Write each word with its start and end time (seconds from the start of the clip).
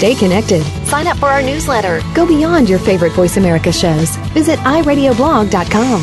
Stay 0.00 0.14
connected. 0.14 0.64
Sign 0.86 1.06
up 1.06 1.18
for 1.18 1.26
our 1.26 1.42
newsletter. 1.42 2.00
Go 2.14 2.26
beyond 2.26 2.70
your 2.70 2.78
favorite 2.78 3.12
Voice 3.12 3.36
America 3.36 3.70
shows. 3.70 4.16
Visit 4.32 4.58
iradioblog.com. 4.60 6.00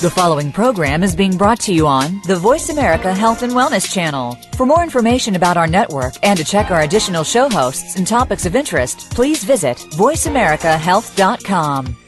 The 0.00 0.12
following 0.14 0.52
program 0.52 1.02
is 1.02 1.16
being 1.16 1.36
brought 1.36 1.58
to 1.62 1.74
you 1.74 1.88
on 1.88 2.20
the 2.28 2.36
Voice 2.36 2.68
America 2.68 3.12
Health 3.12 3.42
and 3.42 3.52
Wellness 3.52 3.92
Channel. 3.92 4.38
For 4.56 4.66
more 4.66 4.84
information 4.84 5.34
about 5.34 5.56
our 5.56 5.66
network 5.66 6.14
and 6.22 6.38
to 6.38 6.44
check 6.44 6.70
our 6.70 6.82
additional 6.82 7.24
show 7.24 7.48
hosts 7.48 7.96
and 7.96 8.06
topics 8.06 8.46
of 8.46 8.54
interest, 8.54 9.10
please 9.10 9.42
visit 9.42 9.78
voiceamericahealth.com. 9.78 12.07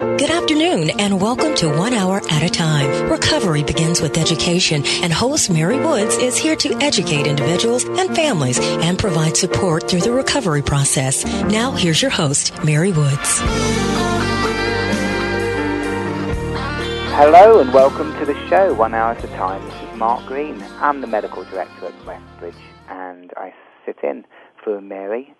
Good 0.00 0.30
afternoon 0.30 0.90
and 1.00 1.20
welcome 1.20 1.56
to 1.56 1.76
One 1.76 1.92
Hour 1.92 2.22
at 2.30 2.44
a 2.44 2.48
Time. 2.48 3.10
Recovery 3.10 3.64
begins 3.64 4.00
with 4.00 4.16
education 4.16 4.84
and 5.02 5.12
host 5.12 5.50
Mary 5.50 5.80
Woods 5.80 6.16
is 6.18 6.36
here 6.36 6.54
to 6.54 6.72
educate 6.76 7.26
individuals 7.26 7.82
and 7.84 8.14
families 8.14 8.60
and 8.60 8.96
provide 8.96 9.36
support 9.36 9.90
through 9.90 10.02
the 10.02 10.12
recovery 10.12 10.62
process. 10.62 11.24
Now 11.46 11.72
here's 11.72 12.00
your 12.00 12.12
host, 12.12 12.52
Mary 12.62 12.92
Woods. 12.92 13.40
Hello 17.16 17.58
and 17.58 17.74
welcome 17.74 18.16
to 18.20 18.24
the 18.24 18.36
show, 18.46 18.72
One 18.74 18.94
Hour 18.94 19.14
at 19.14 19.24
a 19.24 19.28
Time. 19.28 19.64
This 19.64 19.90
is 19.90 19.98
Mark 19.98 20.24
Green. 20.26 20.62
I'm 20.76 21.00
the 21.00 21.08
medical 21.08 21.42
director 21.42 21.86
at 21.86 22.06
Westbridge 22.06 22.54
and 22.88 23.32
I 23.36 23.52
sit 23.84 23.98
in 24.04 24.24
for 24.62 24.80
Mary. 24.80 25.34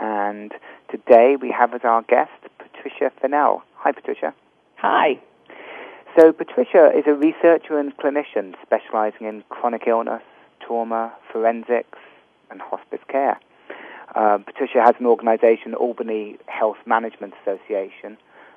And 0.00 0.52
today 0.88 1.34
we 1.34 1.50
have 1.50 1.74
as 1.74 1.80
our 1.82 2.02
guest 2.02 2.30
Patricia 2.58 3.10
Fennell. 3.20 3.64
Hi, 3.84 3.92
Patricia. 3.92 4.32
Hi. 4.76 5.20
So, 6.18 6.32
Patricia 6.32 6.90
is 6.96 7.04
a 7.06 7.12
researcher 7.12 7.78
and 7.78 7.94
clinician 7.98 8.54
specializing 8.62 9.26
in 9.26 9.44
chronic 9.50 9.82
illness, 9.86 10.22
trauma, 10.66 11.12
forensics, 11.30 11.98
and 12.50 12.62
hospice 12.62 13.02
care. 13.08 13.38
Uh, 14.14 14.38
Patricia 14.38 14.80
has 14.82 14.94
an 14.98 15.04
organization, 15.04 15.74
Albany 15.74 16.38
Health 16.46 16.78
Management 16.86 17.34
Association, 17.42 18.16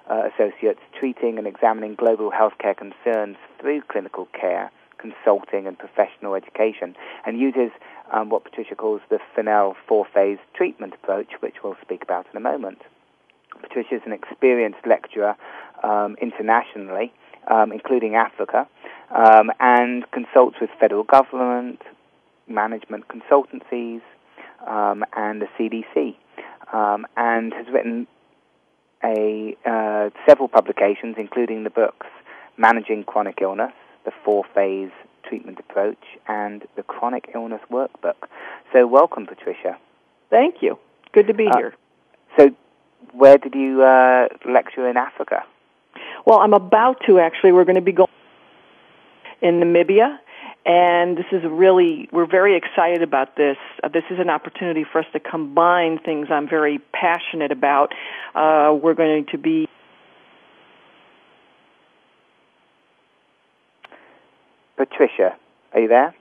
uh, 0.10 0.30
associates 0.34 0.80
treating 0.98 1.38
and 1.38 1.46
examining 1.46 1.96
global 1.96 2.32
healthcare 2.32 2.78
concerns 2.78 3.36
through 3.60 3.82
clinical 3.82 4.30
care, 4.32 4.72
consulting, 4.98 5.68
and 5.68 5.78
professional 5.78 6.36
education, 6.36 6.96
and 7.26 7.38
uses 7.38 7.72
um, 8.14 8.30
what 8.30 8.46
Patricia 8.46 8.76
calls 8.76 9.02
the 9.10 9.20
Fennell 9.36 9.76
four-phase 9.90 10.40
treatment 10.54 10.94
approach, 10.94 11.34
which 11.42 11.56
we'll 11.66 11.76
speak 11.82 12.02
about 12.02 12.28
in 12.32 12.38
a 12.38 12.40
moment. 12.40 12.80
Patricia 13.58 13.96
is 13.96 14.02
an 14.06 14.14
experienced 14.14 14.86
lecturer 14.86 15.36
um, 15.84 16.16
internationally, 16.22 17.14
um, 17.48 17.72
including 17.72 18.16
Africa, 18.16 18.68
um, 19.12 19.52
and 19.60 20.10
consults 20.12 20.58
with 20.60 20.70
federal 20.80 21.04
government, 21.04 21.82
management 22.48 23.06
consultancies, 23.08 24.02
um, 24.66 25.06
and 25.16 25.42
the 25.42 25.48
CDC, 25.58 26.16
um, 26.74 27.06
and 27.16 27.54
has 27.54 27.68
written 27.72 28.08
a 29.04 29.56
uh, 29.66 30.10
several 30.28 30.48
publications, 30.48 31.16
including 31.18 31.64
the 31.64 31.70
books 31.70 32.08
"Managing 32.58 33.04
Chronic 33.04 33.40
Illness," 33.42 33.74
the 34.06 34.12
four-phase 34.26 34.92
treatment 35.24 35.60
approach, 35.60 36.04
and 36.28 36.66
the 36.76 36.84
Chronic 36.84 37.30
Illness 37.36 37.62
Workbook. 37.72 38.28
So, 38.74 38.88
welcome, 38.88 39.26
Patricia. 39.28 39.78
Thank 40.30 40.62
you. 40.62 40.80
Good 41.12 41.28
to 41.28 41.34
be 41.34 41.48
Uh, 41.48 41.58
here. 41.58 41.74
So, 42.38 42.50
where 43.18 43.38
did 43.38 43.56
you 43.56 43.84
uh, 43.84 44.28
lecture 44.46 44.88
in 44.88 44.98
Africa? 44.98 45.44
Well, 46.26 46.40
I'm 46.40 46.54
about 46.54 47.02
to 47.08 47.20
actually. 47.20 47.52
We're 47.52 47.66
going 47.66 47.76
to 47.76 47.82
be 47.82 47.92
going 47.92 48.10
in 49.42 49.60
Namibia, 49.60 50.18
and 50.66 51.18
this 51.18 51.26
is 51.32 51.44
really 51.44 52.08
we're 52.12 52.28
very 52.28 52.56
excited 52.56 53.02
about 53.02 53.36
this. 53.36 53.58
Uh, 53.84 53.88
this 53.88 54.04
is 54.10 54.20
an 54.20 54.30
opportunity 54.30 54.84
for 54.84 55.00
us 55.00 55.06
to 55.14 55.20
combine 55.20 56.00
things 56.00 56.28
I'm 56.30 56.48
very 56.48 56.80
passionate 56.94 57.52
about. 57.52 57.94
Uh, 58.36 58.78
we're 58.82 58.94
going 58.94 59.26
to 59.32 59.38
be 59.38 59.68
Patricia, 64.78 65.36
are 65.74 65.80
you 65.80 65.88
there? 65.88 66.14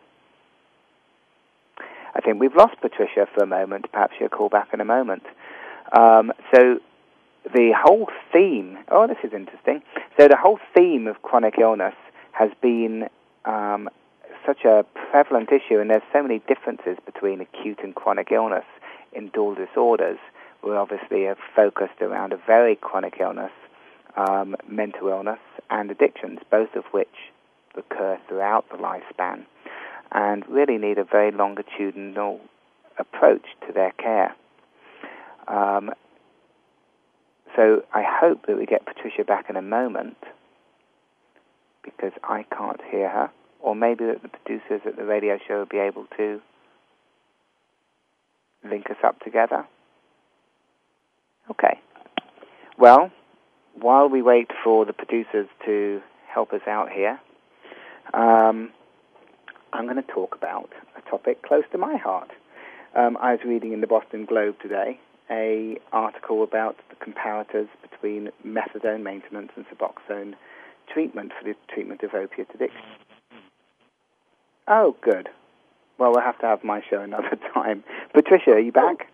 I 2.14 2.20
think 2.20 2.40
we've 2.40 2.56
lost 2.56 2.80
Patricia 2.80 3.28
for 3.34 3.42
a 3.42 3.46
moment. 3.46 3.92
Perhaps 3.92 4.14
she'll 4.18 4.30
call 4.30 4.48
back 4.48 4.68
in 4.72 4.80
a 4.80 4.84
moment. 4.86 5.22
Um, 5.92 6.32
so 6.54 6.80
the 7.44 7.72
whole 7.76 8.08
theme, 8.32 8.78
oh, 8.90 9.06
this 9.06 9.18
is 9.22 9.32
interesting. 9.32 9.82
So 10.18 10.28
the 10.28 10.36
whole 10.36 10.58
theme 10.74 11.06
of 11.06 11.22
chronic 11.22 11.58
illness 11.58 11.94
has 12.32 12.50
been 12.60 13.08
um, 13.44 13.88
such 14.44 14.64
a 14.64 14.84
prevalent 15.10 15.50
issue, 15.50 15.78
and 15.78 15.90
there's 15.90 16.02
so 16.12 16.22
many 16.22 16.40
differences 16.40 16.98
between 17.04 17.40
acute 17.40 17.80
and 17.82 17.94
chronic 17.94 18.30
illness 18.32 18.64
in 19.12 19.28
dual 19.28 19.54
disorders. 19.54 20.18
We 20.62 20.72
obviously 20.72 21.24
have 21.24 21.38
focused 21.54 22.00
around 22.00 22.32
a 22.32 22.36
very 22.36 22.76
chronic 22.76 23.16
illness, 23.20 23.52
um, 24.16 24.56
mental 24.68 25.08
illness, 25.08 25.40
and 25.70 25.90
addictions, 25.90 26.40
both 26.50 26.74
of 26.74 26.84
which 26.86 27.32
occur 27.76 28.18
throughout 28.28 28.68
the 28.70 28.76
lifespan 28.76 29.44
and 30.12 30.48
really 30.48 30.78
need 30.78 30.98
a 30.98 31.04
very 31.04 31.30
longitudinal 31.30 32.40
approach 32.98 33.44
to 33.66 33.72
their 33.72 33.92
care. 33.92 34.34
Um, 35.48 35.90
so 37.54 37.82
I 37.92 38.02
hope 38.06 38.46
that 38.46 38.56
we 38.56 38.66
get 38.66 38.84
Patricia 38.84 39.24
back 39.24 39.48
in 39.48 39.56
a 39.56 39.62
moment 39.62 40.16
because 41.82 42.12
I 42.24 42.44
can't 42.56 42.80
hear 42.90 43.08
her, 43.08 43.30
or 43.60 43.74
maybe 43.74 44.04
that 44.04 44.22
the 44.22 44.28
producers 44.28 44.82
at 44.84 44.96
the 44.96 45.04
radio 45.04 45.38
show 45.46 45.58
will 45.58 45.66
be 45.66 45.78
able 45.78 46.06
to 46.16 46.40
link 48.68 48.90
us 48.90 48.96
up 49.04 49.20
together. 49.20 49.66
Okay. 51.50 51.78
Well, 52.78 53.10
while 53.80 54.08
we 54.08 54.20
wait 54.20 54.50
for 54.64 54.84
the 54.84 54.92
producers 54.92 55.46
to 55.64 56.02
help 56.28 56.52
us 56.52 56.62
out 56.66 56.90
here, 56.90 57.20
um, 58.12 58.70
I'm 59.72 59.84
going 59.84 59.96
to 59.96 60.12
talk 60.12 60.34
about 60.34 60.70
a 60.96 61.10
topic 61.10 61.42
close 61.42 61.64
to 61.72 61.78
my 61.78 61.96
heart. 61.96 62.30
Um, 62.94 63.16
I 63.20 63.32
was 63.32 63.40
reading 63.46 63.72
in 63.72 63.80
the 63.80 63.86
Boston 63.86 64.24
Globe 64.24 64.56
today 64.60 64.98
a 65.30 65.78
article 65.92 66.42
about 66.42 66.76
the 66.88 66.96
comparators 66.96 67.68
between 67.82 68.30
methadone 68.46 69.02
maintenance 69.02 69.50
and 69.56 69.64
Suboxone 69.66 70.34
treatment 70.92 71.32
for 71.38 71.44
the 71.44 71.54
treatment 71.72 72.02
of 72.02 72.14
opiate 72.14 72.48
addiction. 72.54 72.80
Oh, 74.68 74.96
good. 75.02 75.28
Well, 75.98 76.12
we'll 76.12 76.22
have 76.22 76.38
to 76.40 76.46
have 76.46 76.64
my 76.64 76.82
show 76.88 77.00
another 77.00 77.38
time. 77.54 77.84
Patricia, 78.12 78.52
are 78.52 78.58
you 78.60 78.72
back? 78.72 79.08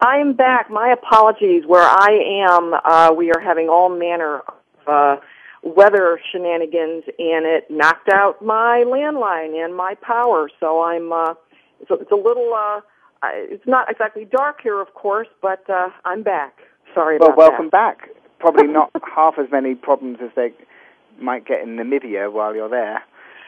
I 0.00 0.18
am 0.18 0.34
back. 0.34 0.70
My 0.70 0.90
apologies. 0.90 1.64
Where 1.66 1.82
I 1.82 2.46
am, 2.48 2.74
uh, 2.74 3.14
we 3.14 3.32
are 3.32 3.40
having 3.40 3.68
all 3.68 3.88
manner 3.88 4.40
of 4.40 4.54
uh, 4.86 5.16
weather 5.62 6.20
shenanigans, 6.30 7.04
and 7.18 7.46
it 7.46 7.70
knocked 7.70 8.10
out 8.10 8.44
my 8.44 8.84
landline 8.86 9.64
and 9.64 9.74
my 9.74 9.94
power. 10.02 10.50
So 10.60 10.82
I'm. 10.82 11.12
Uh, 11.12 11.34
it's, 11.80 11.90
a, 11.90 11.94
it's 11.94 12.12
a 12.12 12.16
little. 12.16 12.52
Uh, 12.54 12.80
it's 13.34 13.66
not 13.66 13.90
exactly 13.90 14.24
dark 14.24 14.60
here, 14.62 14.80
of 14.80 14.94
course, 14.94 15.28
but 15.42 15.68
uh, 15.68 15.88
I'm 16.04 16.22
back. 16.22 16.54
Sorry 16.94 17.18
Well, 17.18 17.28
about 17.30 17.38
welcome 17.38 17.66
that. 17.72 17.98
back. 17.98 18.08
Probably 18.38 18.66
not 18.66 18.90
half 19.14 19.34
as 19.38 19.46
many 19.50 19.74
problems 19.74 20.18
as 20.22 20.30
they 20.36 20.52
might 21.20 21.46
get 21.46 21.60
in 21.62 21.76
Namibia 21.76 22.30
while 22.32 22.54
you're 22.54 22.68
there. 22.68 23.02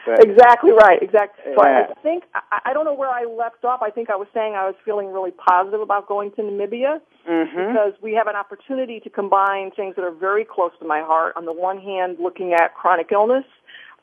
But 0.05 0.23
Exactly 0.23 0.71
right. 0.71 0.99
Exactly. 1.07 1.53
So 1.55 1.63
Yeah. 1.65 1.87
I 1.89 1.93
think 2.01 2.23
I, 2.33 2.59
I 2.67 2.73
don't 2.73 2.85
know 2.85 2.93
where 2.93 3.09
I 3.09 3.25
left 3.25 3.63
off. 3.65 3.81
I 3.81 3.89
think 3.91 4.09
I 4.09 4.15
was 4.15 4.27
saying 4.33 4.55
I 4.55 4.65
was 4.65 4.75
feeling 4.85 5.11
really 5.11 5.31
positive 5.31 5.81
about 5.81 6.07
going 6.07 6.31
to 6.31 6.41
Namibia 6.41 7.01
Mhm. 7.29 7.67
because 7.67 7.93
we 8.01 8.13
have 8.13 8.27
an 8.27 8.35
opportunity 8.35 8.99
to 9.01 9.09
combine 9.09 9.71
things 9.71 9.95
that 9.97 10.03
are 10.03 10.11
very 10.11 10.45
close 10.45 10.71
to 10.79 10.85
my 10.85 11.01
heart. 11.01 11.33
On 11.35 11.45
the 11.45 11.53
one 11.53 11.79
hand, 11.79 12.17
looking 12.19 12.53
at 12.53 12.73
chronic 12.75 13.11
illness, 13.11 13.45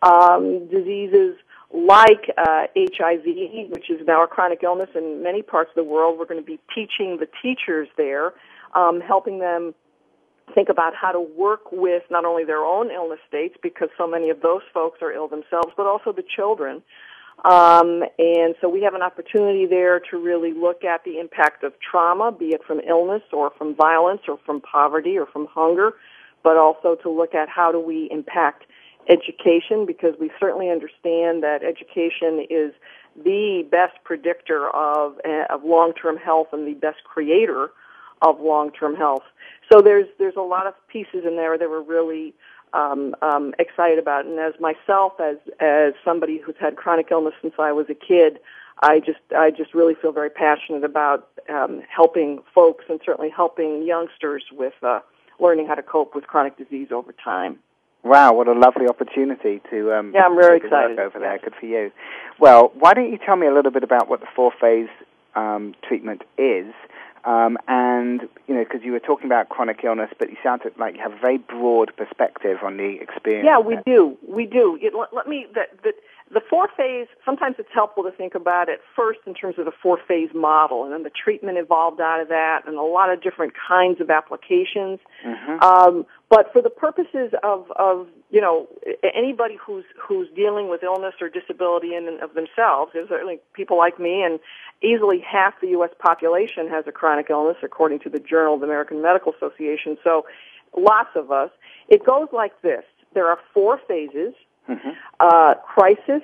um, 0.03 0.67
diseases 0.69 1.37
like 1.73 2.31
uh, 2.39 2.67
HIV, 2.77 3.25
which 3.71 3.91
is 3.91 4.07
now 4.07 4.23
a 4.25 4.27
chronic 4.27 4.63
illness 4.63 4.91
in 4.95 5.23
many 5.23 5.43
parts 5.43 5.71
of 5.71 5.77
the 5.77 5.91
world. 5.91 6.19
We're 6.19 6.27
going 6.27 6.41
to 6.41 6.47
be 6.47 6.61
teaching 6.75 7.19
the 7.19 7.29
teachers 7.43 7.89
there, 7.97 8.33
um, 8.75 9.01
helping 9.01 9.39
them 9.41 9.75
think 10.55 10.69
about 10.69 10.95
how 10.95 11.11
to 11.11 11.21
work 11.21 11.73
with 11.73 12.05
not 12.11 12.25
only 12.25 12.45
their 12.45 12.65
own 12.65 12.91
illness 12.91 13.19
states, 13.27 13.57
because 13.63 13.89
so 13.99 14.07
many 14.07 14.31
of 14.31 14.41
those 14.43 14.63
folks 14.73 15.01
are 15.03 15.13
ill 15.13 15.29
themselves, 15.29 15.73
but 15.77 15.87
also 15.87 16.13
the 16.13 16.23
children. 16.37 16.83
Um, 17.45 18.03
and 18.19 18.55
so 18.61 18.69
we 18.69 18.83
have 18.83 18.95
an 18.95 19.03
opportunity 19.03 19.67
there 19.67 20.01
to 20.11 20.17
really 20.17 20.53
look 20.55 20.85
at 20.85 21.05
the 21.05 21.19
impact 21.19 21.65
of 21.65 21.75
trauma, 21.81 22.33
be 22.33 22.47
it 22.47 22.63
from 22.67 22.81
illness 22.81 23.23
or 23.33 23.51
from 23.59 23.75
violence 23.75 24.23
or 24.29 24.39
from 24.47 24.61
poverty 24.61 25.19
or 25.19 25.27
from 25.27 25.47
hunger, 25.51 25.93
but 26.43 26.57
also 26.57 26.95
to 27.03 27.11
look 27.11 27.35
at 27.35 27.49
how 27.49 27.73
do 27.73 27.81
we 27.81 28.09
impact 28.11 28.65
education 29.09 29.87
because 29.87 30.15
we 30.21 30.31
certainly 30.41 30.71
understand 30.71 31.43
that 31.43 31.63
education 31.63 32.47
is 32.51 32.73
the 33.25 33.67
best 33.71 33.95
predictor 34.05 34.69
of, 34.69 35.19
uh, 35.25 35.45
of 35.51 35.65
long-term 35.65 36.17
health 36.17 36.49
and 36.53 36.67
the 36.67 36.75
best 36.75 37.05
creator 37.05 37.71
of 38.23 38.41
long-term 38.41 38.97
health. 38.97 39.23
So 39.71 39.81
there's 39.81 40.07
there's 40.19 40.37
a 40.37 40.43
lot 40.43 40.67
of 40.67 40.75
pieces 40.89 41.25
in 41.27 41.37
there 41.37 41.59
that 41.59 41.69
we're 41.69 41.83
really 41.83 42.35
um, 42.73 43.15
um, 43.23 43.55
excited 43.59 43.99
about. 43.99 44.27
And 44.27 44.39
as 44.39 44.55
myself, 44.61 45.15
as 45.21 45.37
as 45.61 45.95
somebody 46.05 46.39
who's 46.39 46.57
had 46.59 46.77
chronic 46.77 47.09
illness 47.11 47.35
since 47.43 47.55
I 47.59 47.73
was 47.73 47.87
a 47.89 47.95
kid, 47.95 48.39
I 48.83 49.01
just 49.01 49.21
I 49.37 49.51
just 49.51 49.75
really 49.75 49.95
feel 49.95 50.13
very 50.13 50.31
passionate 50.31 50.85
about 50.85 51.29
um, 51.49 51.83
helping 51.89 52.43
folks 52.55 52.85
and 52.89 53.01
certainly 53.05 53.31
helping 53.31 53.87
youngsters 53.87 54.45
with 54.53 54.75
uh, 54.83 55.01
learning 55.41 55.67
how 55.67 55.75
to 55.75 55.83
cope 55.83 56.15
with 56.15 56.27
chronic 56.27 56.57
disease 56.57 56.89
over 56.91 57.13
time. 57.13 57.59
Wow, 58.07 58.35
what 58.35 58.47
a 58.47 58.53
lovely 58.53 58.87
opportunity 58.89 59.61
to 59.71 59.93
um, 59.93 60.13
yeah, 60.15 60.27
I'm 60.27 60.37
to 60.37 60.53
excited 60.53 60.99
over 60.99 61.19
there. 61.19 61.39
Good 61.39 61.55
for 61.59 61.67
you. 61.67 61.91
Well, 62.39 62.71
why 62.79 62.95
don't 62.95 63.11
you 63.11 63.19
tell 63.19 63.35
me 63.37 63.49
a 63.49 63.53
little 63.53 63.73
bit 63.73 63.83
about 63.83 64.09
what 64.09 64.21
the 64.21 64.27
four 64.35 64.53
phase 64.61 64.89
um, 65.35 65.75
treatment 65.83 66.23
is? 66.39 66.73
Um, 67.25 67.59
and 67.67 68.21
you 68.47 68.55
know, 68.55 68.63
because 68.63 68.83
you 68.85 68.93
were 68.93 69.01
talking 69.01 69.27
about 69.27 69.49
chronic 69.49 69.81
illness, 69.83 70.11
but 70.21 70.31
you 70.31 70.37
sounded 70.45 70.75
like 70.79 70.95
you 70.95 71.03
have 71.03 71.15
a 71.15 71.19
very 71.19 71.39
broad 71.39 71.91
perspective 71.97 72.59
on 72.63 72.77
the 72.77 72.99
experience. 73.01 73.45
Yeah, 73.45 73.59
we 73.59 73.79
do. 73.85 74.17
We 74.29 74.47
do. 74.47 74.79
It, 74.81 74.95
let, 74.95 75.13
let, 75.13 75.27
me. 75.27 75.47
That, 75.57 75.83
that 75.83 75.95
the 76.33 76.41
four 76.51 76.69
phase. 76.77 77.07
Sometimes 77.25 77.57
it's 77.59 77.69
helpful 77.73 78.03
to 78.03 78.11
think 78.11 78.35
about 78.35 78.69
it 78.69 78.81
first 78.97 79.21
in 79.27 79.35
terms 79.35 79.59
of 79.59 79.65
the 79.65 79.73
four 79.83 79.99
phase 80.09 80.31
model, 80.35 80.85
and 80.85 80.93
then 80.93 81.05
the 81.05 81.11
treatment 81.11 81.57
evolved 81.57 82.01
out 82.01 82.21
of 82.21 82.29
that, 82.29 82.63
and 82.67 82.77
a 82.77 82.83
lot 82.83 83.13
of 83.13 83.23
different 83.23 83.53
kinds 83.69 84.01
of 84.01 84.11
applications. 84.11 84.99
Mm-hmm. 85.25 85.63
Um, 85.63 86.07
but 86.29 86.53
for 86.53 86.61
the 86.61 86.71
purposes 86.71 87.33
of, 87.45 87.71
of 87.77 88.09
you 88.31 88.41
know 88.41 88.67
anybody 89.15 89.57
who's 89.65 89.85
who's 90.01 90.29
dealing 90.35 90.69
with 90.69 90.83
illness 90.83 91.15
or 91.21 91.29
disability 91.29 91.95
in 91.95 92.09
and 92.09 92.21
of 92.21 92.35
themselves, 92.35 92.91
there's 92.93 93.09
certainly 93.09 93.39
people 93.53 93.79
like 93.79 94.01
me, 94.01 94.23
and 94.23 94.41
easily 94.83 95.21
half 95.21 95.55
the 95.61 95.69
U.S. 95.69 95.91
population 96.01 96.69
has 96.69 96.85
a 96.89 96.93
chronic 96.93 97.31
illness, 97.31 97.57
according 97.63 98.01
to 98.01 98.11
the 98.11 98.19
Journal 98.19 98.55
of 98.55 98.61
the 98.61 98.67
American 98.67 99.01
Medical 99.01 99.33
Association. 99.33 99.97
So, 100.03 100.27
lots 100.77 101.11
of 101.15 101.31
us. 101.31 101.51
It 101.89 102.05
goes 102.05 102.27
like 102.33 102.61
this: 102.63 102.83
there 103.15 103.29
are 103.29 103.39
four 103.55 103.81
phases: 103.87 104.35
mm-hmm. 104.69 104.91
uh, 105.21 105.55
crisis, 105.55 106.23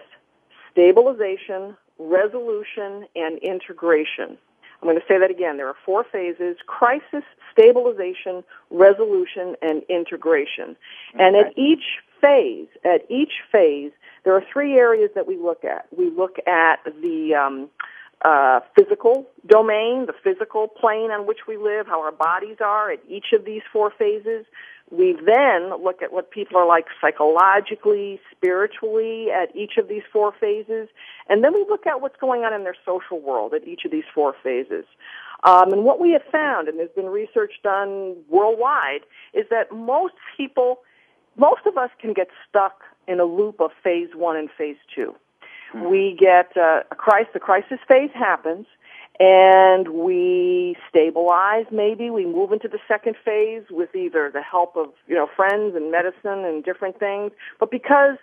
stabilization, 0.71 1.77
resolution, 1.99 3.07
and 3.15 3.39
integration. 3.39 4.39
I'm 4.81 4.89
going 4.89 4.99
to 4.99 5.07
say 5.07 5.19
that 5.19 5.31
again. 5.31 5.59
There 5.59 5.69
are 5.69 5.77
four 5.87 6.05
phases 6.05 6.57
crisis, 6.67 7.23
stabilization, 7.53 8.43
resolution, 8.71 9.55
and 9.63 9.83
integration. 9.89 10.77
Okay. 11.15 11.25
And 11.25 11.37
at 11.37 11.57
each 11.57 11.85
phase, 12.21 12.67
at 12.85 13.09
each 13.09 13.33
phase, 13.53 13.93
there 14.25 14.35
are 14.35 14.43
three 14.53 14.75
areas 14.75 15.11
that 15.15 15.29
we 15.29 15.37
look 15.37 15.65
at. 15.65 15.87
We 15.97 16.11
look 16.11 16.37
at 16.49 16.81
the 16.85 17.35
um, 17.35 17.71
uh, 18.25 18.61
physical 18.77 19.29
domain, 19.47 20.07
the 20.07 20.15
physical 20.25 20.69
plane 20.69 21.11
on 21.11 21.27
which 21.27 21.41
we 21.47 21.57
live, 21.57 21.87
how 21.87 22.01
our 22.03 22.13
bodies 22.13 22.57
are 22.61 22.91
at 22.91 23.01
each 23.09 23.33
of 23.33 23.45
these 23.45 23.63
four 23.73 23.93
phases. 23.97 24.47
We 24.93 25.17
then 25.25 25.71
look 25.83 26.03
at 26.03 26.13
what 26.13 26.31
people 26.31 26.59
are 26.59 26.67
like 26.67 26.85
psychologically, 27.01 28.21
spiritually 28.31 29.29
at 29.31 29.55
each 29.57 29.79
of 29.79 29.89
these 29.89 30.03
four 30.13 30.35
phases. 30.39 30.89
And 31.31 31.43
then 31.43 31.55
we 31.55 31.65
look 31.67 31.87
at 31.87 32.03
what's 32.03 32.19
going 32.21 32.43
on 32.43 32.53
in 32.53 32.63
their 32.65 32.77
social 32.85 33.19
world 33.19 33.55
at 33.55 33.67
each 33.67 33.87
of 33.87 33.91
these 33.91 34.05
four 34.15 34.35
phases. 34.43 34.85
Um, 35.45 35.73
and 35.73 35.85
what 35.85 35.99
we 35.99 36.11
have 36.13 36.23
found, 36.31 36.69
and 36.69 36.79
there's 36.79 36.95
been 36.95 37.07
research 37.07 37.55
done 37.65 38.17
worldwide, 38.29 39.01
is 39.33 39.47
that 39.49 39.73
most 39.73 40.15
people, 40.37 40.81
most 41.37 41.63
of 41.65 41.79
us 41.79 41.91
can 41.99 42.13
get 42.13 42.29
stuck 42.47 42.83
in 43.09 43.19
a 43.19 43.25
loop 43.25 43.61
of 43.61 43.71
phase 43.83 44.11
one 44.15 44.37
and 44.37 44.51
phase 44.59 44.77
two. 44.95 45.15
Mm-hmm. 45.75 45.91
We 45.91 46.17
get 46.21 46.55
uh, 46.55 46.83
a 46.91 46.95
crisis, 46.95 47.33
the 47.33 47.41
crisis 47.41 47.79
phase 47.89 48.11
happens, 48.15 48.67
and 49.21 49.89
we 49.89 50.77
stabilize 50.89 51.67
maybe. 51.71 52.11
We 52.11 52.27
move 52.27 52.53
into 52.53 52.69
the 52.69 52.79
second 52.89 53.17
phase 53.25 53.63
with 53.71 53.95
either 53.95 54.31
the 54.33 54.43
help 54.43 54.77
of 54.77 54.89
you 55.07 55.15
know 55.15 55.29
friends 55.37 55.75
and 55.77 55.91
medicine 55.91 56.45
and 56.45 56.65
different 56.65 56.99
things. 56.99 57.33
But 57.61 57.71
because 57.71 58.17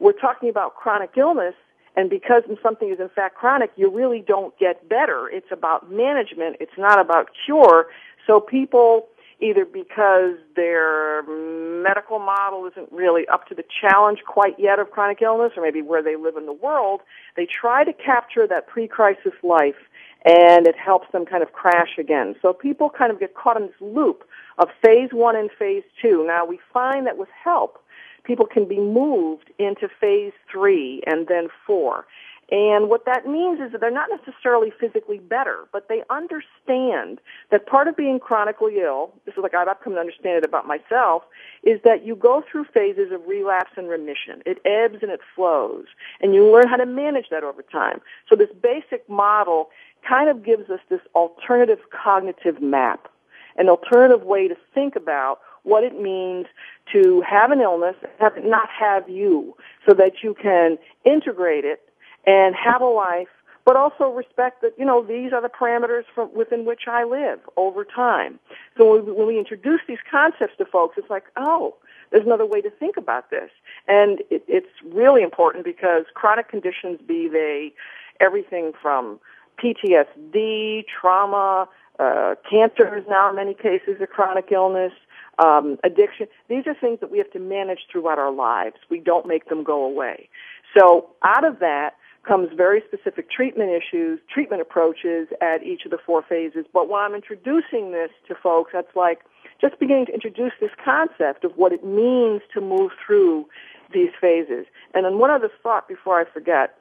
we're 0.00 0.12
talking 0.12 0.48
about 0.48 0.74
chronic 0.76 1.10
illness 1.16 1.54
and 1.96 2.10
because 2.10 2.42
something 2.62 2.90
is 2.90 3.00
in 3.00 3.08
fact 3.10 3.36
chronic 3.36 3.70
you 3.76 3.90
really 3.90 4.24
don't 4.26 4.58
get 4.58 4.88
better. 4.88 5.28
It's 5.28 5.52
about 5.52 5.90
management. 5.90 6.56
It's 6.60 6.78
not 6.78 6.98
about 6.98 7.28
cure. 7.44 7.86
So 8.26 8.40
people 8.40 9.08
either 9.40 9.64
because 9.64 10.36
their 10.56 11.22
medical 11.82 12.18
model 12.18 12.66
isn't 12.66 12.90
really 12.90 13.26
up 13.28 13.46
to 13.48 13.54
the 13.54 13.64
challenge 13.80 14.20
quite 14.26 14.58
yet 14.58 14.78
of 14.78 14.90
chronic 14.90 15.20
illness 15.20 15.52
or 15.56 15.62
maybe 15.62 15.82
where 15.82 16.02
they 16.02 16.16
live 16.16 16.36
in 16.36 16.46
the 16.46 16.52
world 16.52 17.00
they 17.36 17.46
try 17.46 17.84
to 17.84 17.92
capture 17.92 18.46
that 18.46 18.66
pre-crisis 18.66 19.32
life 19.42 19.74
and 20.24 20.66
it 20.66 20.76
helps 20.76 21.10
them 21.12 21.26
kind 21.26 21.42
of 21.42 21.52
crash 21.52 21.98
again. 21.98 22.34
So 22.40 22.52
people 22.52 22.90
kind 22.90 23.12
of 23.12 23.20
get 23.20 23.34
caught 23.34 23.56
in 23.56 23.64
this 23.64 23.80
loop 23.80 24.24
of 24.58 24.68
phase 24.82 25.10
one 25.12 25.36
and 25.36 25.50
phase 25.58 25.82
two. 26.00 26.24
Now 26.26 26.46
we 26.46 26.58
find 26.72 27.06
that 27.06 27.18
with 27.18 27.28
help, 27.42 27.78
people 28.24 28.46
can 28.46 28.66
be 28.66 28.78
moved 28.78 29.50
into 29.58 29.88
phase 30.00 30.32
three 30.50 31.02
and 31.06 31.26
then 31.28 31.48
four. 31.66 32.06
And 32.50 32.90
what 32.90 33.06
that 33.06 33.26
means 33.26 33.60
is 33.60 33.72
that 33.72 33.80
they're 33.80 33.90
not 33.90 34.10
necessarily 34.10 34.70
physically 34.78 35.18
better, 35.18 35.64
but 35.72 35.88
they 35.88 36.02
understand 36.10 37.20
that 37.50 37.66
part 37.66 37.88
of 37.88 37.96
being 37.96 38.20
chronically 38.20 38.80
ill, 38.80 39.14
this 39.24 39.34
is 39.34 39.42
like 39.42 39.54
I've 39.54 39.68
come 39.82 39.94
to 39.94 40.00
understand 40.00 40.38
it 40.38 40.44
about 40.44 40.66
myself, 40.66 41.22
is 41.62 41.80
that 41.84 42.04
you 42.04 42.14
go 42.14 42.42
through 42.50 42.64
phases 42.64 43.12
of 43.12 43.26
relapse 43.26 43.72
and 43.76 43.88
remission. 43.88 44.42
It 44.44 44.58
ebbs 44.66 44.98
and 45.02 45.10
it 45.10 45.20
flows. 45.34 45.86
And 46.20 46.34
you 46.34 46.50
learn 46.52 46.68
how 46.68 46.76
to 46.76 46.86
manage 46.86 47.30
that 47.30 47.44
over 47.44 47.62
time. 47.62 48.00
So 48.28 48.36
this 48.36 48.50
basic 48.62 49.08
model 49.08 49.70
kind 50.06 50.28
of 50.28 50.44
gives 50.44 50.68
us 50.68 50.80
this 50.90 51.00
alternative 51.14 51.78
cognitive 51.90 52.60
map, 52.60 53.08
an 53.56 53.68
alternative 53.68 54.22
way 54.22 54.48
to 54.48 54.56
think 54.74 54.96
about 54.96 55.40
what 55.62 55.82
it 55.82 55.98
means 55.98 56.46
to 56.92 57.22
have 57.22 57.50
an 57.50 57.60
illness, 57.60 57.96
have 58.20 58.34
not 58.44 58.68
have 58.68 59.08
you, 59.08 59.56
so 59.88 59.94
that 59.94 60.22
you 60.22 60.34
can 60.34 60.76
integrate 61.06 61.64
it 61.64 61.80
and 62.26 62.54
have 62.54 62.80
a 62.80 62.86
life, 62.86 63.28
but 63.64 63.76
also 63.76 64.10
respect 64.10 64.62
that, 64.62 64.72
you 64.78 64.84
know, 64.84 65.02
these 65.02 65.32
are 65.32 65.40
the 65.40 65.48
parameters 65.48 66.04
from 66.14 66.32
within 66.34 66.64
which 66.64 66.82
I 66.86 67.04
live 67.04 67.40
over 67.56 67.84
time. 67.84 68.38
So 68.76 69.02
when 69.02 69.26
we, 69.26 69.38
introduce 69.38 69.80
these 69.88 69.98
concepts 70.10 70.56
to 70.58 70.64
folks, 70.64 70.96
it's 70.98 71.10
like, 71.10 71.24
oh, 71.36 71.74
there's 72.10 72.26
another 72.26 72.46
way 72.46 72.60
to 72.60 72.70
think 72.70 72.96
about 72.96 73.30
this. 73.30 73.50
And 73.88 74.20
it, 74.30 74.44
it's 74.46 74.68
really 74.84 75.22
important 75.22 75.64
because 75.64 76.04
chronic 76.14 76.48
conditions, 76.48 77.00
be 77.06 77.28
they 77.28 77.72
everything 78.20 78.72
from 78.80 79.18
PTSD, 79.62 80.84
trauma, 80.86 81.68
uh, 81.98 82.34
cancers 82.48 83.04
now 83.08 83.30
in 83.30 83.36
many 83.36 83.54
cases, 83.54 83.96
a 84.00 84.06
chronic 84.06 84.50
illness, 84.52 84.92
um, 85.38 85.78
addiction. 85.84 86.26
These 86.48 86.66
are 86.66 86.74
things 86.74 87.00
that 87.00 87.10
we 87.10 87.18
have 87.18 87.30
to 87.32 87.38
manage 87.38 87.80
throughout 87.90 88.18
our 88.18 88.32
lives. 88.32 88.76
We 88.90 89.00
don't 89.00 89.26
make 89.26 89.48
them 89.48 89.64
go 89.64 89.84
away. 89.84 90.28
So 90.76 91.10
out 91.22 91.44
of 91.44 91.60
that 91.60 91.94
comes 92.24 92.48
very 92.56 92.82
specific 92.86 93.30
treatment 93.30 93.70
issues, 93.70 94.20
treatment 94.32 94.62
approaches 94.62 95.28
at 95.40 95.62
each 95.62 95.84
of 95.84 95.90
the 95.90 95.98
four 96.04 96.22
phases. 96.22 96.64
But 96.72 96.88
while 96.88 97.04
I'm 97.06 97.14
introducing 97.14 97.92
this 97.92 98.10
to 98.28 98.34
folks, 98.34 98.72
that's 98.72 98.94
like 98.96 99.20
just 99.60 99.78
beginning 99.78 100.06
to 100.06 100.14
introduce 100.14 100.52
this 100.60 100.70
concept 100.84 101.44
of 101.44 101.52
what 101.56 101.72
it 101.72 101.84
means 101.84 102.42
to 102.54 102.60
move 102.60 102.92
through 103.04 103.46
these 103.92 104.10
phases. 104.20 104.66
And 104.94 105.04
then 105.04 105.18
one 105.18 105.30
other 105.30 105.50
thought 105.62 105.88
before 105.88 106.20
I 106.20 106.24
forget 106.24 106.78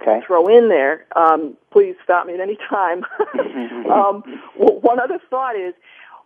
okay. 0.00 0.20
throw 0.26 0.46
in 0.46 0.68
there, 0.68 1.06
um, 1.16 1.56
please 1.70 1.94
stop 2.02 2.26
me 2.26 2.34
at 2.34 2.40
any 2.40 2.58
time. 2.68 3.04
um, 3.90 4.22
one 4.56 5.00
other 5.00 5.18
thought 5.30 5.56
is, 5.56 5.74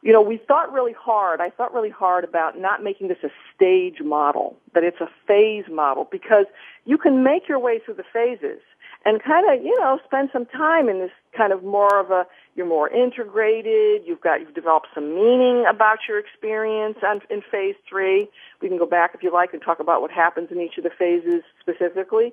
you 0.02 0.12
know, 0.12 0.22
we 0.22 0.38
thought 0.38 0.72
really 0.72 0.94
hard. 0.94 1.40
I 1.40 1.50
thought 1.50 1.74
really 1.74 1.90
hard 1.90 2.24
about 2.24 2.58
not 2.58 2.82
making 2.82 3.08
this 3.08 3.18
a 3.22 3.28
stage 3.54 4.00
model, 4.02 4.56
that 4.74 4.82
it's 4.82 5.00
a 5.00 5.08
phase 5.26 5.64
model, 5.70 6.08
because 6.10 6.46
you 6.86 6.96
can 6.96 7.22
make 7.22 7.48
your 7.48 7.58
way 7.58 7.80
through 7.84 7.94
the 7.94 8.04
phases 8.12 8.60
and 9.04 9.22
kind 9.22 9.46
of, 9.50 9.64
you 9.64 9.78
know, 9.80 9.98
spend 10.04 10.30
some 10.32 10.46
time 10.46 10.88
in 10.88 11.00
this 11.00 11.10
kind 11.36 11.52
of 11.52 11.62
more 11.62 11.98
of 11.98 12.10
a, 12.10 12.26
you're 12.54 12.66
more 12.66 12.88
integrated, 12.88 14.02
you've 14.06 14.20
got, 14.20 14.40
you've 14.40 14.54
developed 14.54 14.88
some 14.94 15.14
meaning 15.14 15.64
about 15.68 16.00
your 16.08 16.18
experience 16.18 16.98
on, 17.02 17.20
in 17.30 17.42
phase 17.50 17.76
three. 17.88 18.28
We 18.60 18.68
can 18.68 18.78
go 18.78 18.86
back 18.86 19.12
if 19.14 19.22
you 19.22 19.32
like 19.32 19.52
and 19.52 19.62
talk 19.62 19.80
about 19.80 20.00
what 20.02 20.10
happens 20.10 20.50
in 20.50 20.60
each 20.60 20.76
of 20.76 20.84
the 20.84 20.90
phases 20.90 21.42
specifically. 21.60 22.32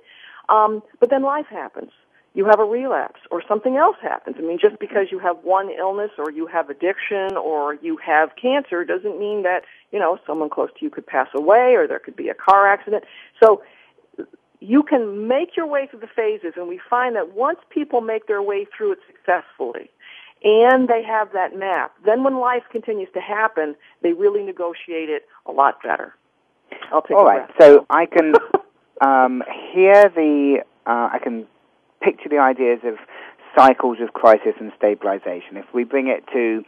Um, 0.49 0.83
but 0.99 1.09
then 1.09 1.23
life 1.23 1.47
happens. 1.49 1.91
You 2.37 2.45
have 2.45 2.59
a 2.59 2.65
relapse 2.65 3.19
or 3.31 3.41
something 3.47 3.77
else 3.77 3.95
happens. 3.99 4.35
I 4.37 4.43
mean, 4.43 4.59
just 4.61 4.77
because 4.79 5.07
you 5.09 5.17
have 5.17 5.37
one 5.41 5.71
illness 5.71 6.11
or 6.19 6.29
you 6.29 6.45
have 6.45 6.69
addiction 6.69 7.35
or 7.35 7.73
you 7.81 7.97
have 7.97 8.29
cancer 8.39 8.85
doesn't 8.85 9.17
mean 9.17 9.41
that, 9.41 9.63
you 9.91 9.97
know, 9.97 10.19
someone 10.27 10.47
close 10.47 10.69
to 10.77 10.85
you 10.85 10.91
could 10.91 11.07
pass 11.07 11.29
away 11.33 11.73
or 11.73 11.87
there 11.87 11.97
could 11.97 12.15
be 12.15 12.29
a 12.29 12.35
car 12.35 12.71
accident. 12.71 13.05
So 13.43 13.63
you 14.59 14.83
can 14.83 15.27
make 15.27 15.57
your 15.57 15.65
way 15.65 15.87
through 15.89 16.01
the 16.01 16.13
phases 16.15 16.53
and 16.55 16.67
we 16.67 16.79
find 16.87 17.15
that 17.15 17.33
once 17.33 17.57
people 17.71 18.01
make 18.01 18.27
their 18.27 18.43
way 18.43 18.67
through 18.77 18.91
it 18.91 18.99
successfully, 19.07 19.89
and 20.43 20.87
they 20.87 21.01
have 21.01 21.33
that 21.33 21.57
map, 21.57 21.95
then 22.05 22.23
when 22.23 22.39
life 22.39 22.61
continues 22.71 23.09
to 23.15 23.19
happen, 23.19 23.75
they 24.03 24.13
really 24.13 24.43
negotiate 24.43 25.09
it 25.09 25.23
a 25.47 25.51
lot 25.51 25.81
better. 25.81 26.13
I'll 26.91 27.01
take 27.01 27.17
All 27.17 27.25
right, 27.25 27.49
so 27.59 27.87
I 27.89 28.05
can 28.05 28.33
um, 29.01 29.41
hear 29.73 30.11
the, 30.15 30.59
uh, 30.85 31.09
I 31.11 31.17
can 31.17 31.47
picture 32.01 32.29
the 32.29 32.39
ideas 32.39 32.79
of 32.83 32.95
cycles 33.55 33.97
of 34.01 34.13
crisis 34.13 34.53
and 34.59 34.71
stabilization. 34.77 35.57
If 35.57 35.65
we 35.73 35.83
bring 35.83 36.07
it 36.07 36.23
to 36.33 36.63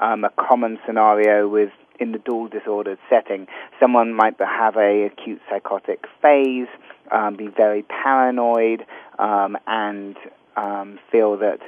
um, 0.00 0.24
a 0.24 0.30
common 0.30 0.78
scenario 0.86 1.48
with 1.48 1.70
in 2.00 2.10
the 2.12 2.18
dual 2.18 2.48
disordered 2.48 2.98
setting, 3.08 3.46
someone 3.78 4.12
might 4.12 4.38
have 4.40 4.76
a 4.76 5.04
acute 5.04 5.40
psychotic 5.48 6.04
phase, 6.20 6.66
um, 7.12 7.36
be 7.36 7.46
very 7.46 7.82
paranoid, 7.82 8.84
um, 9.18 9.56
and 9.66 10.16
um, 10.56 10.98
feel 11.12 11.38
that 11.38 11.60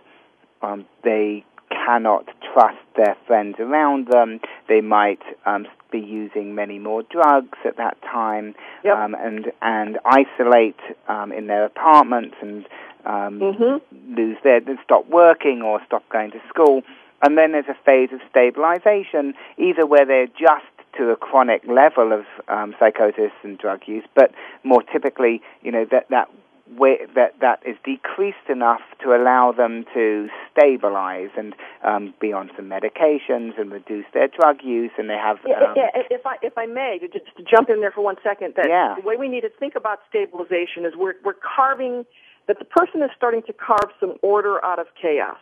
um, 0.63 0.85
they 1.05 1.45
cannot 1.71 2.27
trust 2.53 2.79
their 2.97 3.17
friends 3.27 3.57
around 3.59 4.09
them. 4.09 4.41
They 4.69 4.81
might 4.81 5.23
um, 5.45 5.67
be 5.93 6.01
using 6.01 6.55
many 6.55 6.79
more 6.79 7.03
drugs 7.05 7.59
at 7.65 7.77
that 7.77 8.01
time, 8.03 8.55
yep. 8.85 8.97
um, 8.97 9.15
and 9.15 9.53
and 9.63 9.99
isolate 10.05 10.81
um, 11.09 11.33
in 11.33 11.47
their 11.47 11.65
apartments 11.65 12.37
and 12.41 12.67
um, 13.07 13.41
mm-hmm. 13.41 14.17
lose 14.17 14.37
their 14.43 14.61
stop 14.85 15.09
working 15.09 15.63
or 15.63 15.81
stop 15.87 16.07
going 16.09 16.31
to 16.33 16.41
school. 16.49 16.83
And 17.23 17.39
then 17.39 17.53
there's 17.53 17.69
a 17.69 17.77
phase 17.85 18.11
of 18.13 18.21
stabilization, 18.29 19.35
either 19.57 19.87
where 19.87 20.05
they're 20.05 20.27
just 20.27 20.67
to 20.99 21.11
a 21.11 21.17
chronic 21.17 21.63
level 21.67 22.13
of 22.13 22.25
um, 22.49 22.75
psychosis 22.79 23.33
and 23.43 23.59
drug 23.59 23.83
use, 23.87 24.05
but 24.15 24.33
more 24.65 24.83
typically, 24.83 25.43
you 25.63 25.71
know, 25.71 25.87
that 25.91 26.09
that 26.11 26.31
way, 26.77 26.99
that 27.15 27.39
that 27.41 27.61
is 27.65 27.77
decreased 27.85 28.49
enough 28.49 28.81
to 29.03 29.15
allow 29.15 29.53
them 29.53 29.85
to 29.95 30.29
stabilize 30.51 31.31
and 31.37 31.55
um, 31.85 32.15
be 32.21 32.33
on 32.33 32.51
some 32.57 32.67
medications 32.67 33.59
and 33.59 33.71
reduce 33.71 34.07
their 34.13 34.29
drug 34.29 34.63
use, 34.63 34.91
and 34.99 35.09
they 35.09 35.17
have. 35.17 35.37
Um, 35.45 35.75
yeah, 35.77 35.91
if 35.95 36.27
I 36.27 36.37
if 36.43 36.57
I 36.57 36.67
may, 36.67 36.99
to 36.99 37.09
just 37.09 37.37
to 37.37 37.43
jump 37.43 37.69
in 37.71 37.81
there 37.81 37.93
for 37.93 38.03
one 38.03 38.17
second, 38.23 38.55
that 38.57 38.69
yeah. 38.69 38.95
the 38.97 39.07
way 39.07 39.17
we 39.17 39.29
need 39.29 39.43
to 39.43 39.51
think 39.51 39.75
about 39.77 40.01
stabilization 40.09 40.85
is 40.85 40.95
we're 40.97 41.15
we're 41.25 41.35
carving 41.35 42.05
that 42.47 42.59
the 42.59 42.65
person 42.65 43.03
is 43.03 43.11
starting 43.17 43.43
to 43.43 43.53
carve 43.53 43.91
some 44.01 44.15
order 44.23 44.65
out 44.65 44.79
of 44.79 44.87
chaos. 45.01 45.39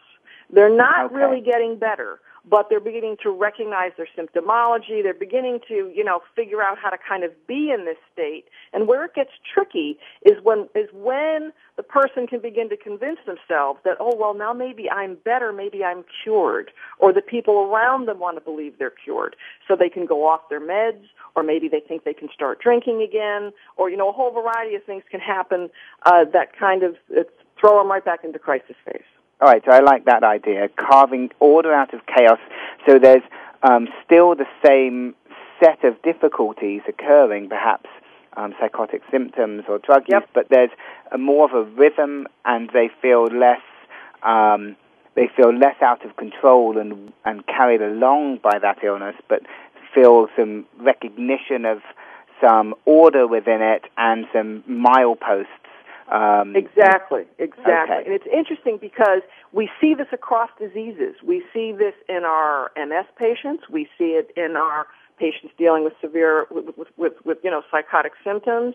They're 0.50 0.74
not 0.74 1.06
okay. 1.06 1.14
really 1.14 1.40
getting 1.40 1.78
better, 1.78 2.20
but 2.48 2.68
they're 2.68 2.80
beginning 2.80 3.16
to 3.22 3.30
recognize 3.30 3.92
their 3.96 4.08
symptomology. 4.16 5.02
They're 5.02 5.14
beginning 5.14 5.60
to, 5.68 5.90
you 5.94 6.04
know, 6.04 6.20
figure 6.36 6.62
out 6.62 6.78
how 6.78 6.90
to 6.90 6.98
kind 6.98 7.24
of 7.24 7.30
be 7.46 7.70
in 7.70 7.84
this 7.86 7.96
state. 8.12 8.44
And 8.72 8.86
where 8.86 9.04
it 9.04 9.14
gets 9.14 9.30
tricky 9.52 9.98
is 10.22 10.34
when 10.42 10.68
is 10.74 10.88
when 10.92 11.52
the 11.76 11.82
person 11.82 12.26
can 12.26 12.40
begin 12.40 12.68
to 12.68 12.76
convince 12.76 13.18
themselves 13.26 13.80
that, 13.84 13.96
oh 13.98 14.14
well, 14.16 14.34
now 14.34 14.52
maybe 14.52 14.90
I'm 14.90 15.16
better, 15.24 15.52
maybe 15.52 15.82
I'm 15.82 16.04
cured, 16.22 16.70
or 16.98 17.12
the 17.12 17.22
people 17.22 17.54
around 17.58 18.06
them 18.06 18.18
want 18.18 18.36
to 18.36 18.40
believe 18.40 18.78
they're 18.78 18.90
cured, 18.90 19.36
so 19.66 19.74
they 19.74 19.88
can 19.88 20.06
go 20.06 20.28
off 20.28 20.48
their 20.50 20.60
meds, 20.60 21.04
or 21.34 21.42
maybe 21.42 21.68
they 21.68 21.80
think 21.80 22.04
they 22.04 22.14
can 22.14 22.28
start 22.32 22.60
drinking 22.60 23.02
again, 23.02 23.52
or 23.76 23.90
you 23.90 23.96
know, 23.96 24.08
a 24.08 24.12
whole 24.12 24.32
variety 24.32 24.74
of 24.74 24.84
things 24.84 25.02
can 25.10 25.20
happen 25.20 25.70
uh, 26.06 26.24
that 26.32 26.56
kind 26.58 26.82
of 26.82 26.96
throw 27.58 27.78
them 27.78 27.90
right 27.90 28.04
back 28.04 28.24
into 28.24 28.38
crisis 28.38 28.76
phase. 28.84 29.02
All 29.40 29.48
right, 29.48 29.62
so 29.64 29.72
I 29.72 29.80
like 29.80 30.04
that 30.04 30.22
idea, 30.22 30.68
carving 30.68 31.30
order 31.40 31.72
out 31.72 31.92
of 31.92 32.00
chaos. 32.06 32.38
So 32.86 32.98
there's 32.98 33.22
um, 33.62 33.88
still 34.04 34.34
the 34.34 34.46
same 34.64 35.14
set 35.62 35.84
of 35.84 36.00
difficulties 36.02 36.82
occurring, 36.88 37.48
perhaps 37.48 37.88
um, 38.36 38.54
psychotic 38.60 39.02
symptoms 39.10 39.64
or 39.68 39.78
drug 39.78 40.04
yep. 40.08 40.22
use, 40.22 40.30
but 40.34 40.48
there's 40.50 40.70
a 41.12 41.18
more 41.18 41.44
of 41.46 41.52
a 41.52 41.68
rhythm, 41.70 42.26
and 42.44 42.70
they 42.72 42.90
feel 43.02 43.24
less. 43.26 43.62
Um, 44.22 44.76
they 45.14 45.28
feel 45.36 45.54
less 45.56 45.80
out 45.80 46.04
of 46.04 46.16
control 46.16 46.78
and 46.78 47.12
and 47.24 47.46
carried 47.46 47.82
along 47.82 48.38
by 48.38 48.58
that 48.58 48.82
illness, 48.82 49.14
but 49.28 49.42
feel 49.94 50.28
some 50.36 50.66
recognition 50.80 51.64
of 51.64 51.82
some 52.40 52.74
order 52.84 53.26
within 53.26 53.62
it 53.62 53.84
and 53.96 54.26
some 54.32 54.62
mileposts 54.68 55.46
um, 56.10 56.54
exactly, 56.54 57.24
exactly. 57.38 57.96
Okay. 57.96 58.02
And 58.04 58.14
it's 58.14 58.26
interesting 58.32 58.78
because 58.80 59.22
we 59.52 59.70
see 59.80 59.94
this 59.94 60.08
across 60.12 60.50
diseases. 60.58 61.16
We 61.24 61.42
see 61.52 61.72
this 61.72 61.94
in 62.08 62.24
our 62.24 62.70
MS 62.76 63.06
patients. 63.16 63.64
We 63.70 63.88
see 63.96 64.20
it 64.20 64.30
in 64.36 64.56
our 64.56 64.86
patients 65.18 65.54
dealing 65.56 65.84
with 65.84 65.94
severe, 66.00 66.46
with, 66.50 66.76
with, 66.76 66.88
with, 66.96 67.12
with 67.24 67.38
you 67.42 67.50
know, 67.50 67.62
psychotic 67.70 68.12
symptoms. 68.22 68.74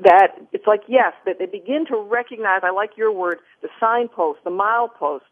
That 0.00 0.28
it's 0.52 0.66
like, 0.66 0.82
yes, 0.86 1.14
that 1.26 1.40
they 1.40 1.46
begin 1.46 1.84
to 1.86 1.96
recognize, 1.96 2.60
I 2.62 2.70
like 2.70 2.96
your 2.96 3.12
word, 3.12 3.38
the 3.62 3.68
signposts, 3.80 4.42
the 4.44 4.50
mileposts 4.50 5.22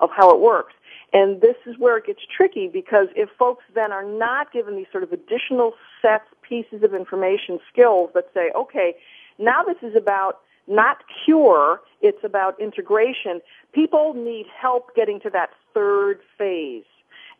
of 0.00 0.08
how 0.16 0.30
it 0.30 0.40
works. 0.40 0.72
And 1.12 1.40
this 1.42 1.56
is 1.66 1.76
where 1.78 1.98
it 1.98 2.06
gets 2.06 2.20
tricky 2.34 2.68
because 2.68 3.08
if 3.14 3.28
folks 3.38 3.64
then 3.74 3.92
are 3.92 4.04
not 4.04 4.52
given 4.52 4.76
these 4.76 4.86
sort 4.90 5.04
of 5.04 5.12
additional 5.12 5.74
sets, 6.00 6.24
pieces 6.42 6.82
of 6.82 6.94
information, 6.94 7.60
skills 7.70 8.10
that 8.14 8.24
say, 8.32 8.50
okay, 8.56 8.94
now 9.38 9.62
this 9.62 9.76
is 9.82 9.94
about 9.94 10.40
not 10.66 10.98
cure, 11.24 11.80
it's 12.00 12.22
about 12.24 12.58
integration. 12.60 13.40
People 13.72 14.14
need 14.14 14.46
help 14.60 14.94
getting 14.94 15.20
to 15.20 15.30
that 15.30 15.50
third 15.72 16.20
phase. 16.38 16.84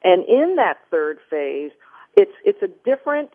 And 0.02 0.24
in 0.26 0.56
that 0.56 0.78
third 0.90 1.18
phase, 1.30 1.70
it's, 2.16 2.32
it's 2.44 2.62
a 2.62 2.68
different, 2.84 3.30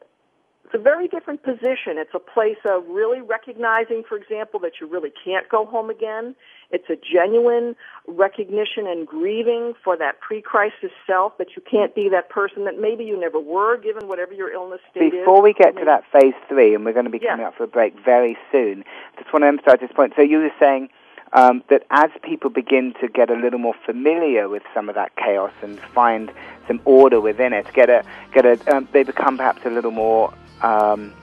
it's 0.69 0.79
a 0.79 0.83
very 0.83 1.07
different 1.07 1.41
position. 1.41 1.97
It's 1.97 2.13
a 2.13 2.19
place 2.19 2.59
of 2.63 2.85
really 2.87 3.21
recognizing, 3.21 4.03
for 4.07 4.15
example, 4.15 4.59
that 4.59 4.73
you 4.79 4.85
really 4.85 5.11
can't 5.25 5.49
go 5.49 5.65
home 5.65 5.89
again. 5.89 6.35
It's 6.69 6.87
a 6.91 6.95
genuine 6.95 7.75
recognition 8.07 8.85
and 8.85 9.07
grieving 9.07 9.73
for 9.83 9.97
that 9.97 10.19
pre-crisis 10.19 10.91
self 11.07 11.39
that 11.39 11.55
you 11.55 11.63
can't 11.63 11.95
be 11.95 12.07
that 12.09 12.29
person 12.29 12.65
that 12.65 12.79
maybe 12.79 13.03
you 13.03 13.19
never 13.19 13.39
were, 13.39 13.77
given 13.77 14.07
whatever 14.07 14.31
your 14.35 14.53
illness 14.53 14.79
state 14.91 15.11
Before 15.11 15.39
is. 15.39 15.43
we 15.43 15.53
get 15.53 15.75
to 15.77 15.85
that 15.85 16.03
phase 16.11 16.35
three, 16.47 16.75
and 16.75 16.85
we're 16.85 16.93
going 16.93 17.05
to 17.05 17.11
be 17.11 17.17
coming 17.17 17.39
yeah. 17.39 17.47
up 17.47 17.55
for 17.57 17.63
a 17.63 17.67
break 17.67 17.95
very 18.05 18.37
soon, 18.51 18.83
just 19.17 19.33
want 19.33 19.41
to 19.41 19.47
emphasize 19.47 19.79
this 19.81 19.91
point. 19.91 20.13
So 20.15 20.21
you 20.21 20.37
were 20.37 20.51
saying 20.59 20.89
um, 21.33 21.63
that 21.69 21.83
as 21.89 22.09
people 22.23 22.49
begin 22.49 22.93
to 23.01 23.07
get 23.07 23.31
a 23.31 23.35
little 23.35 23.59
more 23.59 23.75
familiar 23.85 24.47
with 24.49 24.63
some 24.73 24.89
of 24.89 24.95
that 24.95 25.15
chaos 25.15 25.53
and 25.63 25.79
find 25.79 26.31
some 26.67 26.79
order 26.85 27.19
within 27.19 27.53
it, 27.53 27.71
get 27.73 27.89
a 27.89 28.03
get 28.33 28.45
a, 28.45 28.75
um, 28.75 28.87
they 28.91 29.03
become 29.03 29.37
perhaps 29.37 29.61
a 29.65 29.69
little 29.69 29.91
more, 29.91 30.33
um, 30.61 31.13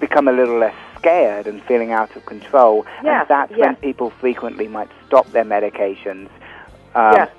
become 0.00 0.28
a 0.28 0.32
little 0.32 0.58
less 0.58 0.74
scared 0.98 1.46
and 1.46 1.62
feeling 1.64 1.92
out 1.92 2.14
of 2.16 2.26
control. 2.26 2.84
Yes, 3.02 3.22
and 3.22 3.28
that's 3.28 3.50
yes. 3.52 3.60
when 3.60 3.76
people 3.76 4.10
frequently 4.10 4.68
might 4.68 4.90
stop 5.06 5.30
their 5.32 5.44
medications. 5.44 6.28
Um, 6.94 7.14
Yes. 7.14 7.30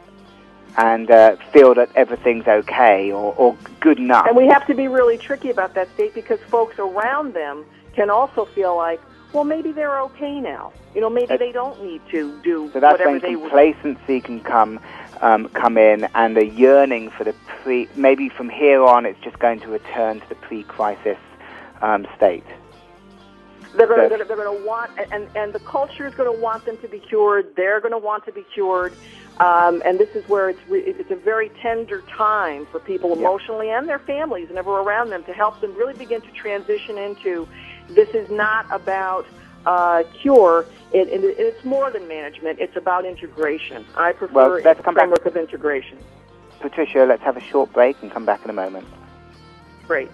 And 0.78 1.10
uh, 1.12 1.36
feel 1.52 1.74
that 1.74 1.90
everything's 1.96 2.48
okay 2.48 3.12
or, 3.12 3.34
or 3.36 3.58
good 3.82 3.98
enough. 3.98 4.28
And 4.28 4.38
we 4.38 4.46
have 4.48 4.66
to 4.68 4.76
be 4.76 4.88
really 4.88 5.18
tricky 5.18 5.50
about 5.50 5.74
that 5.74 5.92
state 5.96 6.14
because 6.14 6.40
folks 6.42 6.78
around 6.80 7.34
them 7.34 7.66
can 7.96 8.10
also 8.10 8.46
feel 8.46 8.78
like, 8.78 9.02
well, 9.34 9.44
maybe 9.44 9.72
they're 9.72 10.00
okay 10.02 10.40
now. 10.40 10.72
You 10.94 11.02
know, 11.02 11.10
maybe 11.10 11.34
Uh, 11.34 11.38
they 11.38 11.52
don't 11.52 11.84
need 11.84 12.02
to 12.12 12.40
do 12.44 12.70
So 12.72 12.80
that's 12.80 12.94
whatever 12.94 13.12
when 13.12 13.20
they 13.20 13.36
were. 13.36 13.50
complacency 13.50 14.22
can 14.22 14.40
come 14.42 14.80
um, 15.22 15.50
come 15.50 15.78
in, 15.78 16.08
and 16.16 16.38
a 16.38 16.46
yearning 16.46 17.12
for 17.18 17.24
the 17.24 17.34
pre. 17.64 17.88
Maybe 17.96 18.30
from 18.30 18.50
here 18.50 18.84
on, 18.84 19.06
it's 19.06 19.20
just 19.24 19.40
going 19.40 19.60
to 19.62 19.68
return 19.68 20.22
to 20.22 20.30
the 20.30 20.36
pre-crisis 20.36 21.18
um, 21.82 22.08
state. 22.16 22.46
They're 23.78 23.88
going 23.88 24.10
to 24.10 24.26
they're 24.26 24.36
going 24.36 24.60
to 24.60 24.66
want, 24.66 24.92
and 25.12 25.30
and 25.36 25.54
the 25.54 25.60
culture 25.60 26.08
is 26.08 26.14
going 26.16 26.34
to 26.34 26.42
want 26.42 26.66
them 26.66 26.78
to 26.82 26.88
be 26.88 27.00
cured. 27.00 27.54
They're 27.56 27.80
going 27.80 27.92
to 27.92 28.00
want 28.00 28.26
to 28.26 28.32
be 28.32 28.44
cured, 28.54 28.94
um, 29.40 29.84
and 29.86 30.00
this 30.00 30.10
is 30.16 30.28
where 30.28 30.50
it's 30.50 30.60
re- 30.68 30.82
it's 30.86 31.12
a 31.12 31.16
very 31.16 31.52
tender 31.62 32.02
time 32.18 32.66
for 32.72 32.80
people 32.80 33.12
Yeah. 33.12 33.18
emotionally 33.18 33.70
and 33.70 33.88
their 33.88 34.00
families 34.00 34.50
and 34.50 34.58
everyone 34.58 34.88
around 34.88 35.12
them 35.12 35.24
to 35.26 35.34
help 35.34 35.62
them 35.62 35.76
really 35.76 35.94
begin 35.94 36.22
to 36.22 36.32
transition 36.32 36.98
into. 36.98 37.48
This 37.90 38.10
is 38.16 38.28
not 38.32 38.66
about 38.72 39.26
uh, 39.66 40.04
cure. 40.22 40.66
It, 40.92 41.08
it, 41.10 41.24
it's 41.38 41.64
more 41.64 41.92
than 41.92 42.08
management. 42.08 42.60
It's 42.60 42.76
about 42.76 43.06
integration. 43.06 43.86
I 43.96 44.12
prefer 44.14 44.34
Well, 44.34 44.62
let's 44.64 44.78
the 44.78 44.84
come 44.84 44.96
back- 44.96 45.04
framework 45.04 45.26
of 45.26 45.38
integration. 45.38 45.98
Patricia, 46.60 47.06
let's 47.06 47.24
have 47.24 47.38
a 47.38 47.42
short 47.42 47.72
break 47.74 47.96
and 48.02 48.12
come 48.12 48.26
back 48.26 48.44
in 48.44 48.50
a 48.50 48.54
moment. 48.54 48.86
Great. 49.88 50.10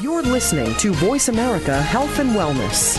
You're 0.00 0.22
listening 0.22 0.74
to 0.76 0.92
Voice 0.92 1.28
America 1.28 1.80
Health 1.80 2.18
and 2.18 2.30
Wellness. 2.30 2.98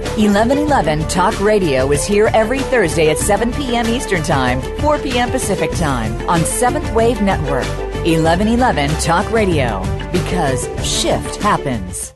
1111 0.17 1.07
Talk 1.07 1.39
Radio 1.39 1.89
is 1.93 2.05
here 2.05 2.29
every 2.33 2.59
Thursday 2.59 3.09
at 3.11 3.17
7 3.17 3.53
p.m. 3.53 3.87
Eastern 3.87 4.21
Time, 4.21 4.61
4 4.79 4.99
p.m. 4.99 5.31
Pacific 5.31 5.71
Time 5.71 6.11
on 6.29 6.41
Seventh 6.41 6.93
Wave 6.93 7.21
Network. 7.21 7.65
1111 8.03 8.89
Talk 8.99 9.31
Radio, 9.31 9.79
because 10.11 10.67
shift 10.85 11.37
happens. 11.37 12.13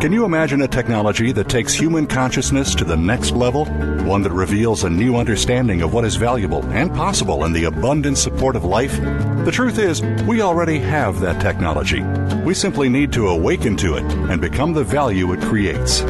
Can 0.00 0.12
you 0.12 0.26
imagine 0.26 0.60
a 0.62 0.68
technology 0.68 1.32
that 1.32 1.48
takes 1.48 1.72
human 1.72 2.06
consciousness 2.06 2.74
to 2.74 2.84
the 2.84 2.96
next 2.96 3.30
level? 3.30 3.64
One 4.04 4.20
that 4.22 4.30
reveals 4.30 4.84
a 4.84 4.90
new 4.90 5.16
understanding 5.16 5.80
of 5.80 5.94
what 5.94 6.04
is 6.04 6.16
valuable 6.16 6.62
and 6.66 6.94
possible 6.94 7.44
in 7.46 7.54
the 7.54 7.64
abundant 7.64 8.18
support 8.18 8.54
of 8.54 8.64
life? 8.64 9.00
The 9.44 9.50
truth 9.50 9.78
is, 9.78 10.02
we 10.26 10.42
already 10.42 10.78
have 10.78 11.20
that 11.20 11.40
technology. 11.40 12.02
We 12.44 12.52
simply 12.52 12.90
need 12.90 13.12
to 13.14 13.28
awaken 13.28 13.78
to 13.78 13.94
it 13.94 14.04
and 14.04 14.42
become 14.42 14.74
the 14.74 14.84
value 14.84 15.32
it 15.32 15.40
creates. 15.40 16.04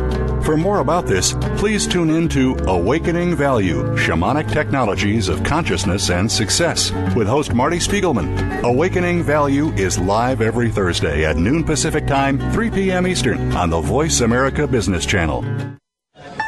For 0.45 0.57
more 0.57 0.81
about 0.81 1.07
this, 1.07 1.35
please 1.57 1.87
tune 1.87 2.11
in 2.11 2.29
to 2.31 2.57
Awakening 2.67 3.37
Value 3.37 3.85
Shamanic 3.97 4.51
Technologies 4.51 5.29
of 5.29 5.45
Consciousness 5.45 6.11
and 6.11 6.31
Success 6.31 6.91
with 7.15 7.29
host 7.29 7.55
Marty 7.55 7.77
Spiegelman. 7.79 8.63
Awakening 8.65 9.23
Value 9.23 9.71
is 9.75 10.01
live 10.01 10.41
every 10.41 10.69
Thursday 10.69 11.25
at 11.25 11.37
noon 11.37 11.63
Pacific 11.63 12.09
Time, 12.09 12.39
3 12.53 12.71
p.m. 12.71 13.07
Eastern 13.07 13.53
on 13.53 13.71
the 13.71 13.81
Voice 13.81 14.21
America 14.21 14.67
Business 14.67 15.07
Channel. 15.07 15.79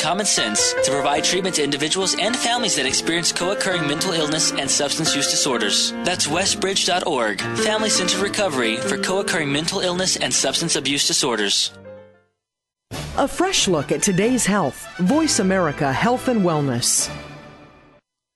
common 0.00 0.24
sense 0.24 0.72
to 0.84 0.90
provide 0.90 1.22
treatment 1.22 1.54
to 1.56 1.62
individuals 1.62 2.16
and 2.18 2.34
families 2.34 2.74
that 2.76 2.86
experience 2.86 3.30
co-occurring 3.30 3.86
mental 3.86 4.12
illness 4.12 4.50
and 4.50 4.68
substance 4.68 5.14
use 5.14 5.30
disorders. 5.30 5.92
That's 6.04 6.26
westbridge.org, 6.26 7.40
Family 7.40 7.90
Centered 7.90 8.20
Recovery 8.20 8.78
for 8.78 8.96
co-occurring 8.96 9.52
mental 9.52 9.80
illness 9.80 10.16
and 10.16 10.32
substance 10.32 10.74
abuse 10.74 11.06
disorders. 11.06 11.72
A 13.18 13.28
fresh 13.28 13.68
look 13.68 13.92
at 13.92 14.02
today's 14.02 14.46
health. 14.46 14.88
Voice 14.98 15.40
America 15.40 15.92
Health 15.92 16.28
and 16.28 16.40
Wellness. 16.40 17.10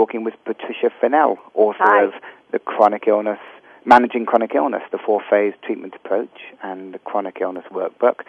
talking 0.00 0.24
with 0.24 0.32
Patricia 0.46 0.90
Fennell, 0.98 1.36
author 1.52 1.76
Hi. 1.84 2.04
of 2.04 2.12
The 2.52 2.58
Chronic 2.58 3.04
Illness, 3.06 3.38
Managing 3.84 4.24
Chronic 4.24 4.54
Illness, 4.54 4.80
the 4.92 4.96
Four 4.96 5.20
Phase 5.28 5.52
Treatment 5.62 5.94
Approach, 5.94 6.38
and 6.62 6.94
the 6.94 6.98
Chronic 7.00 7.36
Illness 7.42 7.66
Workbook. 7.70 8.20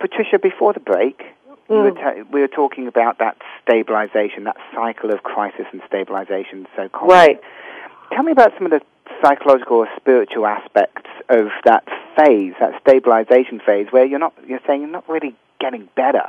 Patricia, 0.00 0.40
before 0.40 0.72
the 0.72 0.80
break, 0.80 1.22
we, 1.68 1.76
were 1.76 1.92
ta- 1.92 2.24
we 2.32 2.40
were 2.40 2.48
talking 2.48 2.88
about 2.88 3.18
that 3.20 3.36
stabilization, 3.62 4.42
that 4.42 4.56
cycle 4.74 5.12
of 5.12 5.22
crisis 5.22 5.66
and 5.70 5.80
stabilization 5.86 6.66
so 6.74 6.88
common. 6.88 7.10
Right. 7.10 7.40
Tell 8.12 8.24
me 8.24 8.32
about 8.32 8.50
some 8.58 8.66
of 8.66 8.72
the 8.72 8.80
psychological 9.22 9.76
or 9.76 9.88
spiritual 9.96 10.46
aspects 10.46 11.08
of 11.28 11.46
that 11.64 11.84
phase, 12.16 12.54
that 12.58 12.72
stabilization 12.80 13.60
phase, 13.64 13.86
where 13.90 14.04
you're 14.04 14.18
not, 14.18 14.34
you're 14.48 14.58
saying 14.66 14.80
you're 14.80 14.90
not 14.90 15.08
really 15.08 15.36
getting 15.60 15.88
better. 15.94 16.24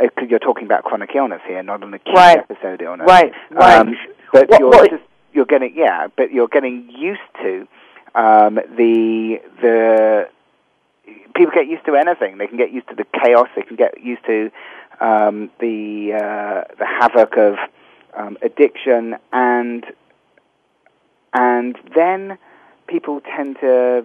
Because 0.00 0.30
you're 0.30 0.38
talking 0.38 0.64
about 0.64 0.84
chronic 0.84 1.10
illness 1.14 1.42
here, 1.46 1.62
not 1.64 1.82
an 1.82 1.92
acute 1.92 2.16
Right. 2.16 2.38
episode 2.38 2.80
illness. 2.80 3.06
Right, 3.08 3.32
right. 3.50 3.80
Um, 3.80 3.96
but 4.32 4.48
Well- 4.50 4.60
you're 4.60 4.70
well, 4.70 4.86
just 4.86 5.02
you're 5.32 5.44
getting 5.46 5.74
yeah, 5.76 6.08
but 6.16 6.32
you're 6.32 6.48
getting 6.48 6.88
used 6.90 7.20
to 7.42 7.66
um, 8.14 8.56
the 8.76 9.40
the 9.62 10.28
people 11.34 11.52
get 11.54 11.68
used 11.68 11.84
to 11.86 11.94
anything. 11.94 12.38
They 12.38 12.46
can 12.46 12.56
get 12.58 12.72
used 12.72 12.88
to 12.88 12.94
the 12.94 13.04
chaos. 13.04 13.48
They 13.54 13.62
can 13.62 13.76
get 13.76 14.00
used 14.02 14.24
to 14.26 14.50
um, 15.00 15.50
the 15.60 16.12
uh, 16.14 16.74
the 16.78 16.86
havoc 16.86 17.36
of 17.36 17.56
um, 18.14 18.36
addiction, 18.42 19.16
and 19.32 19.84
and 21.32 21.78
then 21.94 22.38
people 22.86 23.20
tend 23.20 23.56
to 23.60 24.04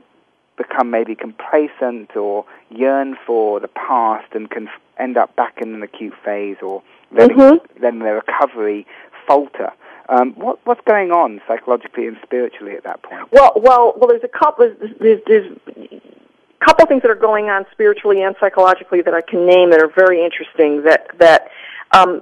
become 0.58 0.90
maybe 0.90 1.16
complacent 1.16 2.16
or 2.16 2.46
yearn 2.70 3.18
for 3.26 3.60
the 3.60 3.68
past 3.68 4.28
and 4.34 4.50
can 4.50 4.70
end 4.98 5.18
up 5.18 5.36
back 5.36 5.60
in 5.62 5.74
an 5.74 5.84
acute 5.84 6.14
phase 6.24 6.58
or 6.62 6.82
letting, 7.12 7.36
Mhm. 7.36 7.60
letting 7.82 8.00
their 8.00 8.16
recovery 8.16 8.86
falter. 9.28 9.74
Um, 10.08 10.34
what, 10.34 10.60
what's 10.66 10.82
going 10.86 11.12
on 11.12 11.42
psychologically 11.48 12.08
and 12.08 12.18
spiritually 12.24 12.74
at 12.74 12.84
that 12.84 13.02
point? 13.02 13.32
Well, 13.32 13.54
well, 13.56 13.94
well. 13.98 14.08
There's 14.08 14.24
a 14.24 14.28
couple. 14.28 14.72
There's, 15.00 15.20
there's 15.26 15.58
a 15.78 16.66
couple 16.66 16.86
things 16.86 17.02
that 17.02 17.10
are 17.10 17.16
going 17.16 17.50
on 17.50 17.66
spiritually 17.72 18.22
and 18.22 18.36
psychologically 18.40 19.02
that 19.02 19.14
I 19.14 19.22
can 19.22 19.48
name 19.48 19.72
that 19.72 19.82
are 19.82 19.92
very 19.96 20.24
interesting. 20.24 20.84
That 20.84 21.08
that, 21.18 21.50
um, 21.92 22.22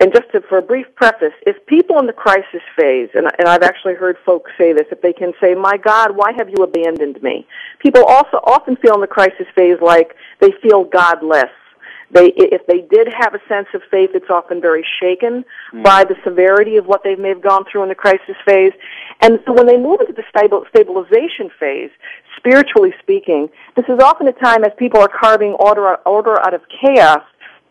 and 0.00 0.12
just 0.12 0.30
to, 0.32 0.42
for 0.42 0.58
a 0.58 0.62
brief 0.62 0.86
preface, 0.94 1.32
if 1.46 1.64
people 1.66 1.98
in 1.98 2.06
the 2.06 2.12
crisis 2.12 2.60
phase, 2.76 3.08
and, 3.14 3.26
and 3.38 3.48
I've 3.48 3.62
actually 3.62 3.94
heard 3.94 4.18
folks 4.26 4.50
say 4.58 4.74
this, 4.74 4.86
if 4.92 5.00
they 5.00 5.14
can 5.14 5.32
say, 5.40 5.54
"My 5.54 5.78
God, 5.78 6.14
why 6.14 6.32
have 6.36 6.50
you 6.50 6.62
abandoned 6.62 7.22
me?" 7.22 7.46
People 7.78 8.04
also 8.04 8.40
often 8.44 8.76
feel 8.76 8.94
in 8.94 9.00
the 9.00 9.06
crisis 9.06 9.46
phase 9.54 9.78
like 9.80 10.16
they 10.40 10.52
feel 10.62 10.84
godless. 10.84 11.50
They, 12.12 12.32
if 12.36 12.66
they 12.66 12.80
did 12.80 13.08
have 13.18 13.34
a 13.34 13.40
sense 13.48 13.68
of 13.74 13.80
faith, 13.90 14.10
it's 14.14 14.28
often 14.28 14.60
very 14.60 14.84
shaken 15.00 15.44
mm. 15.72 15.82
by 15.82 16.04
the 16.04 16.14
severity 16.22 16.76
of 16.76 16.86
what 16.86 17.02
they 17.02 17.14
may 17.16 17.30
have 17.30 17.42
gone 17.42 17.64
through 17.70 17.84
in 17.84 17.88
the 17.88 17.94
crisis 17.94 18.36
phase. 18.44 18.72
And 19.20 19.40
so 19.46 19.52
when 19.52 19.66
they 19.66 19.78
move 19.78 20.00
into 20.00 20.12
the 20.12 20.24
stabil- 20.34 20.68
stabilization 20.68 21.50
phase, 21.58 21.90
spiritually 22.36 22.92
speaking, 23.00 23.48
this 23.76 23.86
is 23.88 23.98
often 24.00 24.28
a 24.28 24.32
time 24.32 24.62
as 24.64 24.72
people 24.78 25.00
are 25.00 25.08
carving 25.08 25.52
order, 25.52 25.96
order 26.04 26.38
out 26.40 26.52
of 26.52 26.60
chaos, 26.80 27.22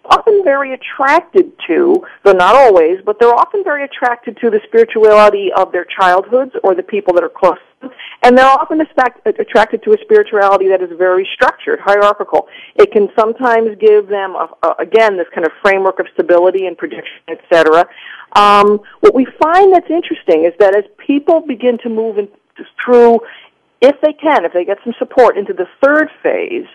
often 0.06 0.44
very 0.44 0.74
attracted 0.74 1.52
to, 1.68 2.04
though 2.24 2.32
not 2.32 2.56
always, 2.56 2.98
but 3.06 3.20
they're 3.20 3.36
often 3.36 3.64
very 3.64 3.84
attracted 3.84 4.38
to 4.38 4.50
the 4.50 4.60
spirituality 4.68 5.52
of 5.56 5.72
their 5.72 5.86
childhoods 5.86 6.52
or 6.64 6.74
the 6.74 6.84
people 6.84 7.14
that 7.14 7.24
are 7.24 7.30
close. 7.30 7.60
And 8.24 8.38
they're 8.38 8.46
often 8.46 8.82
expect, 8.82 9.26
attracted 9.26 9.84
to 9.84 9.91
a 9.91 9.98
spirituality 10.02 10.67
that 10.70 10.82
is 10.82 10.89
very 10.98 11.28
structured, 11.34 11.80
hierarchical. 11.80 12.48
It 12.76 12.91
can 12.91 13.10
sometimes 13.17 13.78
give 13.80 14.08
them, 14.08 14.36
a, 14.36 14.50
a, 14.63 14.76
again, 14.80 15.17
this 15.17 15.28
kind 15.34 15.46
of 15.46 15.52
framework 15.62 16.00
of 16.00 16.08
stability 16.13 16.67
and 16.67 16.78
prediction, 16.78 17.22
etc. 17.28 17.86
Um, 18.36 18.80
what 19.00 19.15
we 19.15 19.26
find 19.41 19.74
that's 19.74 19.89
interesting 19.89 20.46
is 20.46 20.54
that 20.60 20.76
as 20.76 20.84
people 21.06 21.41
begin 21.41 21.78
to 21.80 21.89
move 21.89 22.17
in, 22.17 22.28
through 22.84 23.20
if 23.82 24.00
they 24.02 24.13
can, 24.13 24.46
if 24.46 24.54
they 24.54 24.63
get 24.63 24.78
some 24.84 24.94
support 25.00 25.38
into 25.38 25.54
the 25.54 25.65
third 25.84 26.08
phase, 26.22 26.67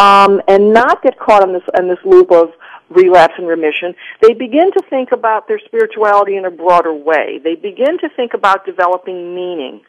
um, 0.00 0.40
and 0.48 0.72
not 0.72 1.02
get 1.02 1.18
caught 1.18 1.46
in 1.46 1.52
this 1.52 1.62
in 1.78 1.86
this 1.86 1.98
loop 2.04 2.32
of 2.32 2.48
relapse 2.90 3.34
and 3.38 3.46
remission, 3.46 3.94
they 4.22 4.32
begin 4.32 4.70
to 4.72 4.82
think 4.88 5.12
about 5.12 5.48
their 5.48 5.58
spirituality 5.58 6.36
in 6.36 6.44
a 6.44 6.50
broader 6.50 6.92
way. 6.92 7.40
They 7.42 7.54
begin 7.54 7.98
to 7.98 8.08
think 8.08 8.34
about 8.34 8.64
developing 8.64 9.34
meaning, 9.34 9.80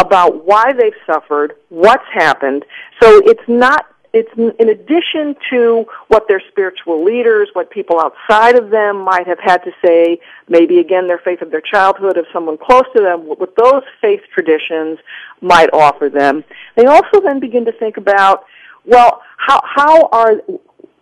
about 0.00 0.44
why 0.44 0.72
they've 0.72 0.92
suffered, 1.06 1.54
what's 1.68 2.06
happened. 2.14 2.64
So 3.00 3.20
it's 3.24 3.46
not 3.48 3.86
it's 4.16 4.32
in 4.36 4.68
addition 4.70 5.36
to 5.50 5.84
what 6.08 6.26
their 6.26 6.40
spiritual 6.48 7.04
leaders, 7.04 7.50
what 7.52 7.70
people 7.70 8.00
outside 8.00 8.56
of 8.58 8.70
them 8.70 9.04
might 9.04 9.26
have 9.26 9.38
had 9.38 9.58
to 9.64 9.72
say, 9.84 10.18
maybe 10.48 10.78
again 10.78 11.06
their 11.06 11.18
faith 11.18 11.42
of 11.42 11.50
their 11.50 11.60
childhood, 11.60 12.16
of 12.16 12.24
someone 12.32 12.56
close 12.56 12.84
to 12.96 13.02
them, 13.02 13.26
what 13.26 13.54
those 13.62 13.82
faith 14.00 14.20
traditions 14.32 14.98
might 15.42 15.68
offer 15.74 16.08
them. 16.08 16.44
They 16.76 16.86
also 16.86 17.20
then 17.20 17.40
begin 17.40 17.66
to 17.66 17.72
think 17.72 17.98
about, 17.98 18.44
well, 18.86 19.20
how, 19.36 19.60
how 19.64 20.08
are, 20.12 20.40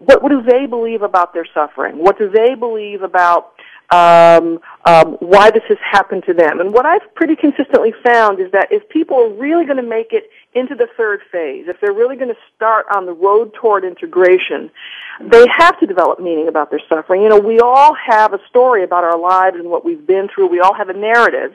what, 0.05 0.23
what 0.23 0.31
do 0.31 0.43
they 0.43 0.67
believe 0.67 1.03
about 1.03 1.35
their 1.35 1.47
suffering? 1.53 1.99
What 1.99 2.19
do 2.19 2.29
they 2.29 2.55
believe 2.55 3.03
about 3.03 3.55
um, 3.91 4.61
um, 4.87 5.17
why 5.21 5.51
this 5.51 5.63
has 5.69 5.79
happened 5.81 6.25
to 6.27 6.35
them. 6.35 6.61
And 6.61 6.73
what 6.73 6.87
I've 6.87 7.15
pretty 7.15 7.37
consistently 7.37 7.93
found 8.05 8.41
is 8.41 8.51
that 8.53 8.69
if 8.71 8.89
people 8.89 9.17
are 9.19 9.33
really 9.35 9.65
going 9.65 9.77
to 9.77 9.89
make 9.89 10.13
it 10.13 10.31
into 10.55 10.75
the 10.75 10.89
third 10.97 11.21
phase, 11.31 11.67
if 11.69 11.81
they're 11.81 11.93
really 11.93 12.17
going 12.17 12.29
to 12.29 12.41
start 12.57 12.87
on 12.95 13.07
the 13.07 13.13
road 13.13 13.53
toward 13.55 13.85
integration, 13.85 14.71
they 15.21 15.47
have 15.57 15.79
to 15.81 15.87
develop 15.87 16.19
meaning 16.19 16.49
about 16.49 16.71
their 16.71 16.81
suffering. 16.89 17.23
You 17.23 17.29
know, 17.29 17.39
we 17.39 17.61
all 17.61 17.95
have 17.95 18.33
a 18.33 18.41
story 18.49 18.85
about 18.85 19.05
our 19.05 19.19
lives 19.19 19.57
and 19.57 19.69
what 19.69 19.85
we've 19.85 20.07
been 20.07 20.29
through. 20.35 20.49
We 20.49 20.61
all 20.61 20.75
have 20.75 20.89
a 20.89 20.95
narrative. 20.95 21.55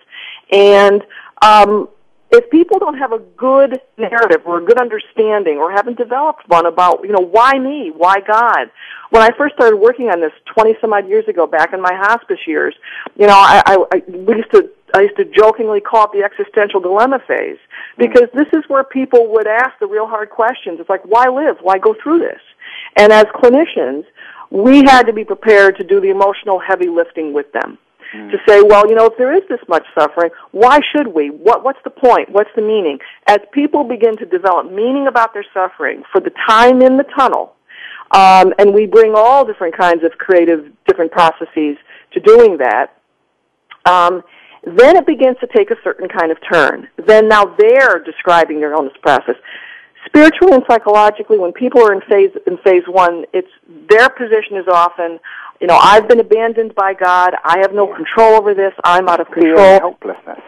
And 0.52 1.04
um, 1.42 1.90
if 2.32 2.50
people 2.52 2.78
don't 2.78 2.98
have 2.98 3.12
a 3.12 3.20
good 3.20 3.82
narrative 3.98 4.42
or 4.46 4.60
a 4.60 4.66
good 4.66 4.80
understanding 4.80 5.58
or 5.58 5.72
haven't 5.72 5.98
developed 5.98 6.48
one 6.48 6.66
about, 6.66 7.02
you 7.04 7.12
know, 7.12 7.26
why 7.26 7.58
me? 7.58 7.92
Why 7.96 8.20
God? 8.20 8.70
When 9.10 9.24
I 9.24 9.32
first 9.36 9.56
started 9.56 9.78
working 9.78 10.10
on 10.10 10.22
this 10.22 10.32
20 10.54 10.76
some 10.80 10.94
odd 10.94 11.10
years 11.10 11.28
ago, 11.28 11.48
back 11.48 11.74
in 11.74 11.82
my 11.82 11.94
hospice 11.94 12.40
years, 12.46 12.76
you 13.16 13.26
know, 13.26 13.34
I, 13.36 13.64
I, 13.66 13.78
I 13.92 14.04
we 14.08 14.36
used 14.36 14.52
to, 14.52 14.70
I 14.94 15.02
used 15.02 15.18
to 15.18 15.26
jokingly 15.26 15.82
call 15.82 16.06
it 16.06 16.12
the 16.14 16.24
existential 16.24 16.80
dilemma 16.80 17.20
phase 17.28 17.58
because 17.98 18.30
this 18.34 18.48
is 18.54 18.64
where 18.68 18.84
people 18.84 19.32
would 19.34 19.48
ask 19.48 19.72
the 19.80 19.88
real 19.88 20.08
hard 20.08 20.30
questions. 20.30 20.80
It's 20.80 20.90
like, 20.90 21.04
why 21.06 21.28
live? 21.30 21.58
Why 21.62 21.80
go 21.80 21.96
through 22.02 22.20
this? 22.20 22.42
And 22.96 23.12
as 23.12 23.26
clinicians, 23.26 24.06
we 24.52 24.84
had 24.84 25.04
to 25.04 25.14
be 25.14 25.24
prepared 25.24 25.78
to 25.78 25.84
do 25.84 26.00
the 26.00 26.10
emotional 26.10 26.60
heavy 26.60 26.90
lifting 26.90 27.34
with 27.34 27.52
them. 27.54 27.80
Mm. 28.16 28.32
To 28.32 28.38
say, 28.48 28.62
well, 28.62 28.88
you 28.90 28.96
know, 28.96 29.06
if 29.06 29.18
there 29.18 29.36
is 29.36 29.44
this 29.50 29.60
much 29.68 29.86
suffering, 29.98 30.32
why 30.52 30.80
should 30.92 31.08
we? 31.08 31.30
What, 31.30 31.64
what's 31.64 31.80
the 31.84 31.92
point? 31.92 32.30
What's 32.30 32.50
the 32.56 32.62
meaning? 32.62 32.98
As 33.28 33.38
people 33.52 33.84
begin 33.84 34.18
to 34.18 34.26
develop 34.26 34.72
meaning 34.72 35.08
about 35.08 35.34
their 35.34 35.46
suffering 35.54 36.04
for 36.12 36.20
the 36.20 36.32
time 36.48 36.82
in 36.82 36.98
the 36.98 37.06
tunnel, 37.16 37.54
um, 38.12 38.54
and 38.58 38.74
we 38.74 38.88
bring 38.88 39.14
all 39.16 39.46
different 39.46 39.78
kinds 39.78 40.04
of 40.04 40.18
creative, 40.18 40.72
different 40.88 41.12
processes 41.12 41.78
to 42.14 42.20
doing 42.20 42.58
that, 42.58 42.98
um, 43.86 44.24
then 44.64 44.98
it 44.98 45.06
begins 45.06 45.38
to 45.40 45.48
take 45.56 45.70
a 45.70 45.76
certain 45.84 46.10
kind 46.10 46.32
of 46.32 46.38
turn. 46.52 46.88
Then 47.06 47.28
now 47.28 47.46
they're 47.46 48.04
describing 48.04 48.60
their 48.60 48.74
illness 48.74 48.98
process 49.02 49.36
spiritually 50.06 50.54
and 50.54 50.64
psychologically, 50.70 51.38
when 51.38 51.54
people 51.54 51.82
are 51.82 51.94
in 51.94 52.02
phase 52.02 52.32
in 52.48 52.58
phase 52.58 52.84
one, 52.88 53.26
it's 53.34 53.50
their 53.90 54.10
position 54.10 54.58
is 54.58 54.68
often, 54.68 55.20
you 55.60 55.68
know, 55.68 55.78
I've 55.82 56.08
been 56.08 56.20
abandoned 56.20 56.74
by 56.76 56.94
God. 56.94 57.34
I 57.44 57.60
have 57.60 57.74
no 57.74 57.88
control 57.88 58.36
over 58.36 58.54
this. 58.54 58.74
I'm 58.84 59.08
out 59.10 59.20
of 59.20 59.28
control. 59.32 59.80
Helplessness. 59.80 60.40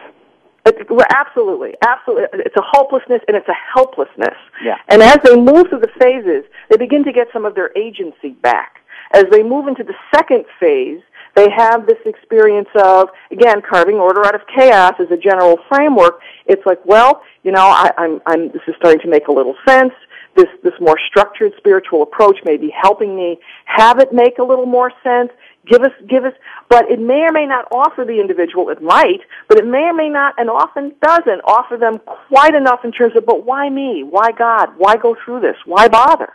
It, 0.64 0.86
absolutely, 1.10 1.74
absolutely. 1.82 2.28
It's 2.34 2.56
a 2.56 2.62
hopelessness 2.62 3.20
and 3.26 3.36
it's 3.36 3.48
a 3.48 3.58
helplessness. 3.74 4.36
Yeah. 4.64 4.76
And 4.88 5.02
as 5.02 5.18
they 5.24 5.36
move 5.36 5.68
through 5.68 5.80
the 5.80 5.90
phases, 6.00 6.44
they 6.70 6.76
begin 6.76 7.04
to 7.04 7.12
get 7.12 7.28
some 7.32 7.44
of 7.44 7.54
their 7.54 7.76
agency 7.76 8.30
back. 8.42 8.76
As 9.12 9.24
they 9.30 9.42
move 9.42 9.66
into 9.66 9.82
the 9.82 9.94
second 10.14 10.44
phase, 10.60 11.00
they 11.34 11.48
have 11.50 11.86
this 11.86 11.98
experience 12.06 12.68
of, 12.76 13.08
again, 13.30 13.60
carving 13.68 13.96
order 13.96 14.24
out 14.24 14.34
of 14.34 14.42
chaos 14.54 14.94
as 15.00 15.10
a 15.10 15.16
general 15.16 15.58
framework. 15.68 16.20
It's 16.46 16.64
like, 16.64 16.78
well, 16.84 17.22
you 17.42 17.52
know, 17.52 17.66
I, 17.66 17.90
I'm, 17.98 18.20
I'm, 18.26 18.48
this 18.48 18.62
is 18.68 18.74
starting 18.78 19.00
to 19.00 19.08
make 19.08 19.28
a 19.28 19.32
little 19.32 19.56
sense. 19.66 19.92
This, 20.34 20.48
this 20.62 20.72
more 20.80 20.98
structured 21.08 21.52
spiritual 21.58 22.02
approach 22.02 22.38
may 22.44 22.56
be 22.56 22.70
helping 22.70 23.14
me 23.14 23.38
have 23.66 23.98
it 23.98 24.12
make 24.12 24.38
a 24.38 24.42
little 24.42 24.66
more 24.66 24.90
sense. 25.02 25.30
Give 25.66 25.82
us, 25.82 25.92
give 26.08 26.24
us, 26.24 26.32
but 26.68 26.90
it 26.90 26.98
may 26.98 27.20
or 27.20 27.32
may 27.32 27.46
not 27.46 27.68
offer 27.70 28.04
the 28.04 28.18
individual, 28.18 28.70
it 28.70 28.82
might, 28.82 29.20
but 29.48 29.58
it 29.58 29.66
may 29.66 29.84
or 29.84 29.92
may 29.92 30.08
not, 30.08 30.34
and 30.38 30.50
often 30.50 30.94
doesn't, 31.02 31.40
offer 31.44 31.76
them 31.76 31.98
quite 31.98 32.54
enough 32.54 32.80
in 32.84 32.92
terms 32.92 33.14
of, 33.14 33.26
but 33.26 33.44
why 33.44 33.68
me? 33.68 34.02
Why 34.02 34.32
God? 34.32 34.70
Why 34.76 34.96
go 34.96 35.14
through 35.24 35.40
this? 35.40 35.56
Why 35.66 35.86
bother? 35.86 36.32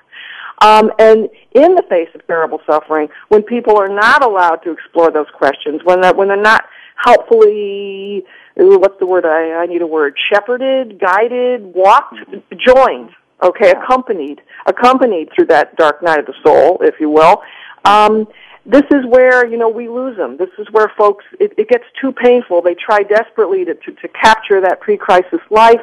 Um, 0.59 0.91
and 0.97 1.29
in 1.53 1.75
the 1.75 1.83
face 1.89 2.09
of 2.15 2.25
terrible 2.25 2.61
suffering, 2.65 3.09
when 3.27 3.43
people 3.43 3.77
are 3.77 3.89
not 3.89 4.23
allowed 4.23 4.57
to 4.63 4.71
explore 4.71 5.11
those 5.11 5.29
questions, 5.33 5.81
when 5.83 6.01
they're, 6.01 6.13
when 6.13 6.29
they're 6.29 6.37
not 6.37 6.65
helpfully, 6.95 8.25
what's 8.55 8.97
the 8.99 9.05
word? 9.05 9.25
I, 9.25 9.53
I 9.53 9.65
need 9.65 9.81
a 9.81 9.87
word. 9.87 10.15
Shepherded, 10.31 10.99
guided, 10.99 11.63
walked, 11.63 12.15
joined. 12.57 13.09
Okay, 13.43 13.71
accompanied, 13.71 14.41
accompanied 14.65 15.29
through 15.35 15.45
that 15.45 15.75
dark 15.75 16.01
night 16.01 16.19
of 16.19 16.25
the 16.25 16.33
soul, 16.43 16.79
if 16.81 16.95
you 16.99 17.09
will. 17.09 17.43
Um, 17.85 18.27
this 18.65 18.83
is 18.91 19.05
where 19.07 19.47
you 19.47 19.57
know 19.57 19.69
we 19.69 19.87
lose 19.87 20.17
them. 20.17 20.37
This 20.37 20.49
is 20.57 20.67
where 20.71 20.91
folks 20.97 21.23
it, 21.39 21.53
it 21.57 21.69
gets 21.69 21.85
too 22.01 22.11
painful. 22.11 22.61
They 22.61 22.75
try 22.75 23.03
desperately 23.03 23.63
to, 23.65 23.75
to, 23.75 23.91
to 23.91 24.07
capture 24.07 24.59
that 24.61 24.81
pre-crisis 24.81 25.39
life 25.51 25.81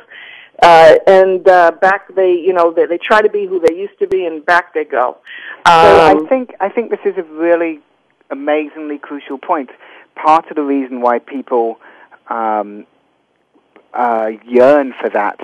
uh, 0.62 0.94
and 1.06 1.46
uh, 1.48 1.72
back 1.80 2.14
they, 2.14 2.32
you 2.32 2.52
know, 2.52 2.72
they, 2.72 2.86
they 2.86 2.98
try 2.98 3.20
to 3.20 3.28
be 3.28 3.46
who 3.46 3.60
they 3.60 3.74
used 3.74 3.98
to 3.98 4.06
be, 4.06 4.24
and 4.24 4.44
back 4.44 4.72
they 4.72 4.84
go. 4.84 5.18
Um, 5.66 5.74
so 5.74 6.06
I 6.06 6.26
think 6.28 6.54
I 6.60 6.68
think 6.68 6.90
this 6.90 7.00
is 7.04 7.18
a 7.18 7.22
really 7.22 7.80
amazingly 8.30 8.98
crucial 8.98 9.38
point. 9.38 9.70
Part 10.14 10.48
of 10.50 10.56
the 10.56 10.62
reason 10.62 11.00
why 11.00 11.18
people 11.18 11.80
um, 12.28 12.86
uh, 13.92 14.30
yearn 14.46 14.94
for 15.00 15.10
that 15.10 15.40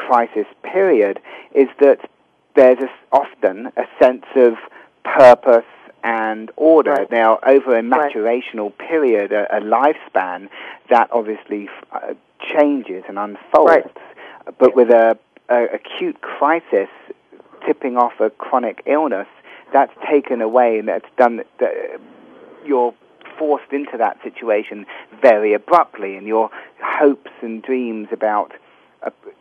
pre-crisis 0.00 0.46
period 0.62 1.20
is 1.54 1.68
that 1.80 1.98
there's 2.54 2.78
a, 2.78 2.90
often 3.12 3.66
a 3.76 3.84
sense 3.98 4.24
of 4.36 4.54
purpose 5.04 5.64
and 6.02 6.50
order. 6.56 6.92
Right. 6.92 7.10
Now, 7.10 7.38
over 7.46 7.78
a 7.78 7.82
maturational 7.82 8.72
right. 8.78 8.88
period, 8.88 9.32
a, 9.32 9.56
a, 9.56 9.60
lifespan, 9.60 10.48
that 10.88 11.08
obviously 11.12 11.68
uh, 11.92 12.14
changes 12.40 13.04
and 13.08 13.18
unfolds. 13.18 13.68
Right. 13.68 13.96
But 14.58 14.74
with 14.74 14.90
a, 14.90 15.18
a 15.48 15.64
acute 15.74 16.20
crisis 16.22 16.88
tipping 17.66 17.96
off 17.96 18.18
a 18.20 18.30
chronic 18.30 18.82
illness, 18.86 19.28
that's 19.72 19.92
taken 20.08 20.40
away 20.40 20.78
and 20.78 20.88
that's 20.88 21.08
done. 21.16 21.42
That 21.58 22.00
you're 22.64 22.94
forced 23.38 23.72
into 23.72 23.96
that 23.96 24.18
situation 24.22 24.86
very 25.22 25.52
abruptly, 25.52 26.16
and 26.16 26.26
your 26.26 26.50
hopes 26.82 27.30
and 27.42 27.62
dreams 27.62 28.08
about 28.10 28.52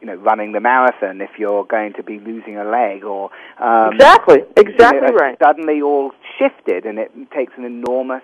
you 0.02 0.08
know, 0.08 0.16
running 0.16 0.52
the 0.52 0.60
marathon 0.60 1.22
if 1.22 1.32
you're 1.38 1.66
going 1.66 1.94
to 1.94 2.04
be 2.04 2.20
losing 2.20 2.58
a 2.58 2.64
leg 2.64 3.04
or 3.04 3.30
um, 3.60 3.94
exactly, 3.94 4.40
exactly 4.56 5.08
you 5.08 5.14
know, 5.14 5.18
right. 5.18 5.38
Suddenly, 5.42 5.82
all 5.82 6.12
shifted, 6.38 6.86
and 6.86 7.00
it 7.00 7.12
takes 7.32 7.54
an 7.58 7.66
enormous 7.66 8.24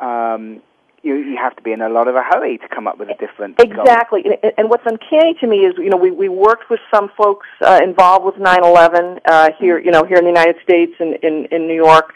um, 0.00 0.62
you, 1.02 1.14
you 1.14 1.36
have 1.36 1.54
to 1.56 1.62
be 1.62 1.72
in 1.72 1.80
a 1.80 1.88
lot 1.88 2.08
of 2.08 2.16
a 2.16 2.22
hurry 2.22 2.58
to 2.58 2.68
come 2.68 2.86
up 2.86 2.98
with 2.98 3.08
a 3.08 3.14
different 3.14 3.60
exactly 3.60 4.22
goal. 4.22 4.52
and 4.56 4.68
what's 4.68 4.84
uncanny 4.84 5.34
to 5.40 5.46
me 5.46 5.58
is 5.58 5.74
you 5.78 5.90
know 5.90 5.96
we 5.96 6.10
we 6.10 6.28
worked 6.28 6.68
with 6.70 6.80
some 6.92 7.10
folks 7.16 7.46
uh, 7.62 7.80
involved 7.82 8.24
with 8.24 8.34
9/11 8.34 9.20
uh, 9.24 9.50
here 9.58 9.78
you 9.78 9.90
know 9.90 10.04
here 10.04 10.18
in 10.18 10.24
the 10.24 10.30
United 10.30 10.56
States 10.62 10.92
and 10.98 11.14
in, 11.16 11.46
in 11.46 11.68
New 11.68 11.74
York 11.74 12.14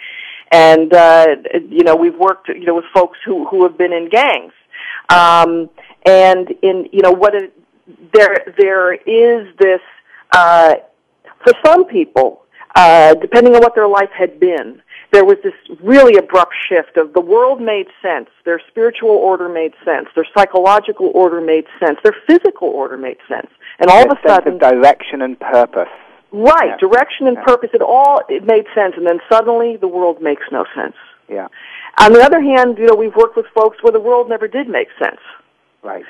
and 0.50 0.92
uh, 0.92 1.26
you 1.68 1.84
know 1.84 1.94
we've 1.94 2.16
worked 2.16 2.48
you 2.48 2.64
know 2.64 2.74
with 2.74 2.84
folks 2.92 3.18
who 3.24 3.46
who 3.46 3.62
have 3.62 3.78
been 3.78 3.92
in 3.92 4.08
gangs 4.08 4.52
um, 5.08 5.70
and 6.04 6.52
in 6.62 6.88
you 6.92 7.02
know 7.02 7.12
what 7.12 7.34
it, 7.34 7.52
there 8.12 8.36
there 8.58 8.94
is 8.94 9.54
this 9.58 9.80
uh, 10.32 10.74
for 11.44 11.52
some 11.64 11.86
people 11.86 12.44
uh, 12.74 13.14
depending 13.14 13.54
on 13.54 13.60
what 13.60 13.74
their 13.74 13.88
life 13.88 14.10
had 14.16 14.40
been 14.40 14.82
there 15.12 15.26
was 15.26 15.36
this 15.44 15.52
really 15.82 16.16
abrupt 16.16 16.54
shift 16.68 16.96
of 16.96 17.12
the 17.12 17.20
world 17.20 17.60
made 17.60 17.86
sense, 18.00 18.28
their 18.46 18.60
spiritual 18.68 19.10
order 19.10 19.46
made 19.46 19.74
sense, 19.84 20.08
their 20.14 20.26
psychological 20.34 21.12
order 21.14 21.40
made 21.40 21.66
sense, 21.78 21.98
their 22.02 22.16
physical 22.26 22.68
order 22.68 22.96
made 22.96 23.18
sense, 23.28 23.48
and 23.78 23.90
all 23.90 24.10
of 24.10 24.16
a 24.16 24.26
sudden, 24.26 24.54
of 24.54 24.60
direction 24.60 25.20
and 25.20 25.38
purpose. 25.38 25.92
Right, 26.32 26.70
yeah. 26.70 26.76
direction 26.78 27.26
and 27.26 27.36
yeah. 27.36 27.44
purpose. 27.44 27.70
It 27.74 27.82
all 27.82 28.22
it 28.30 28.46
made 28.46 28.64
sense, 28.74 28.94
and 28.96 29.06
then 29.06 29.20
suddenly 29.30 29.76
the 29.76 29.88
world 29.88 30.22
makes 30.22 30.44
no 30.50 30.64
sense. 30.74 30.96
Yeah. 31.28 31.48
On 32.00 32.14
the 32.14 32.22
other 32.22 32.40
hand, 32.40 32.78
you 32.78 32.86
know, 32.86 32.94
we've 32.94 33.14
worked 33.14 33.36
with 33.36 33.46
folks 33.54 33.82
where 33.82 33.92
the 33.92 34.00
world 34.00 34.30
never 34.30 34.48
did 34.48 34.66
make 34.66 34.88
sense. 34.98 35.20
Right. 35.82 36.04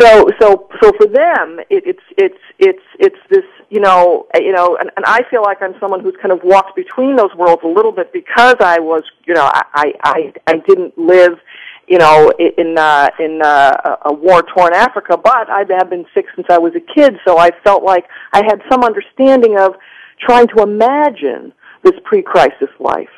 So, 0.00 0.28
so, 0.40 0.68
so 0.80 0.92
for 0.96 1.06
them, 1.06 1.58
it, 1.70 1.82
it's 1.84 2.02
it's 2.16 2.38
it's 2.58 2.82
it's 3.00 3.16
this, 3.30 3.44
you 3.68 3.80
know, 3.80 4.26
you 4.34 4.52
know, 4.52 4.76
and, 4.78 4.90
and 4.96 5.04
I 5.04 5.22
feel 5.28 5.42
like 5.42 5.60
I'm 5.60 5.74
someone 5.80 6.00
who's 6.00 6.14
kind 6.22 6.30
of 6.30 6.40
walked 6.44 6.76
between 6.76 7.16
those 7.16 7.34
worlds 7.36 7.62
a 7.64 7.68
little 7.68 7.90
bit 7.90 8.12
because 8.12 8.56
I 8.60 8.78
was, 8.78 9.02
you 9.26 9.34
know, 9.34 9.50
I 9.52 9.92
I 10.04 10.32
I 10.46 10.56
didn't 10.68 10.96
live, 10.96 11.32
you 11.88 11.98
know, 11.98 12.32
in 12.38 12.78
uh, 12.78 13.08
in 13.18 13.42
uh, 13.42 13.96
a 14.04 14.12
war 14.12 14.42
torn 14.42 14.72
Africa, 14.72 15.16
but 15.16 15.50
I 15.50 15.64
have 15.78 15.90
been 15.90 16.06
sick 16.14 16.26
since 16.36 16.46
I 16.48 16.58
was 16.58 16.74
a 16.76 16.94
kid, 16.94 17.16
so 17.26 17.38
I 17.38 17.50
felt 17.64 17.82
like 17.82 18.04
I 18.32 18.42
had 18.44 18.62
some 18.70 18.84
understanding 18.84 19.58
of 19.58 19.74
trying 20.20 20.46
to 20.48 20.62
imagine 20.62 21.52
this 21.82 21.94
pre-crisis 22.04 22.70
life. 22.78 23.08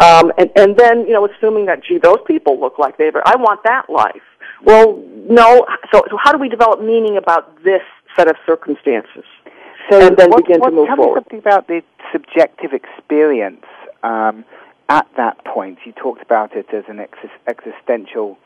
Um, 0.00 0.32
and, 0.38 0.50
and 0.56 0.76
then, 0.76 1.06
you 1.06 1.12
know, 1.12 1.26
assuming 1.26 1.66
that, 1.66 1.82
gee, 1.82 1.98
those 1.98 2.22
people 2.26 2.60
look 2.60 2.78
like 2.78 2.96
they've, 2.96 3.12
I 3.24 3.34
want 3.36 3.60
that 3.64 3.90
life. 3.90 4.22
Well, 4.64 5.02
no. 5.28 5.66
So, 5.92 6.02
so 6.10 6.16
how 6.22 6.32
do 6.32 6.38
we 6.38 6.48
develop 6.48 6.80
meaning 6.80 7.16
about 7.16 7.62
this 7.62 7.82
set 8.16 8.28
of 8.28 8.36
circumstances? 8.46 9.24
So 9.90 10.06
and 10.06 10.16
then 10.16 10.30
what, 10.30 10.44
begin 10.44 10.60
what, 10.60 10.70
to 10.70 10.76
move 10.76 10.88
forward? 10.88 10.96
tell 10.96 11.14
me 11.14 11.14
something 11.14 11.38
about 11.38 11.68
the 11.68 11.82
subjective 12.12 12.72
experience 12.72 13.64
um, 14.02 14.44
at 14.88 15.06
that 15.16 15.44
point. 15.44 15.78
You 15.84 15.92
talked 15.92 16.22
about 16.22 16.56
it 16.56 16.66
as 16.72 16.84
an 16.88 17.00
ex- 17.00 17.18
existential. 17.46 18.38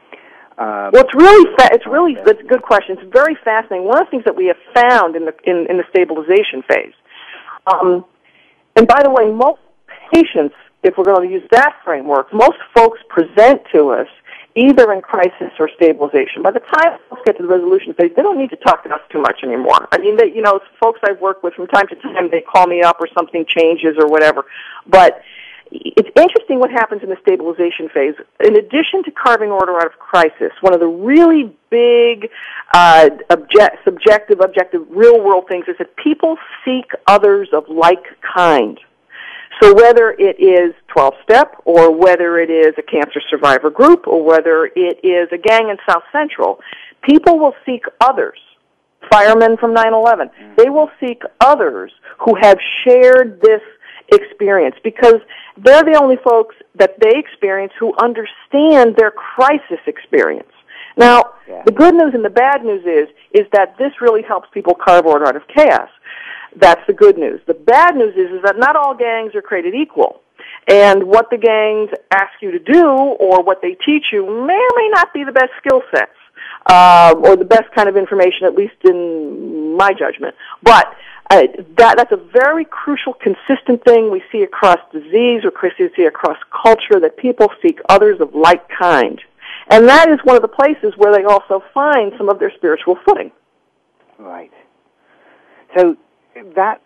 Um, 0.59 0.91
well, 0.93 1.05
it's 1.05 1.15
really 1.15 1.51
fa- 1.57 1.71
it's 1.73 1.87
really 1.87 2.15
it's 2.19 2.41
a 2.41 2.45
good 2.45 2.63
question. 2.63 2.97
It's 2.99 3.13
very 3.13 3.37
fascinating. 3.43 3.87
One 3.87 3.99
of 3.99 4.07
the 4.07 4.11
things 4.11 4.25
that 4.25 4.37
we 4.37 4.47
have 4.47 4.59
found 4.75 5.17
in 5.17 5.25
the 5.25 5.35
in, 5.45 5.67
in 5.69 5.79
the 5.79 5.85
stabilization 5.91 6.63
phase, 6.69 6.95
um, 7.67 8.05
and 8.77 8.87
by 8.87 9.03
the 9.03 9.11
way, 9.11 9.33
most 9.33 9.61
patients, 10.13 10.55
if 10.83 10.95
we're 10.97 11.05
going 11.05 11.27
to 11.27 11.33
use 11.33 11.49
that 11.53 11.75
framework, 11.85 12.33
most 12.33 12.59
folks 12.75 13.01
present 13.09 13.63
to 13.73 13.91
us 13.91 14.09
either 14.55 14.93
in 14.93 15.01
crisis 15.01 15.53
or 15.59 15.71
stabilization. 15.77 16.43
By 16.43 16.51
the 16.51 16.61
time 16.61 16.99
folks 17.09 17.23
get 17.25 17.37
to 17.39 17.43
the 17.43 17.49
resolution 17.49 17.95
phase, 17.95 18.13
they 18.17 18.23
don't 18.23 18.39
need 18.39 18.51
to 18.51 18.57
talk 18.57 18.85
to 18.85 18.91
us 18.95 19.01
too 19.11 19.21
much 19.21 19.41
anymore. 19.43 19.89
I 19.93 19.99
mean, 19.99 20.17
they, 20.17 20.27
you 20.27 20.43
know, 20.43 20.61
folks 20.81 21.01
I've 21.03 21.21
worked 21.21 21.43
with 21.43 21.55
from 21.55 21.67
time 21.69 21.89
to 21.89 21.97
time, 21.97 22.31
they 22.31 22.43
call 22.43 22.67
me 22.67 22.83
up 22.83 22.97
or 23.01 23.09
something 23.15 23.45
changes 23.47 23.97
or 23.99 24.09
whatever. 24.09 24.45
But 24.87 25.23
it's 25.75 26.11
interesting 26.17 26.59
what 26.59 26.71
happens 26.71 27.03
in 27.03 27.09
the 27.09 27.17
stabilization 27.23 27.89
phase. 27.89 28.15
In 28.45 28.57
addition 28.57 29.03
to 29.05 29.11
carving 29.11 29.51
order 29.51 29.77
out 29.77 29.87
of 29.87 29.99
crisis, 29.99 30.53
one 30.61 30.75
of 30.75 30.81
the 30.81 30.87
really 30.87 31.57
big 31.71 32.29
uh, 32.75 33.09
object, 33.31 33.79
subjective, 33.85 34.41
objective, 34.41 34.83
real 34.91 35.23
world 35.23 35.45
things 35.49 35.65
is 35.69 35.77
that 35.79 35.97
people 35.97 36.37
seek 36.65 36.91
others 37.07 37.49
of 37.53 37.65
like 37.69 38.05
kind. 38.37 38.79
So 39.61 39.75
whether 39.75 40.11
it 40.19 40.41
is 40.41 40.75
12 40.89 41.15
step 41.23 41.57
or 41.65 41.95
whether 41.95 42.39
it 42.39 42.51
is 42.51 42.75
a 42.79 42.83
cancer 42.83 43.21
survivor 43.31 43.71
group 43.71 44.07
or 44.07 44.25
whether 44.25 44.71
it 44.75 45.01
is 45.05 45.29
a 45.33 45.39
gang 45.39 45.69
in 45.69 45.77
South 45.89 46.03
Central, 46.11 46.59
people 47.03 47.39
will 47.39 47.55
seek 47.67 47.85
others. 48.01 48.39
Firemen 49.11 49.57
from 49.59 49.75
9-11. 49.75 49.83
Mm-hmm. 49.85 50.55
They 50.57 50.71
will 50.71 50.91
seek 51.01 51.23
others 51.41 51.93
who 52.25 52.35
have 52.41 52.59
shared 52.85 53.41
this 53.43 53.61
experience 54.13 54.77
because 54.83 55.17
they're 55.59 55.85
the 55.85 55.99
only 56.01 56.17
folks 56.25 56.55
that 56.77 56.99
they 57.01 57.19
experience 57.19 57.73
who 57.79 57.95
understand 58.03 58.97
their 58.97 59.11
crisis 59.11 59.81
experience. 59.87 60.49
Now, 60.97 61.35
Yeah. 61.49 61.63
the 61.65 61.73
good 61.73 61.95
news 61.95 62.15
and 62.15 62.25
the 62.25 62.31
bad 62.31 62.65
news 62.65 62.85
is, 62.85 63.09
is 63.33 63.47
that 63.53 63.77
this 63.79 63.93
really 64.01 64.23
helps 64.23 64.49
people 64.53 64.75
carve 64.75 65.07
order 65.07 65.27
out 65.27 65.37
of 65.37 65.43
chaos. 65.49 65.89
That's 66.57 66.87
the 66.87 66.93
good 66.93 67.19
news. 67.19 67.41
The 67.47 67.55
bad 67.55 67.97
news 67.97 68.15
is, 68.15 68.31
is 68.31 68.43
that 68.43 68.59
not 68.59 68.77
all 68.77 68.95
gangs 68.95 69.35
are 69.35 69.43
created 69.43 69.75
equal. 69.75 70.21
And 70.69 71.05
what 71.05 71.31
the 71.31 71.39
gangs 71.39 71.91
ask 72.11 72.33
you 72.41 72.53
to 72.53 72.59
do 72.59 72.87
or 72.87 73.43
what 73.43 73.63
they 73.63 73.75
teach 73.75 74.07
you 74.13 74.25
may 74.27 74.55
or 74.55 74.77
may 74.77 74.89
not 74.91 75.13
be 75.13 75.25
the 75.25 75.33
best 75.33 75.51
skill 75.59 75.83
sets. 75.95 76.13
Uh, 76.67 77.15
or 77.25 77.35
the 77.35 77.45
best 77.45 77.65
kind 77.75 77.89
of 77.89 77.97
information, 77.97 78.47
at 78.47 78.55
least 78.55 78.75
in 78.85 79.77
my 79.77 79.93
judgment. 79.93 80.35
But 80.63 80.95
uh, 81.29 81.43
that 81.77 81.97
that's 81.97 82.13
a 82.13 82.17
very 82.17 82.65
crucial, 82.65 83.15
consistent 83.15 83.83
thing 83.85 84.11
we 84.13 84.23
see 84.31 84.43
across 84.43 84.79
disease, 84.93 85.43
or 85.45 85.53
we 85.63 85.91
see 85.97 86.05
across 86.05 86.37
culture, 86.51 87.01
that 87.01 87.17
people 87.17 87.49
seek 87.63 87.81
others 87.89 88.21
of 88.21 88.35
like 88.35 88.69
kind, 88.69 89.21
and 89.69 89.89
that 89.89 90.09
is 90.09 90.19
one 90.25 90.37
of 90.37 90.43
the 90.43 90.49
places 90.49 90.93
where 90.97 91.13
they 91.13 91.25
also 91.25 91.65
find 91.75 92.13
some 92.17 92.29
of 92.29 92.39
their 92.39 92.53
spiritual 92.55 92.97
footing. 93.05 93.33
Right. 94.19 94.53
So 95.77 95.97
that 96.55 96.81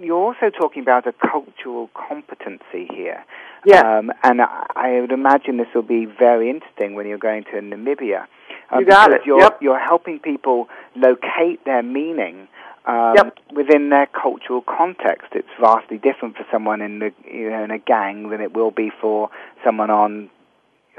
you're 0.00 0.16
also 0.18 0.50
talking 0.50 0.82
about 0.82 1.06
a 1.06 1.12
cultural 1.12 1.90
competency 1.94 2.88
here. 2.92 3.24
Yeah. 3.64 3.98
Um, 3.98 4.12
and 4.22 4.40
I, 4.40 4.66
I 4.74 5.00
would 5.00 5.12
imagine 5.12 5.56
this 5.58 5.68
will 5.74 5.82
be 5.82 6.06
very 6.06 6.48
interesting 6.50 6.94
when 6.94 7.06
you're 7.06 7.18
going 7.18 7.44
to 7.44 7.52
Namibia. 7.60 8.26
Um, 8.70 8.80
You 8.80 8.86
got 8.86 9.08
because 9.08 9.20
it. 9.22 9.26
You're, 9.26 9.40
Yep. 9.40 9.58
you're 9.62 9.78
helping 9.78 10.18
people 10.18 10.68
locate 10.94 11.64
their 11.64 11.82
meaning 11.82 12.48
um, 12.86 13.14
Yep. 13.16 13.38
within 13.52 13.90
their 13.90 14.06
cultural 14.06 14.62
context. 14.62 15.28
It's 15.32 15.48
vastly 15.60 15.98
different 15.98 16.36
for 16.36 16.46
someone 16.50 16.80
in 16.80 16.98
the 17.00 17.12
you 17.30 17.50
know 17.50 17.62
in 17.64 17.70
a 17.70 17.78
gang 17.78 18.30
than 18.30 18.40
it 18.40 18.54
will 18.54 18.70
be 18.70 18.90
for 19.00 19.28
someone 19.64 19.90
on 19.90 20.30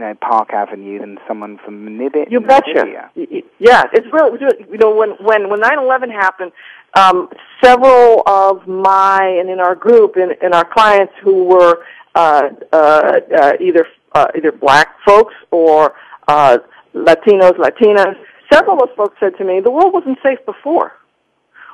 you 0.02 0.08
know 0.08 0.16
Park 0.16 0.52
Avenue 0.54 1.00
than 1.00 1.18
someone 1.28 1.60
from 1.64 1.86
Namibia. 1.86 2.26
You 2.30 2.40
betcha. 2.42 2.70
Namibia. 2.76 3.10
Y- 3.16 3.28
y- 3.32 3.44
Yeah, 3.60 3.84
it's 3.94 4.08
really, 4.12 4.40
you 4.72 4.78
know, 4.78 4.94
when, 4.96 5.12
when, 5.22 5.50
when 5.50 5.60
9-11 5.62 6.12
happened, 6.12 6.52
um, 6.96 7.30
several 7.64 8.24
of 8.26 8.68
my, 8.68 9.20
and 9.40 9.50
in 9.50 9.60
our 9.60 9.76
group, 9.76 10.16
and, 10.16 10.32
and 10.42 10.54
our 10.54 10.66
clients 10.66 11.14
who 11.24 11.44
were, 11.46 11.86
uh, 12.16 12.50
uh, 12.74 13.20
uh, 13.36 13.54
either, 13.62 13.86
uh, 14.14 14.28
either 14.36 14.52
black 14.52 14.90
folks 15.06 15.34
or, 15.52 15.94
uh, 16.28 16.58
Latinos, 16.96 17.54
Latinas, 17.58 18.16
several 18.52 18.74
of 18.82 18.88
those 18.90 18.96
folks 18.98 19.16
said 19.20 19.38
to 19.38 19.44
me, 19.46 19.60
the 19.62 19.72
world 19.72 19.94
wasn't 19.94 20.18
safe 20.24 20.40
before. 20.46 20.94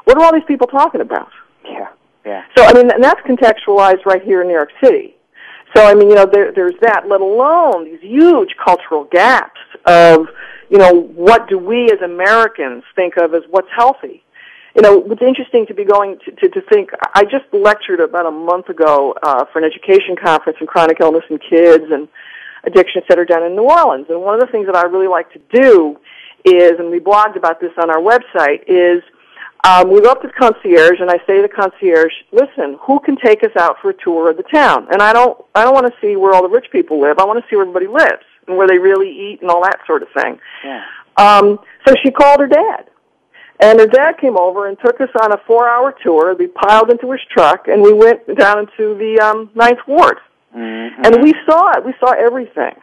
What 0.03 0.17
are 0.17 0.23
all 0.25 0.33
these 0.33 0.43
people 0.47 0.67
talking 0.67 1.01
about? 1.01 1.29
Yeah. 1.65 1.87
Yeah. 2.25 2.43
So 2.57 2.63
I 2.65 2.73
mean, 2.73 2.91
and 2.91 3.03
that's 3.03 3.21
contextualized 3.21 4.05
right 4.05 4.21
here 4.21 4.41
in 4.41 4.47
New 4.47 4.53
York 4.53 4.69
City. 4.83 5.15
So 5.75 5.85
I 5.85 5.93
mean, 5.93 6.09
you 6.09 6.15
know, 6.15 6.25
there, 6.25 6.51
there's 6.51 6.75
that. 6.81 7.07
Let 7.07 7.21
alone 7.21 7.85
these 7.85 8.01
huge 8.01 8.55
cultural 8.63 9.03
gaps 9.05 9.59
of, 9.85 10.27
you 10.69 10.77
know, 10.77 10.93
what 10.93 11.47
do 11.49 11.57
we 11.57 11.91
as 11.91 12.01
Americans 12.01 12.83
think 12.95 13.17
of 13.17 13.33
as 13.33 13.43
what's 13.49 13.69
healthy? 13.75 14.23
You 14.75 14.81
know, 14.81 15.03
it's 15.09 15.21
interesting 15.21 15.65
to 15.67 15.73
be 15.73 15.85
going 15.85 16.19
to, 16.25 16.31
to, 16.31 16.49
to 16.49 16.61
think. 16.61 16.91
I 17.15 17.23
just 17.23 17.45
lectured 17.51 17.99
about 17.99 18.27
a 18.27 18.31
month 18.31 18.69
ago 18.69 19.15
uh, 19.23 19.45
for 19.51 19.59
an 19.59 19.65
education 19.65 20.15
conference 20.15 20.59
on 20.61 20.67
chronic 20.67 20.97
illness 20.99 21.23
in 21.29 21.39
kids 21.39 21.85
and 21.91 22.07
addiction 22.63 23.01
center 23.07 23.25
down 23.25 23.43
in 23.43 23.55
New 23.55 23.63
Orleans. 23.63 24.05
And 24.09 24.21
one 24.21 24.35
of 24.35 24.41
the 24.41 24.51
things 24.51 24.67
that 24.67 24.75
I 24.75 24.83
really 24.83 25.07
like 25.07 25.31
to 25.33 25.41
do 25.51 25.97
is, 26.45 26.73
and 26.79 26.91
we 26.91 26.99
blogged 26.99 27.35
about 27.35 27.59
this 27.59 27.71
on 27.81 27.89
our 27.89 27.99
website, 27.99 28.63
is 28.67 29.01
um, 29.67 29.91
we 29.91 29.99
go 29.99 30.11
up 30.11 30.21
to 30.21 30.27
the 30.27 30.33
concierge 30.33 30.99
and 31.01 31.09
I 31.11 31.17
say 31.27 31.41
to 31.41 31.41
the 31.41 31.53
concierge, 31.53 32.13
"Listen, 32.31 32.77
who 32.81 32.99
can 33.01 33.17
take 33.17 33.43
us 33.43 33.51
out 33.59 33.75
for 33.81 33.89
a 33.89 33.93
tour 33.93 34.29
of 34.31 34.37
the 34.37 34.43
town?" 34.43 34.87
And 34.91 35.01
I 35.01 35.11
don't, 35.11 35.37
I 35.55 35.63
don't 35.63 35.73
want 35.73 35.87
to 35.87 35.93
see 35.99 36.15
where 36.15 36.33
all 36.33 36.43
the 36.43 36.49
rich 36.49 36.67
people 36.71 37.01
live. 37.01 37.19
I 37.19 37.25
want 37.25 37.43
to 37.43 37.49
see 37.49 37.55
where 37.57 37.65
everybody 37.67 37.87
lives 37.87 38.23
and 38.47 38.55
where 38.57 38.67
they 38.67 38.77
really 38.77 39.09
eat 39.09 39.41
and 39.41 39.51
all 39.51 39.61
that 39.63 39.79
sort 39.85 40.03
of 40.03 40.09
thing. 40.15 40.39
Yeah. 40.63 40.83
Um, 41.17 41.59
so 41.85 41.93
she 42.03 42.11
called 42.11 42.39
her 42.39 42.47
dad. 42.47 42.89
And 43.59 43.79
her 43.79 43.87
dad 43.87 44.19
came 44.19 44.37
over 44.37 44.67
and 44.67 44.77
took 44.79 45.01
us 45.01 45.09
on 45.21 45.33
a 45.33 45.37
four-hour 45.47 45.95
tour. 46.03 46.35
We 46.35 46.47
piled 46.47 46.91
into 46.91 47.11
his 47.11 47.21
truck, 47.31 47.67
and 47.67 47.81
we 47.81 47.91
went 47.91 48.21
down 48.37 48.59
into 48.59 48.95
the 48.95 49.19
um, 49.19 49.49
Ninth 49.55 49.79
Ward. 49.87 50.17
Mhm. 50.55 50.91
And 51.03 51.23
we 51.23 51.33
saw 51.49 51.71
it. 51.71 51.83
We 51.83 51.93
saw 51.99 52.11
everything. 52.11 52.75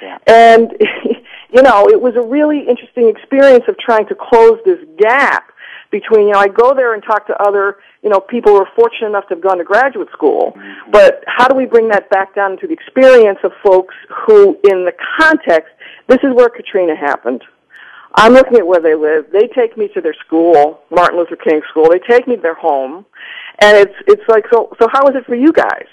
Yeah. 0.00 0.18
And, 0.26 0.72
you 1.52 1.62
know, 1.62 1.88
it 1.88 2.00
was 2.00 2.14
a 2.14 2.22
really 2.22 2.60
interesting 2.60 3.08
experience 3.08 3.64
of 3.68 3.76
trying 3.78 4.06
to 4.06 4.14
close 4.14 4.58
this 4.64 4.78
gap 4.98 5.52
between, 5.90 6.28
you 6.28 6.32
know, 6.32 6.38
I 6.38 6.48
go 6.48 6.74
there 6.74 6.94
and 6.94 7.02
talk 7.02 7.26
to 7.26 7.42
other, 7.42 7.78
you 8.02 8.10
know, 8.10 8.20
people 8.20 8.52
who 8.52 8.62
are 8.62 8.68
fortunate 8.76 9.08
enough 9.08 9.26
to 9.28 9.34
have 9.34 9.42
gone 9.42 9.58
to 9.58 9.64
graduate 9.64 10.08
school. 10.12 10.56
But 10.90 11.24
how 11.26 11.48
do 11.48 11.56
we 11.56 11.66
bring 11.66 11.88
that 11.88 12.08
back 12.10 12.34
down 12.34 12.58
to 12.58 12.66
the 12.66 12.72
experience 12.72 13.38
of 13.42 13.52
folks 13.64 13.94
who, 14.26 14.58
in 14.70 14.84
the 14.84 14.92
context, 15.18 15.70
this 16.08 16.18
is 16.22 16.32
where 16.34 16.48
Katrina 16.48 16.94
happened. 16.94 17.42
I'm 18.14 18.32
looking 18.32 18.56
at 18.58 18.66
where 18.66 18.80
they 18.80 18.94
live. 18.94 19.26
They 19.32 19.46
take 19.48 19.76
me 19.76 19.88
to 19.94 20.00
their 20.00 20.14
school, 20.26 20.80
Martin 20.90 21.18
Luther 21.18 21.36
King 21.36 21.60
School. 21.70 21.88
They 21.90 22.00
take 22.00 22.26
me 22.26 22.36
to 22.36 22.42
their 22.42 22.54
home, 22.54 23.06
and 23.60 23.76
it's 23.76 23.94
it's 24.08 24.28
like 24.28 24.44
so. 24.52 24.72
So 24.80 24.88
how 24.92 25.06
is 25.06 25.14
it 25.14 25.26
for 25.26 25.36
you 25.36 25.52
guys 25.52 25.86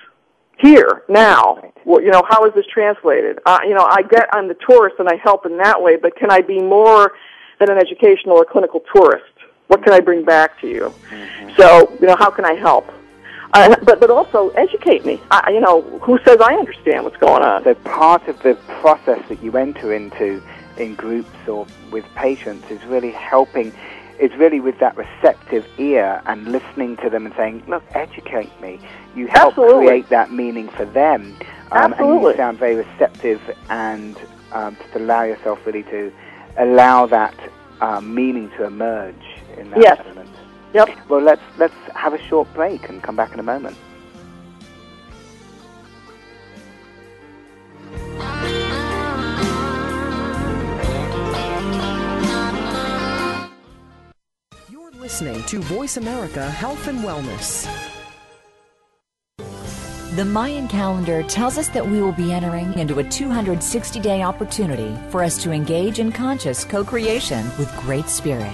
here 0.60 1.04
now? 1.08 1.62
Well, 1.86 2.02
you 2.02 2.10
know, 2.10 2.24
how 2.28 2.44
is 2.46 2.54
this 2.56 2.66
translated? 2.74 3.38
Uh, 3.46 3.60
you 3.64 3.76
know, 3.76 3.86
I 3.88 4.02
get 4.02 4.30
I'm 4.34 4.48
the 4.48 4.58
tourist 4.68 4.96
and 4.98 5.08
I 5.08 5.16
help 5.24 5.46
in 5.46 5.58
that 5.58 5.80
way, 5.80 5.96
but 5.96 6.16
can 6.16 6.32
I 6.32 6.42
be 6.42 6.60
more 6.60 7.12
than 7.60 7.70
an 7.70 7.78
educational 7.78 8.38
or 8.38 8.46
clinical 8.46 8.82
tourist? 8.96 9.37
What 9.68 9.84
can 9.84 9.94
I 9.94 10.00
bring 10.00 10.24
back 10.24 10.60
to 10.62 10.68
you? 10.68 10.94
So 11.58 11.96
you 12.00 12.08
know, 12.08 12.16
how 12.18 12.30
can 12.30 12.46
I 12.46 12.54
help? 12.54 12.92
Uh, 13.54 13.76
but 13.84 14.00
but 14.00 14.10
also 14.10 14.50
educate 14.50 15.06
me. 15.06 15.22
I, 15.32 15.52
you 15.52 15.62
know, 15.62 15.82
who 16.00 16.20
says 16.26 16.38
I 16.42 16.54
understand 16.56 17.04
what's 17.04 17.18
going 17.18 17.44
on? 17.44 17.64
So 17.64 17.76
part 17.76 18.28
of 18.28 18.42
the 18.44 18.56
process 18.82 19.22
that 19.30 19.42
you 19.42 19.56
enter 19.58 19.94
into 19.94 20.42
in 20.78 20.96
groups 20.96 21.48
or 21.48 21.66
with 21.92 22.06
patients 22.16 22.70
is 22.70 22.84
really 22.86 23.12
helping, 23.12 23.74
is 24.20 24.32
really 24.36 24.60
with 24.60 24.78
that 24.80 24.96
receptive 24.96 25.66
ear 25.78 26.22
and 26.26 26.52
listening 26.52 26.98
to 26.98 27.10
them 27.10 27.26
and 27.26 27.34
saying, 27.36 27.64
look, 27.68 27.84
educate 27.92 28.52
me. 28.62 28.80
You 29.16 29.28
help 29.28 29.54
Absolutely. 29.54 29.88
create 29.88 30.10
that 30.10 30.32
meaning 30.32 30.70
for 30.70 30.86
them. 30.86 31.36
Um, 31.72 31.94
And 31.94 32.22
you 32.22 32.36
sound 32.36 32.60
very 32.60 32.76
receptive 32.76 33.42
and 33.70 34.18
um, 34.52 34.76
just 34.76 34.96
allow 34.96 35.24
yourself 35.24 35.66
really 35.66 35.84
to 35.84 36.12
allow 36.58 37.06
that 37.08 37.36
um, 37.82 38.14
meaning 38.14 38.50
to 38.58 38.66
emerge 38.66 39.16
in 39.58 39.70
that 39.72 39.82
Yes. 39.82 40.00
element. 40.06 40.30
Yep. 40.74 40.90
Well, 41.10 41.22
let's 41.22 41.42
let's 41.58 41.74
have 41.96 42.14
a 42.14 42.22
short 42.30 42.54
break 42.54 42.90
and 42.90 43.02
come 43.02 43.16
back 43.16 43.34
in 43.34 43.40
a 43.40 43.44
moment. 43.44 43.78
You're 54.70 54.92
listening 54.92 55.44
to 55.44 55.60
Voice 55.62 55.98
America 55.98 56.50
Health 56.50 56.88
and 56.88 57.00
Wellness. 57.00 57.68
The 60.16 60.26
Mayan 60.26 60.68
calendar 60.68 61.22
tells 61.24 61.58
us 61.58 61.68
that 61.70 61.86
we 61.86 62.02
will 62.02 62.12
be 62.12 62.34
entering 62.34 62.74
into 62.78 63.00
a 63.00 63.04
260 63.04 64.00
day 64.00 64.24
opportunity 64.24 64.96
for 65.10 65.24
us 65.24 65.42
to 65.44 65.52
engage 65.52 66.00
in 66.00 66.12
conscious 66.12 66.64
co 66.66 66.84
creation 66.84 67.46
with 67.58 67.76
Great 67.78 68.10
Spirit. 68.10 68.54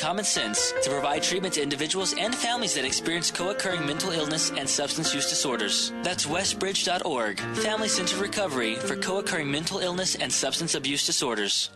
common 0.01 0.25
sense 0.25 0.73
to 0.81 0.89
provide 0.89 1.21
treatment 1.21 1.53
to 1.53 1.61
individuals 1.61 2.15
and 2.17 2.33
families 2.33 2.73
that 2.73 2.83
experience 2.83 3.29
co-occurring 3.29 3.85
mental 3.85 4.09
illness 4.11 4.49
and 4.57 4.67
substance 4.67 5.13
use 5.13 5.29
disorders. 5.29 5.93
That's 6.01 6.25
westbridge.org, 6.25 7.39
Family 7.39 7.87
Centered 7.87 8.17
Recovery 8.17 8.75
for 8.75 8.95
co-occurring 8.95 9.51
mental 9.51 9.77
illness 9.77 10.15
and 10.15 10.33
substance 10.33 10.73
abuse 10.73 11.05
disorders. 11.05 11.69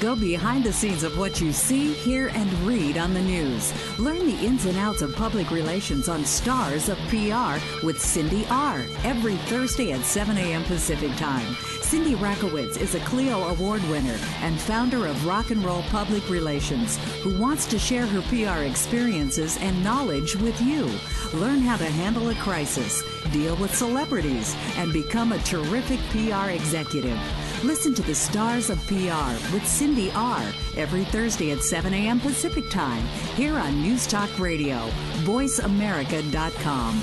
Go 0.00 0.14
behind 0.14 0.64
the 0.64 0.72
scenes 0.72 1.04
of 1.04 1.16
what 1.16 1.40
you 1.40 1.52
see, 1.52 1.94
hear, 1.94 2.28
and 2.28 2.52
read 2.64 2.98
on 2.98 3.14
the 3.14 3.22
news. 3.22 3.72
Learn 3.98 4.26
the 4.26 4.44
ins 4.44 4.66
and 4.66 4.76
outs 4.76 5.00
of 5.00 5.14
public 5.16 5.50
relations 5.50 6.08
on 6.08 6.24
Stars 6.24 6.90
of 6.90 6.98
PR 7.08 7.56
with 7.86 7.98
Cindy 7.98 8.44
R. 8.50 8.84
every 9.04 9.36
Thursday 9.48 9.92
at 9.92 10.04
7 10.04 10.36
a.m. 10.36 10.64
Pacific 10.64 11.14
Time. 11.16 11.56
Cindy 11.86 12.16
Rakowitz 12.16 12.80
is 12.80 12.96
a 12.96 13.00
Clio 13.04 13.44
Award 13.44 13.80
winner 13.88 14.18
and 14.40 14.58
founder 14.58 15.06
of 15.06 15.24
Rock 15.24 15.52
and 15.52 15.64
Roll 15.64 15.82
Public 15.82 16.28
Relations, 16.28 16.96
who 17.22 17.38
wants 17.38 17.64
to 17.66 17.78
share 17.78 18.06
her 18.06 18.22
PR 18.22 18.64
experiences 18.64 19.56
and 19.58 19.84
knowledge 19.84 20.34
with 20.34 20.60
you. 20.60 20.90
Learn 21.32 21.60
how 21.60 21.76
to 21.76 21.84
handle 21.84 22.28
a 22.30 22.34
crisis, 22.34 23.04
deal 23.30 23.54
with 23.54 23.72
celebrities, 23.72 24.56
and 24.78 24.92
become 24.92 25.30
a 25.30 25.38
terrific 25.44 26.00
PR 26.10 26.50
executive. 26.50 27.20
Listen 27.62 27.94
to 27.94 28.02
the 28.02 28.16
Stars 28.16 28.68
of 28.68 28.84
PR 28.88 29.54
with 29.54 29.64
Cindy 29.64 30.10
R. 30.10 30.42
every 30.76 31.04
Thursday 31.04 31.52
at 31.52 31.60
7 31.60 31.94
a.m. 31.94 32.18
Pacific 32.18 32.68
Time 32.68 33.04
here 33.36 33.54
on 33.54 33.80
News 33.80 34.08
Talk 34.08 34.40
Radio, 34.40 34.88
voiceamerica.com. 35.22 37.00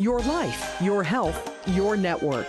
Your 0.00 0.18
life, 0.22 0.76
your 0.82 1.04
health, 1.04 1.68
your 1.68 1.96
network. 1.96 2.48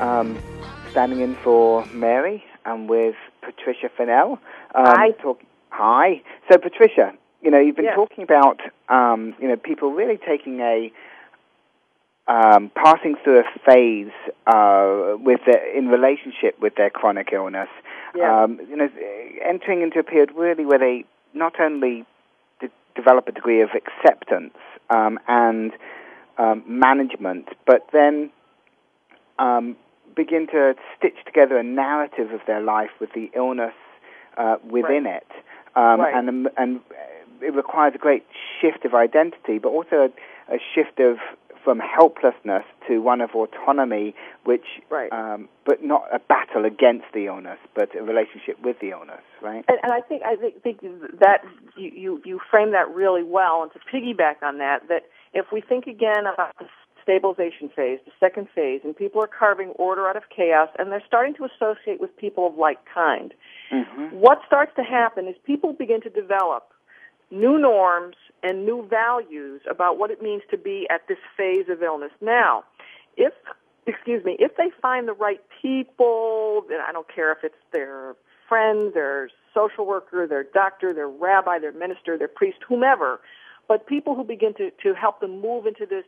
Um, 0.00 0.40
standing 0.90 1.20
in 1.20 1.36
for 1.44 1.86
Mary 1.92 2.42
and 2.64 2.88
with 2.88 3.14
Patricia 3.42 3.88
Fennell. 3.96 4.38
Um, 4.74 4.86
Hi. 4.86 5.10
Talk, 5.22 5.40
hi. 5.70 6.22
So, 6.50 6.58
Patricia, 6.58 7.12
you 7.42 7.50
know, 7.50 7.58
you've 7.60 7.76
been 7.76 7.84
Yes. 7.84 7.94
talking 7.94 8.24
about, 8.24 8.60
um, 8.88 9.34
you 9.38 9.48
know, 9.48 9.56
people 9.56 9.92
really 9.92 10.16
taking 10.16 10.60
a, 10.60 10.92
um, 12.26 12.70
passing 12.74 13.16
through 13.22 13.40
a 13.40 13.44
phase 13.64 14.12
uh, 14.46 15.16
with 15.18 15.40
their, 15.46 15.64
in 15.76 15.88
relationship 15.88 16.60
with 16.60 16.74
their 16.76 16.90
chronic 16.90 17.28
illness. 17.32 17.68
Yeah. 18.14 18.44
Um, 18.44 18.60
you 18.68 18.76
know, 18.76 18.88
entering 19.44 19.82
into 19.82 19.98
a 19.98 20.02
period 20.02 20.32
really 20.34 20.64
where 20.64 20.78
they 20.78 21.04
not 21.34 21.60
only 21.60 22.04
de- 22.60 22.70
develop 22.94 23.28
a 23.28 23.32
degree 23.32 23.60
of 23.62 23.70
acceptance 23.74 24.54
um, 24.90 25.18
and 25.28 25.72
um, 26.38 26.64
management, 26.66 27.48
but 27.66 27.86
then 27.92 28.30
um, 29.38 29.76
begin 30.24 30.44
to 30.56 30.62
stitch 30.96 31.20
together 31.30 31.56
a 31.64 31.66
narrative 31.84 32.28
of 32.38 32.42
their 32.50 32.62
life 32.74 32.94
with 33.02 33.10
the 33.18 33.26
illness 33.42 33.78
uh, 34.42 34.56
within 34.76 35.04
it, 35.18 35.28
um, 35.80 36.00
Right. 36.00 36.14
and 36.16 36.26
and 36.62 36.70
it 37.48 37.54
requires 37.62 37.92
a 38.00 38.02
great 38.06 38.24
shift 38.60 38.84
of 38.88 38.92
identity, 39.06 39.56
but 39.64 39.70
also 39.78 39.96
a, 40.08 40.10
a 40.56 40.58
shift 40.74 40.96
of 41.00 41.14
from 41.64 41.78
helplessness 41.78 42.64
to 42.88 42.92
one 43.02 43.20
of 43.20 43.30
autonomy, 43.34 44.14
which, 44.44 44.68
Right. 44.88 45.12
um, 45.12 45.40
but 45.68 45.84
not 45.92 46.04
a 46.10 46.18
battle 46.18 46.64
against 46.64 47.04
the 47.12 47.26
illness, 47.26 47.58
but 47.74 47.88
a 47.94 48.02
relationship 48.02 48.56
with 48.62 48.76
the 48.80 48.90
illness, 48.96 49.24
right? 49.42 49.62
And, 49.68 49.78
and 49.84 49.92
I 49.92 50.00
think 50.08 50.22
I 50.32 50.36
think, 50.36 50.62
think 50.62 50.78
that 51.20 51.40
you, 51.76 51.90
you 52.02 52.10
you 52.24 52.40
frame 52.50 52.72
that 52.78 52.88
really 53.02 53.26
well. 53.38 53.56
And 53.62 53.70
to 53.74 53.80
piggyback 53.92 54.38
on 54.42 54.54
that, 54.58 54.88
that 54.88 55.02
if 55.40 55.46
we 55.52 55.60
think 55.60 55.86
again 55.86 56.24
about 56.32 56.52
the 56.58 56.66
stabilization 57.02 57.68
phase, 57.74 57.98
the 58.04 58.12
second 58.18 58.48
phase, 58.54 58.80
and 58.84 58.96
people 58.96 59.22
are 59.22 59.28
carving 59.28 59.68
order 59.70 60.08
out 60.08 60.16
of 60.16 60.24
chaos, 60.34 60.68
and 60.78 60.90
they're 60.90 61.02
starting 61.06 61.34
to 61.34 61.44
associate 61.44 62.00
with 62.00 62.16
people 62.16 62.46
of 62.46 62.56
like 62.56 62.78
kind. 62.92 63.34
Mm-hmm. 63.72 64.16
What 64.16 64.40
starts 64.46 64.72
to 64.76 64.82
happen 64.82 65.26
is 65.28 65.34
people 65.44 65.72
begin 65.72 66.00
to 66.02 66.10
develop 66.10 66.70
new 67.30 67.58
norms 67.58 68.16
and 68.42 68.64
new 68.64 68.86
values 68.88 69.60
about 69.70 69.98
what 69.98 70.10
it 70.10 70.22
means 70.22 70.42
to 70.50 70.58
be 70.58 70.86
at 70.90 71.06
this 71.08 71.18
phase 71.36 71.66
of 71.68 71.82
illness. 71.82 72.12
Now, 72.20 72.64
if 73.16 73.32
excuse 73.86 74.24
me, 74.24 74.36
if 74.38 74.56
they 74.56 74.70
find 74.80 75.08
the 75.08 75.12
right 75.12 75.40
people, 75.62 76.64
then 76.68 76.78
I 76.86 76.92
don't 76.92 77.06
care 77.12 77.32
if 77.32 77.38
it's 77.42 77.54
their 77.72 78.14
friend, 78.48 78.92
their 78.94 79.30
social 79.54 79.86
worker, 79.86 80.26
their 80.26 80.44
doctor, 80.44 80.92
their 80.92 81.08
rabbi, 81.08 81.58
their 81.58 81.72
minister, 81.72 82.18
their 82.18 82.28
priest, 82.28 82.58
whomever, 82.68 83.20
but 83.68 83.86
people 83.86 84.14
who 84.14 84.24
begin 84.24 84.54
to, 84.54 84.70
to 84.82 84.94
help 84.94 85.20
them 85.20 85.40
move 85.40 85.66
into 85.66 85.86
this 85.86 86.04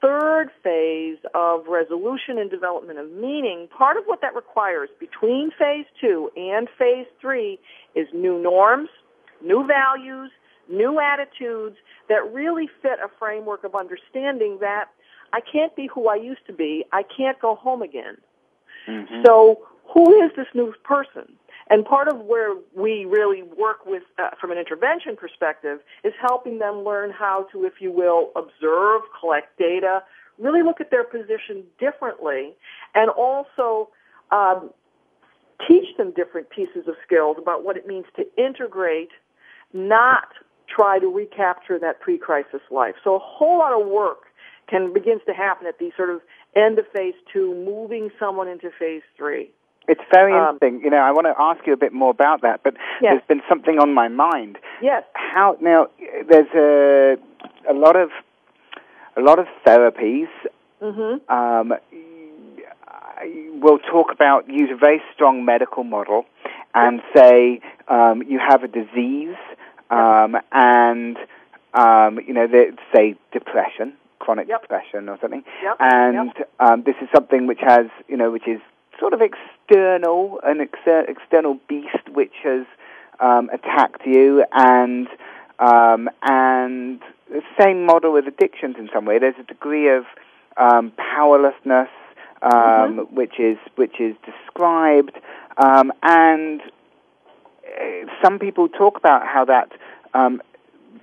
third 0.00 0.48
phase 0.62 1.18
of 1.34 1.66
resolution 1.66 2.38
and 2.38 2.50
development 2.50 2.98
of 2.98 3.10
meaning, 3.10 3.68
part 3.76 3.96
of 3.96 4.04
what 4.06 4.20
that 4.20 4.34
requires 4.34 4.88
between 5.00 5.50
phase 5.58 5.86
two 6.00 6.30
and 6.36 6.68
phase 6.78 7.06
three 7.20 7.58
is 7.94 8.06
new 8.14 8.40
norms, 8.40 8.88
new 9.42 9.66
values, 9.66 10.30
new 10.68 11.00
attitudes 11.00 11.76
that 12.08 12.32
really 12.32 12.68
fit 12.82 12.98
a 13.04 13.08
framework 13.18 13.64
of 13.64 13.74
understanding 13.74 14.58
that 14.60 14.86
I 15.32 15.40
can't 15.40 15.74
be 15.74 15.88
who 15.92 16.08
I 16.08 16.16
used 16.16 16.46
to 16.46 16.52
be. 16.52 16.84
I 16.92 17.02
can't 17.02 17.38
go 17.40 17.54
home 17.54 17.82
again. 17.82 18.16
Mm-hmm. 18.88 19.22
So 19.26 19.66
who 19.92 20.22
is 20.22 20.30
this 20.36 20.46
new 20.54 20.72
person? 20.84 21.32
And 21.70 21.84
part 21.84 22.08
of 22.08 22.20
where 22.20 22.54
we 22.74 23.04
really 23.04 23.42
work 23.42 23.84
with, 23.84 24.02
uh, 24.18 24.30
from 24.40 24.50
an 24.50 24.58
intervention 24.58 25.16
perspective, 25.16 25.80
is 26.02 26.14
helping 26.20 26.58
them 26.58 26.82
learn 26.82 27.10
how 27.10 27.46
to, 27.52 27.64
if 27.64 27.74
you 27.80 27.92
will, 27.92 28.30
observe, 28.36 29.02
collect 29.20 29.58
data, 29.58 30.02
really 30.38 30.62
look 30.62 30.80
at 30.80 30.90
their 30.90 31.04
position 31.04 31.64
differently, 31.78 32.54
and 32.94 33.10
also 33.10 33.90
um, 34.30 34.70
teach 35.66 35.96
them 35.96 36.12
different 36.12 36.48
pieces 36.48 36.86
of 36.86 36.94
skills 37.04 37.36
about 37.38 37.64
what 37.64 37.76
it 37.76 37.86
means 37.86 38.06
to 38.16 38.24
integrate, 38.36 39.10
not 39.72 40.28
try 40.68 40.98
to 40.98 41.06
recapture 41.06 41.78
that 41.78 42.00
pre-crisis 42.00 42.60
life. 42.70 42.94
So 43.02 43.14
a 43.14 43.18
whole 43.18 43.58
lot 43.58 43.78
of 43.78 43.86
work 43.86 44.26
can 44.68 44.92
begins 44.92 45.22
to 45.26 45.34
happen 45.34 45.66
at 45.66 45.78
the 45.78 45.90
sort 45.96 46.10
of 46.10 46.20
end 46.54 46.78
of 46.78 46.86
phase 46.94 47.14
two, 47.32 47.54
moving 47.54 48.10
someone 48.18 48.48
into 48.48 48.70
phase 48.78 49.02
three. 49.16 49.50
It's 49.88 50.00
very 50.12 50.32
Um, 50.34 50.40
interesting. 50.54 50.82
You 50.84 50.90
know, 50.90 50.98
I 50.98 51.10
want 51.12 51.26
to 51.26 51.34
ask 51.38 51.66
you 51.66 51.72
a 51.72 51.76
bit 51.76 51.92
more 51.92 52.10
about 52.10 52.42
that, 52.42 52.60
but 52.62 52.74
Yes. 53.00 53.12
there's 53.12 53.26
been 53.26 53.42
something 53.48 53.78
on 53.78 53.94
my 53.94 54.08
mind. 54.08 54.58
Yes. 54.80 55.02
How 55.14 55.56
now? 55.60 55.88
There's 56.30 56.52
a 56.54 57.18
a 57.68 57.74
lot 57.74 57.96
of 57.96 58.10
a 59.16 59.20
lot 59.20 59.38
of 59.38 59.46
therapies. 59.66 60.28
Mm-hmm. 60.82 61.32
Um, 61.32 61.74
we'll 63.60 63.78
talk 63.78 64.12
about 64.12 64.48
use 64.48 64.70
a 64.70 64.76
very 64.76 65.02
strong 65.14 65.44
medical 65.44 65.84
model 65.84 66.24
and 66.74 67.02
say 67.14 67.60
um, 67.88 68.22
you 68.22 68.38
have 68.38 68.62
a 68.62 68.68
disease 68.68 69.36
um, 69.90 70.36
and 70.52 71.16
um, 71.74 72.20
you 72.26 72.34
know 72.34 72.46
say 72.94 73.16
depression, 73.32 73.94
chronic 74.18 74.48
Yep. 74.48 74.62
depression 74.62 75.08
or 75.08 75.18
something, 75.20 75.44
Yep. 75.62 75.76
and 75.80 76.32
um, 76.60 76.82
this 76.82 76.94
is 77.00 77.08
something 77.14 77.46
which 77.46 77.60
has 77.60 77.86
you 78.06 78.16
know 78.16 78.30
which 78.30 78.46
is 78.46 78.60
sort 78.98 79.12
of 79.12 79.20
external, 79.20 80.40
an 80.42 80.58
exer- 80.58 81.08
external 81.08 81.58
beast 81.68 82.08
which 82.12 82.34
has 82.42 82.66
um, 83.20 83.50
attacked 83.52 84.06
you, 84.06 84.44
and 84.52 85.08
um, 85.58 86.08
and 86.22 87.00
the 87.30 87.42
same 87.60 87.84
model 87.84 88.12
with 88.12 88.26
addictions 88.26 88.76
in 88.78 88.88
some 88.92 89.04
way. 89.04 89.18
There's 89.18 89.38
a 89.38 89.44
degree 89.44 89.88
of 89.88 90.04
um, 90.56 90.92
powerlessness 90.96 91.88
um, 92.42 93.08
which 93.12 93.38
is 93.38 93.58
which 93.76 94.00
is 94.00 94.14
described, 94.24 95.18
um, 95.56 95.92
and 96.02 96.60
some 98.22 98.38
people 98.38 98.68
talk 98.68 98.96
about 98.96 99.26
how 99.26 99.44
that 99.44 99.72
um, 100.14 100.40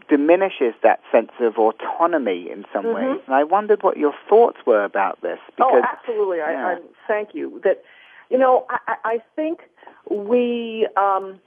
diminishes 0.10 0.74
that 0.82 1.02
sense 1.12 1.32
of 1.40 1.58
autonomy 1.58 2.50
in 2.50 2.66
some 2.74 2.86
Mhm. 2.86 2.96
ways. 2.96 3.22
And 3.26 3.36
I 3.36 3.44
wondered 3.44 3.84
what 3.84 3.98
your 3.98 4.14
thoughts 4.30 4.58
were 4.66 4.84
about 4.84 5.22
this. 5.22 5.40
Because, 5.56 5.84
oh, 5.84 5.88
absolutely. 5.98 6.38
yeah. 6.38 6.68
I, 6.68 6.72
I 6.74 6.80
thank 7.08 7.34
you. 7.34 7.60
That 7.64 7.84
you 8.30 8.38
know, 8.38 8.66
I, 8.70 8.80
I 8.88 8.96
I 9.04 9.18
think 9.36 9.62
we 10.10 10.88
um, 10.98 11.40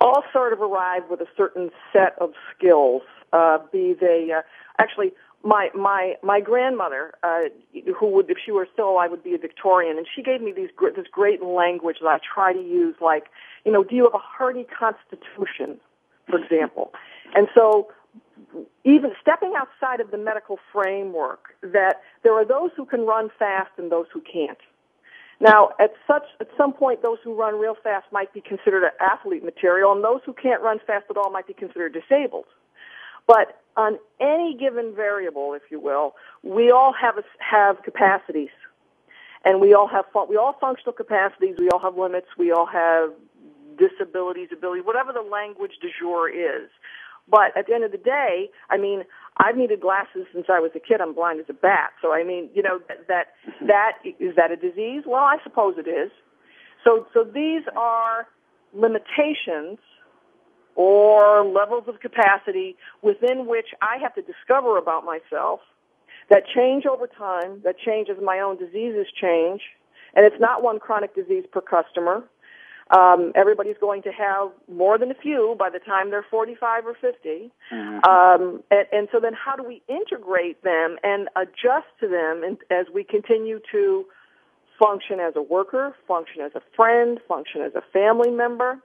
all 0.00 0.24
sort 0.32 0.52
of 0.52 0.60
arrive 0.60 1.04
with 1.10 1.20
a 1.20 1.28
certain 1.36 1.70
set 1.92 2.16
of 2.18 2.32
skills. 2.54 3.02
Uh, 3.32 3.58
be 3.70 3.92
they 3.92 4.32
uh, 4.32 4.42
actually 4.78 5.12
my 5.42 5.70
my 5.74 6.16
my 6.22 6.40
grandmother, 6.40 7.14
uh, 7.22 7.42
who 7.98 8.06
would 8.06 8.28
if 8.30 8.38
she 8.44 8.52
were 8.52 8.66
still 8.72 8.90
alive 8.90 9.10
would 9.10 9.22
be 9.24 9.34
a 9.34 9.38
Victorian, 9.38 9.96
and 9.96 10.06
she 10.14 10.22
gave 10.22 10.40
me 10.42 10.52
these 10.52 10.70
this 10.96 11.06
great 11.10 11.42
language 11.42 11.98
that 12.02 12.08
I 12.08 12.18
try 12.18 12.52
to 12.52 12.60
use. 12.60 12.96
Like, 13.00 13.26
you 13.64 13.72
know, 13.72 13.84
do 13.84 13.94
you 13.94 14.04
have 14.04 14.14
a 14.14 14.18
hearty 14.18 14.64
constitution, 14.64 15.80
for 16.30 16.38
example? 16.38 16.92
And 17.34 17.48
so 17.54 17.88
even 18.84 19.12
stepping 19.20 19.54
outside 19.56 20.00
of 20.00 20.10
the 20.10 20.18
medical 20.18 20.58
framework, 20.72 21.54
that 21.62 22.00
there 22.22 22.32
are 22.34 22.44
those 22.44 22.70
who 22.76 22.84
can 22.84 23.02
run 23.06 23.30
fast 23.38 23.70
and 23.76 23.90
those 23.92 24.06
who 24.12 24.20
can't. 24.20 24.58
Now, 25.40 25.70
at 25.78 25.94
such 26.06 26.24
at 26.38 26.48
some 26.56 26.72
point, 26.72 27.02
those 27.02 27.18
who 27.24 27.34
run 27.34 27.58
real 27.58 27.76
fast 27.82 28.06
might 28.12 28.32
be 28.32 28.42
considered 28.42 28.84
athlete 29.00 29.42
material, 29.42 29.92
and 29.92 30.04
those 30.04 30.20
who 30.26 30.34
can't 30.34 30.60
run 30.60 30.80
fast 30.86 31.06
at 31.08 31.16
all 31.16 31.30
might 31.30 31.46
be 31.46 31.54
considered 31.54 31.94
disabled. 31.94 32.44
But 33.26 33.60
on 33.76 33.98
any 34.20 34.54
given 34.58 34.94
variable, 34.94 35.54
if 35.54 35.62
you 35.70 35.80
will, 35.80 36.14
we 36.42 36.70
all 36.70 36.92
have 36.92 37.16
a, 37.16 37.22
have 37.38 37.82
capacities, 37.82 38.50
and 39.44 39.60
we 39.60 39.72
all 39.72 39.88
have 39.88 40.04
we 40.28 40.36
all 40.36 40.56
functional 40.60 40.92
capacities. 40.92 41.56
We 41.58 41.70
all 41.70 41.78
have 41.78 41.96
limits. 41.96 42.26
We 42.36 42.52
all 42.52 42.66
have 42.66 43.12
disabilities, 43.80 44.48
ability, 44.52 44.82
whatever 44.82 45.12
the 45.12 45.22
language 45.24 45.72
du 45.80 45.88
jour 45.98 46.28
is. 46.28 46.68
But 47.28 47.56
at 47.56 47.66
the 47.66 47.74
end 47.74 47.84
of 47.84 47.92
the 47.92 47.98
day, 47.98 48.50
I 48.68 48.76
mean, 48.76 49.04
I've 49.38 49.56
needed 49.56 49.80
glasses 49.80 50.26
since 50.32 50.46
I 50.48 50.60
was 50.60 50.72
a 50.74 50.80
kid. 50.80 51.00
I'm 51.00 51.14
blind 51.14 51.40
as 51.40 51.46
a 51.48 51.54
bat. 51.54 51.90
So 52.02 52.12
I 52.12 52.24
mean, 52.24 52.50
you 52.54 52.62
know, 52.62 52.80
that 53.08 53.28
that, 53.66 53.92
is 54.18 54.34
that 54.36 54.50
a 54.50 54.56
disease? 54.56 55.04
Well, 55.06 55.22
I 55.22 55.38
suppose 55.44 55.76
it 55.78 55.88
is. 55.88 56.10
So 56.84 57.06
so 57.14 57.24
these 57.24 57.62
are 57.76 58.26
limitations 58.74 59.78
or 60.74 61.44
levels 61.44 61.84
of 61.88 62.00
capacity 62.00 62.76
within 63.02 63.46
which 63.46 63.66
I 63.82 63.98
have 64.02 64.14
to 64.14 64.22
discover 64.22 64.78
about 64.78 65.04
myself 65.04 65.60
that 66.30 66.44
change 66.54 66.86
over 66.86 67.06
time, 67.06 67.60
that 67.64 67.76
change 67.78 68.08
as 68.08 68.16
my 68.22 68.40
own 68.40 68.56
diseases 68.56 69.06
change, 69.20 69.60
and 70.14 70.24
it's 70.24 70.40
not 70.40 70.62
one 70.62 70.78
chronic 70.78 71.14
disease 71.14 71.44
per 71.52 71.60
customer. 71.60 72.24
Um, 72.90 73.32
everybody's 73.36 73.76
going 73.80 74.02
to 74.02 74.10
have 74.10 74.50
more 74.68 74.98
than 74.98 75.10
a 75.10 75.14
few 75.14 75.54
by 75.58 75.70
the 75.70 75.78
time 75.78 76.10
they're 76.10 76.26
45 76.28 76.86
or 76.86 76.94
50. 76.94 77.50
Um, 78.08 78.62
and, 78.70 78.86
and 78.92 79.08
so 79.12 79.20
then 79.20 79.32
how 79.32 79.54
do 79.54 79.62
we 79.62 79.82
integrate 79.88 80.62
them 80.64 80.96
and 81.04 81.28
adjust 81.36 81.86
to 82.00 82.08
them 82.08 82.42
in, 82.42 82.58
as 82.70 82.86
we 82.92 83.04
continue 83.04 83.60
to 83.70 84.06
function 84.78 85.20
as 85.20 85.34
a 85.36 85.42
worker, 85.42 85.94
function 86.08 86.40
as 86.42 86.52
a 86.56 86.62
friend, 86.74 87.20
function 87.28 87.60
as 87.60 87.74
a 87.76 87.82
family 87.92 88.30
member? 88.30 88.78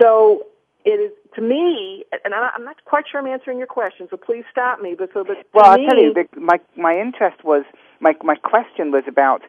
So 0.00 0.46
it 0.84 1.00
is, 1.00 1.12
to 1.34 1.42
me, 1.42 2.04
and 2.24 2.34
I'm 2.34 2.64
not 2.64 2.84
quite 2.84 3.04
sure 3.10 3.20
I'm 3.20 3.26
answering 3.26 3.58
your 3.58 3.66
question, 3.66 4.08
so 4.10 4.16
please 4.16 4.44
stop 4.50 4.80
me, 4.80 4.94
but 4.96 5.10
so 5.12 5.24
that 5.24 5.46
well, 5.52 5.64
I'll 5.66 5.78
me, 5.78 5.86
tell 5.86 5.98
you, 5.98 6.14
the, 6.14 6.26
my, 6.40 6.60
my 6.76 6.98
interest 6.98 7.44
was, 7.44 7.64
my, 8.00 8.14
my 8.22 8.36
question 8.36 8.90
was 8.90 9.04
about 9.06 9.42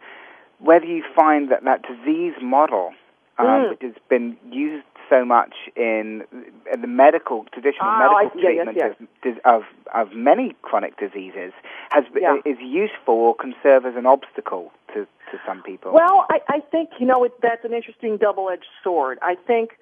whether 0.60 0.86
you 0.86 1.04
find 1.16 1.52
that 1.52 1.64
that 1.64 1.84
disease 1.84 2.34
model, 2.42 2.94
um, 3.40 3.46
Mm. 3.48 3.70
which 3.72 3.82
has 3.82 3.94
been 4.10 4.38
used 4.52 4.86
so 5.10 5.26
much 5.26 5.56
in, 5.76 6.24
in 6.72 6.82
the 6.82 6.88
medical, 6.88 7.46
traditional 7.52 7.90
I- 7.90 8.00
medical 8.00 8.42
yes, 8.42 8.46
treatment 8.46 8.78
yes. 8.78 9.36
Of, 9.46 9.64
of, 9.64 9.64
of 9.94 10.14
many 10.14 10.56
chronic 10.62 10.98
diseases, 10.98 11.52
has 11.90 12.04
Yeah. 12.16 12.38
is 12.46 12.60
useful 12.60 13.16
or 13.16 13.36
can 13.36 13.56
serve 13.64 13.86
as 13.86 13.96
an 13.96 14.06
obstacle 14.06 14.72
to, 14.94 15.06
to 15.32 15.40
some 15.48 15.64
people. 15.64 15.94
Well, 15.94 16.28
I, 16.30 16.42
I 16.48 16.60
think 16.60 16.90
you 17.00 17.08
know 17.08 17.24
it, 17.24 17.34
that's 17.42 17.66
an 17.66 17.74
interesting 17.74 18.18
double-edged 18.18 18.68
sword. 18.84 19.18
I 19.22 19.36
think 19.36 19.80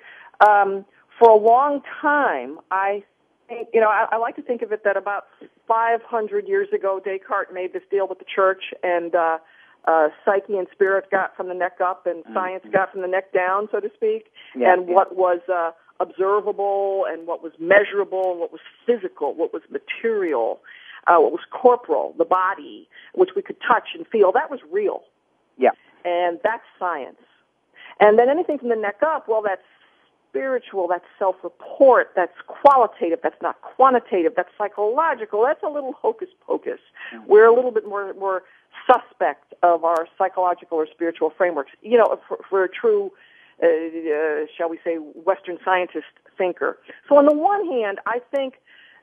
um, 0.47 0.85
for 1.19 1.29
a 1.29 1.35
long 1.35 1.81
time, 2.01 2.59
I 2.71 3.03
think 3.49 3.69
you 3.73 3.81
know 3.81 3.89
I, 3.89 4.07
I 4.13 4.17
like 4.17 4.35
to 4.37 4.41
think 4.41 4.61
of 4.61 4.71
it 4.71 4.83
that 4.85 4.95
about 4.95 5.25
500 5.67 6.47
years 6.47 6.69
ago, 6.71 7.01
Descartes 7.03 7.51
made 7.53 7.73
this 7.73 7.83
deal 7.91 8.07
with 8.07 8.19
the 8.19 8.25
church, 8.33 8.73
and 8.83 9.13
uh, 9.13 9.39
uh, 9.87 10.09
psyche 10.23 10.57
and 10.57 10.67
spirit 10.71 11.09
got 11.09 11.35
from 11.35 11.47
the 11.47 11.53
neck 11.53 11.79
up, 11.83 12.05
and 12.05 12.23
science 12.33 12.63
got 12.71 12.91
from 12.91 13.01
the 13.01 13.07
neck 13.07 13.33
down, 13.33 13.67
so 13.71 13.79
to 13.79 13.89
speak. 13.95 14.31
Yeah, 14.55 14.73
and 14.73 14.87
yeah. 14.87 14.93
what 14.93 15.15
was 15.15 15.39
uh, 15.51 15.71
observable, 15.99 17.05
and 17.09 17.25
what 17.25 17.41
was 17.41 17.53
measurable, 17.59 18.31
and 18.31 18.39
what 18.39 18.51
was 18.51 18.61
physical, 18.85 19.33
what 19.33 19.53
was 19.53 19.63
material, 19.71 20.59
uh, 21.07 21.17
what 21.17 21.31
was 21.31 21.41
corporal, 21.51 22.13
the 22.17 22.25
body, 22.25 22.87
which 23.15 23.29
we 23.35 23.41
could 23.41 23.57
touch 23.65 23.89
and 23.95 24.05
feel, 24.07 24.31
that 24.33 24.51
was 24.51 24.59
real 24.71 25.03
yeah. 25.57 25.71
and 26.05 26.39
that's 26.43 26.63
science. 26.79 27.17
And 27.99 28.17
then 28.17 28.29
anything 28.29 28.59
from 28.59 28.69
the 28.69 28.75
neck 28.75 29.01
up, 29.05 29.27
well, 29.27 29.41
that's 29.41 29.61
spiritual, 30.29 30.87
that's 30.87 31.05
self-report, 31.17 32.11
that's 32.15 32.37
qualitative, 32.47 33.19
that's 33.23 33.41
not 33.41 33.61
quantitative, 33.61 34.33
that's 34.35 34.49
psychological, 34.57 35.43
that's 35.43 35.63
a 35.63 35.69
little 35.69 35.93
hocus 35.93 36.29
pocus. 36.45 36.79
We're 37.25 37.45
a 37.45 37.53
little 37.53 37.71
bit 37.71 37.87
more 37.87 38.13
more 38.13 38.43
suspect 38.85 39.53
of 39.63 39.83
our 39.83 40.07
psychological 40.17 40.77
or 40.77 40.87
spiritual 40.87 41.31
frameworks. 41.37 41.71
You 41.81 41.97
know, 41.97 42.19
for, 42.27 42.39
for 42.49 42.63
a 42.63 42.69
true, 42.69 43.11
uh, 43.61 43.67
uh, 43.67 44.45
shall 44.55 44.69
we 44.69 44.79
say, 44.83 44.95
Western 44.95 45.57
scientist 45.65 46.05
thinker. 46.37 46.77
So 47.09 47.17
on 47.17 47.25
the 47.25 47.35
one 47.35 47.65
hand, 47.67 47.99
I 48.05 48.19
think 48.31 48.55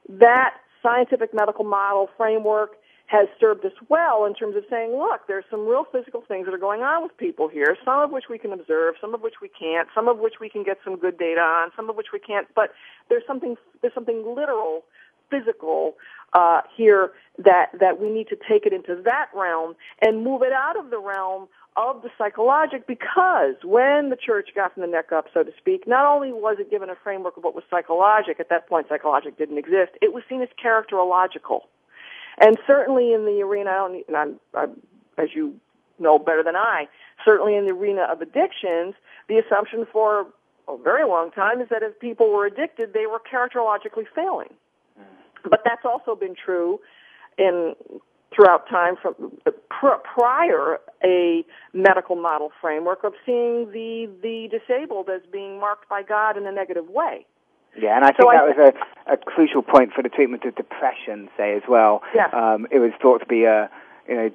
that 0.08 0.54
scientific 0.82 1.34
medical 1.34 1.64
model 1.64 2.08
framework 2.16 2.76
has 3.06 3.28
served 3.38 3.64
us 3.64 3.72
well 3.88 4.24
in 4.24 4.34
terms 4.34 4.56
of 4.56 4.64
saying, 4.70 4.92
look, 4.92 5.26
there's 5.28 5.44
some 5.50 5.66
real 5.66 5.84
physical 5.92 6.22
things 6.26 6.46
that 6.46 6.54
are 6.54 6.58
going 6.58 6.80
on 6.80 7.02
with 7.02 7.16
people 7.18 7.48
here, 7.48 7.76
some 7.84 8.00
of 8.00 8.10
which 8.10 8.24
we 8.30 8.38
can 8.38 8.52
observe, 8.52 8.94
some 9.00 9.14
of 9.14 9.20
which 9.20 9.34
we 9.42 9.48
can't, 9.48 9.88
some 9.94 10.08
of 10.08 10.18
which 10.18 10.34
we 10.40 10.48
can 10.48 10.64
get 10.64 10.78
some 10.82 10.96
good 10.96 11.18
data 11.18 11.40
on, 11.40 11.70
some 11.76 11.90
of 11.90 11.96
which 11.96 12.08
we 12.12 12.18
can't, 12.18 12.48
but 12.54 12.70
there's 13.10 13.22
something, 13.26 13.56
there's 13.82 13.94
something 13.94 14.24
literal, 14.34 14.84
physical, 15.30 15.94
uh, 16.32 16.62
here 16.76 17.12
that, 17.38 17.66
that 17.78 18.00
we 18.00 18.10
need 18.10 18.26
to 18.28 18.36
take 18.48 18.66
it 18.66 18.72
into 18.72 19.00
that 19.04 19.26
realm 19.34 19.74
and 20.00 20.24
move 20.24 20.42
it 20.42 20.52
out 20.52 20.76
of 20.78 20.90
the 20.90 20.98
realm 20.98 21.46
of 21.76 22.02
the 22.02 22.10
psychologic 22.16 22.86
because 22.86 23.54
when 23.64 24.10
the 24.10 24.16
church 24.16 24.48
got 24.54 24.72
from 24.74 24.82
the 24.82 24.86
neck 24.86 25.12
up, 25.12 25.26
so 25.34 25.42
to 25.42 25.50
speak, 25.58 25.86
not 25.86 26.06
only 26.06 26.32
was 26.32 26.56
it 26.58 26.70
given 26.70 26.88
a 26.88 26.94
framework 27.02 27.36
of 27.36 27.44
what 27.44 27.54
was 27.54 27.64
psychologic, 27.68 28.38
at 28.40 28.48
that 28.48 28.68
point 28.68 28.86
psychologic 28.88 29.36
didn't 29.36 29.58
exist, 29.58 29.92
it 30.00 30.12
was 30.12 30.22
seen 30.28 30.40
as 30.40 30.48
characterological. 30.62 31.60
And 32.38 32.58
certainly 32.66 33.12
in 33.12 33.24
the 33.24 33.42
arena, 33.42 33.70
I 33.70 33.74
don't- 33.74 34.08
and 34.08 34.16
I'm, 34.16 34.40
I'm, 34.54 34.80
as 35.18 35.34
you 35.34 35.58
know 35.98 36.18
better 36.18 36.42
than 36.42 36.56
I, 36.56 36.88
certainly 37.24 37.56
in 37.56 37.66
the 37.66 37.72
arena 37.72 38.02
of 38.02 38.20
addictions, 38.20 38.94
the 39.28 39.38
assumption 39.38 39.86
for 39.92 40.26
a 40.68 40.76
very 40.76 41.04
long 41.06 41.30
time 41.30 41.60
is 41.60 41.68
that 41.68 41.82
if 41.82 41.98
people 42.00 42.32
were 42.32 42.46
addicted, 42.46 42.92
they 42.92 43.06
were 43.06 43.20
characterologically 43.20 44.06
failing. 44.14 44.52
Mm. 44.98 45.04
But 45.50 45.62
that's 45.64 45.84
also 45.84 46.14
been 46.16 46.34
true 46.34 46.80
in 47.38 47.74
throughout 48.34 48.68
time 48.68 48.96
from 49.00 49.14
uh, 49.46 49.50
pr- 49.70 50.00
prior 50.02 50.78
a 51.04 51.44
medical 51.72 52.16
model 52.16 52.50
framework 52.60 53.04
of 53.04 53.12
seeing 53.24 53.70
the 53.72 54.10
the 54.22 54.48
disabled 54.50 55.08
as 55.08 55.20
being 55.30 55.60
marked 55.60 55.88
by 55.88 56.02
God 56.02 56.36
in 56.36 56.46
a 56.46 56.52
negative 56.52 56.88
way. 56.88 57.26
Yeah, 57.78 57.96
and 57.96 58.04
I 58.04 58.08
think 58.08 58.20
So 58.22 58.28
I 58.28 58.36
that 58.36 58.56
was 58.56 58.74
a, 59.08 59.12
a 59.14 59.16
crucial 59.16 59.62
point 59.62 59.92
for 59.92 60.02
the 60.02 60.08
treatment 60.08 60.44
of 60.44 60.54
depression, 60.54 61.28
say 61.36 61.54
as 61.56 61.62
well. 61.68 62.02
Yeah. 62.14 62.26
Um, 62.28 62.66
it 62.70 62.78
was 62.78 62.92
thought 63.00 63.18
to 63.18 63.26
be 63.26 63.44
a, 63.44 63.68
you 64.08 64.14
know, 64.14 64.30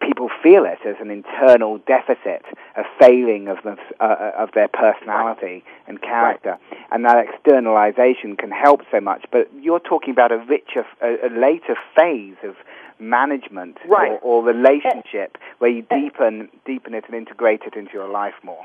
people 0.00 0.30
feel 0.42 0.64
it 0.64 0.78
as 0.86 0.96
an 1.00 1.10
internal 1.10 1.78
deficit, 1.78 2.42
a 2.76 2.84
failing 3.00 3.48
of 3.48 3.62
them, 3.64 3.76
uh, 4.00 4.30
of 4.38 4.50
their 4.54 4.68
personality 4.68 5.64
and 5.86 6.00
character, 6.00 6.58
and 6.92 7.04
that 7.04 7.26
externalization 7.28 8.36
can 8.36 8.50
help 8.50 8.82
so 8.90 9.00
much. 9.00 9.24
But 9.30 9.50
you're 9.60 9.80
talking 9.80 10.10
about 10.10 10.32
a 10.32 10.38
richer, 10.38 10.86
a, 11.02 11.28
a 11.28 11.30
later 11.36 11.76
phase 11.96 12.36
of 12.42 12.56
management 13.00 13.78
Right. 13.86 14.18
or, 14.22 14.40
or 14.40 14.44
relationship 14.44 15.38
where 15.58 15.70
you 15.70 15.82
deepen 15.82 16.48
deepen 16.66 16.94
it 16.94 17.04
and 17.06 17.14
integrate 17.14 17.62
it 17.62 17.74
into 17.74 17.92
your 17.92 18.08
life 18.08 18.34
more. 18.42 18.64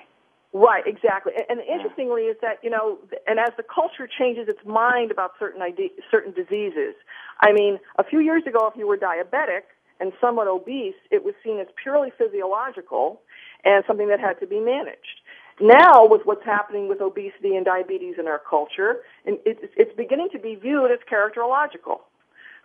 Right, 0.53 0.85
exactly. 0.85 1.33
And, 1.35 1.59
and 1.59 1.67
interestingly 1.67 2.23
is 2.23 2.37
that, 2.41 2.59
you 2.61 2.69
know, 2.69 2.99
and 3.25 3.39
as 3.39 3.49
the 3.57 3.63
culture 3.63 4.07
changes 4.07 4.47
its 4.47 4.63
mind 4.65 5.09
about 5.09 5.31
certain 5.39 5.61
ide- 5.63 5.89
certain 6.11 6.31
diseases, 6.31 6.93
I 7.39 7.51
mean, 7.51 7.79
a 7.97 8.03
few 8.03 8.19
years 8.19 8.43
ago, 8.45 8.67
if 8.71 8.77
you 8.77 8.87
were 8.87 8.97
diabetic 8.97 9.63
and 9.99 10.13
somewhat 10.21 10.47
obese, 10.47 10.93
it 11.09 11.23
was 11.23 11.33
seen 11.43 11.59
as 11.59 11.67
purely 11.81 12.11
physiological 12.17 13.21
and 13.65 13.83
something 13.87 14.09
that 14.09 14.19
had 14.19 14.39
to 14.41 14.47
be 14.47 14.59
managed. 14.59 15.21
Now, 15.59 16.05
with 16.07 16.21
what's 16.25 16.45
happening 16.45 16.87
with 16.87 17.01
obesity 17.01 17.55
and 17.55 17.65
diabetes 17.65 18.15
in 18.19 18.27
our 18.27 18.41
culture, 18.47 18.97
and 19.25 19.39
it's, 19.45 19.61
it's 19.75 19.95
beginning 19.95 20.29
to 20.33 20.39
be 20.39 20.55
viewed 20.55 20.91
as 20.91 20.99
characterological, 21.11 22.01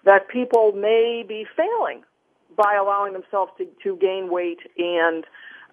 that 0.04 0.28
people 0.28 0.72
may 0.72 1.24
be 1.26 1.46
failing 1.56 2.02
by 2.56 2.76
allowing 2.80 3.12
themselves 3.12 3.52
to, 3.58 3.66
to 3.82 3.96
gain 3.96 4.30
weight 4.30 4.58
and 4.76 5.24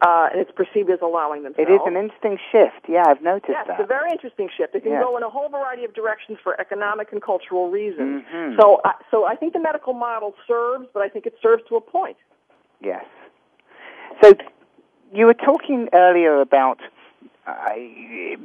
uh, 0.02 0.30
and 0.32 0.41
it's 0.41 0.52
perceived 0.52 0.89
as 0.89 1.00
allowing 1.02 1.43
themselves. 1.43 1.70
It 1.70 1.74
is 1.74 1.80
an 1.86 1.96
interesting 1.96 2.38
shift. 2.52 2.86
Yeah, 2.89 3.04
I've 3.08 3.22
noticed 3.22 3.50
yes, 3.50 3.66
that. 3.68 3.80
it's 3.80 3.84
a 3.84 3.88
very 3.88 4.12
interesting 4.12 4.50
shift. 4.56 4.76
It 4.76 4.84
can 4.84 4.91
Yes. 4.93 5.04
go 5.04 5.16
in 5.18 5.24
a 5.24 5.30
whole 5.30 5.50
variety 5.50 5.86
of 5.86 5.93
directions 5.93 6.38
for 6.43 6.60
economic 6.60 7.12
and 7.12 7.22
cultural 7.22 7.70
reasons. 7.70 8.24
Mhm. 8.34 8.60
So, 8.60 8.82
I 8.84 8.93
so 9.12 9.26
I 9.26 9.36
think 9.36 9.54
the 9.54 9.60
medical 9.60 9.93
model 9.93 10.36
serves, 10.48 10.88
but 10.93 11.02
I 11.02 11.10
think 11.10 11.26
it 11.26 11.36
serves 11.41 11.64
to 11.70 11.76
a 11.78 11.82
point. 11.82 12.18
Yes. 12.82 13.06
So 14.22 14.34
you 15.14 15.26
were 15.28 15.34
talking 15.34 15.89
earlier 15.93 16.41
about 16.41 16.80
uh, 17.48 17.54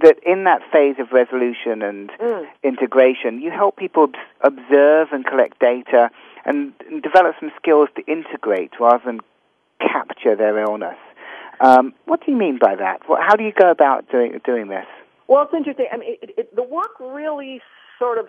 that 0.03 0.19
in 0.27 0.45
that 0.45 0.61
phase 0.71 0.97
of 0.99 1.11
resolution 1.11 1.81
and 1.83 2.11
Mm. 2.19 2.47
integration, 2.63 3.41
you 3.41 3.51
help 3.51 3.77
people 3.77 4.11
observe 4.43 5.11
and 5.13 5.25
collect 5.25 5.59
data 5.59 6.11
and, 6.45 6.75
and 6.87 7.03
develop 7.03 7.35
some 7.41 7.51
skills 7.57 7.89
to 7.97 8.03
integrate 8.03 8.79
rather 8.79 9.03
than 9.05 9.21
capture 9.81 10.37
their 10.37 10.59
illness. 10.59 10.99
Um, 11.61 11.95
what 12.07 12.25
do 12.25 12.33
you 12.33 12.39
mean 12.39 12.59
by 12.59 12.75
that? 12.77 13.03
How 13.07 13.37
do 13.37 13.45
you 13.45 13.53
go 13.53 13.71
about 13.71 14.11
doing 14.11 14.41
doing 14.45 14.69
this? 14.69 14.87
Well, 15.29 15.45
it's 15.45 15.55
interesting. 15.55 15.87
I 15.93 15.97
mean, 15.99 16.17
it, 16.23 16.31
it, 16.37 16.57
the 16.57 16.63
work 16.63 16.99
really 16.99 17.61
sort 17.99 18.19
of 18.19 18.27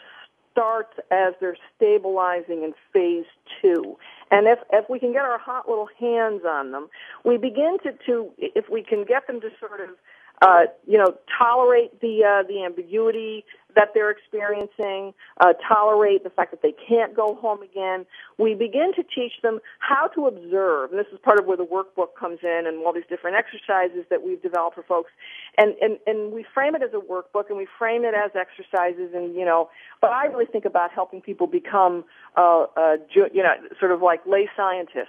starts 0.51 0.93
as 1.11 1.33
they're 1.39 1.57
stabilizing 1.75 2.63
in 2.63 2.73
phase 2.93 3.25
two. 3.61 3.97
And 4.29 4.47
if, 4.47 4.59
if 4.71 4.89
we 4.89 4.99
can 4.99 5.13
get 5.13 5.23
our 5.23 5.37
hot 5.37 5.67
little 5.67 5.89
hands 5.99 6.41
on 6.45 6.71
them, 6.71 6.89
we 7.23 7.37
begin 7.37 7.77
to, 7.83 7.93
to 8.05 8.29
if 8.37 8.69
we 8.69 8.83
can 8.83 9.05
get 9.05 9.27
them 9.27 9.41
to 9.41 9.49
sort 9.59 9.81
of, 9.81 9.89
uh, 10.41 10.63
you 10.87 10.97
know, 10.97 11.15
tolerate 11.37 11.99
the, 12.01 12.23
uh, 12.23 12.47
the 12.47 12.63
ambiguity 12.63 13.45
that 13.75 13.89
they're 13.93 14.11
experiencing, 14.11 15.13
uh, 15.39 15.53
tolerate 15.67 16.23
the 16.23 16.29
fact 16.29 16.51
that 16.51 16.61
they 16.61 16.73
can't 16.87 17.15
go 17.15 17.35
home 17.35 17.61
again, 17.61 18.05
we 18.37 18.53
begin 18.53 18.91
to 18.95 19.03
teach 19.03 19.33
them 19.43 19.59
how 19.79 20.07
to 20.07 20.27
observe. 20.27 20.91
And 20.91 20.99
this 20.99 21.07
is 21.13 21.19
part 21.23 21.39
of 21.39 21.45
where 21.45 21.57
the 21.57 21.65
workbook 21.65 22.15
comes 22.19 22.39
in 22.43 22.63
and 22.67 22.85
all 22.85 22.93
these 22.93 23.05
different 23.09 23.37
exercises 23.37 24.05
that 24.09 24.23
we've 24.23 24.41
developed 24.41 24.75
for 24.75 24.83
folks. 24.83 25.11
And, 25.57 25.75
and, 25.81 25.97
and 26.05 26.33
we 26.33 26.45
frame 26.53 26.75
it 26.75 26.81
as 26.81 26.91
a 26.93 26.99
workbook 26.99 27.49
and 27.49 27.57
we 27.57 27.67
frame 27.77 28.03
it 28.03 28.13
as 28.13 28.31
exercises 28.35 29.11
and, 29.13 29.35
you 29.35 29.45
know, 29.45 29.69
but 30.01 30.11
I 30.11 30.25
really 30.25 30.45
think 30.45 30.65
about 30.65 30.91
helping 30.91 31.21
people 31.21 31.47
become, 31.47 32.03
uh, 32.35 32.65
uh, 32.75 32.97
you 33.13 33.43
know, 33.43 33.53
sort 33.79 33.91
of 33.91 34.01
like 34.01 34.25
lay 34.25 34.49
scientists. 34.57 35.07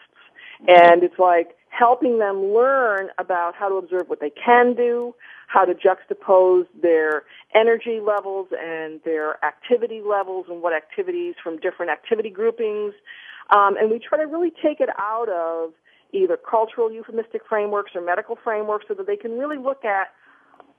And 0.68 1.02
it's 1.02 1.18
like 1.18 1.56
helping 1.68 2.18
them 2.18 2.52
learn 2.52 3.08
about 3.18 3.54
how 3.54 3.68
to 3.68 3.76
observe 3.76 4.08
what 4.08 4.20
they 4.20 4.30
can 4.30 4.74
do, 4.74 5.14
how 5.48 5.64
to 5.64 5.74
juxtapose 5.74 6.66
their 6.80 7.24
energy 7.54 8.00
levels 8.00 8.48
and 8.58 9.00
their 9.04 9.42
activity 9.44 10.00
levels 10.00 10.46
and 10.48 10.62
what 10.62 10.74
activities 10.74 11.34
from 11.42 11.58
different 11.58 11.90
activity 11.90 12.30
groupings. 12.30 12.94
Um, 13.50 13.76
and 13.76 13.90
we 13.90 13.98
try 13.98 14.18
to 14.18 14.26
really 14.26 14.52
take 14.62 14.80
it 14.80 14.90
out 14.98 15.28
of 15.28 15.72
either 16.12 16.36
cultural 16.36 16.92
euphemistic 16.92 17.42
frameworks 17.48 17.92
or 17.94 18.02
medical 18.02 18.36
frameworks 18.44 18.84
so 18.86 18.94
that 18.94 19.06
they 19.06 19.16
can 19.16 19.38
really 19.38 19.58
look 19.58 19.84
at 19.84 20.08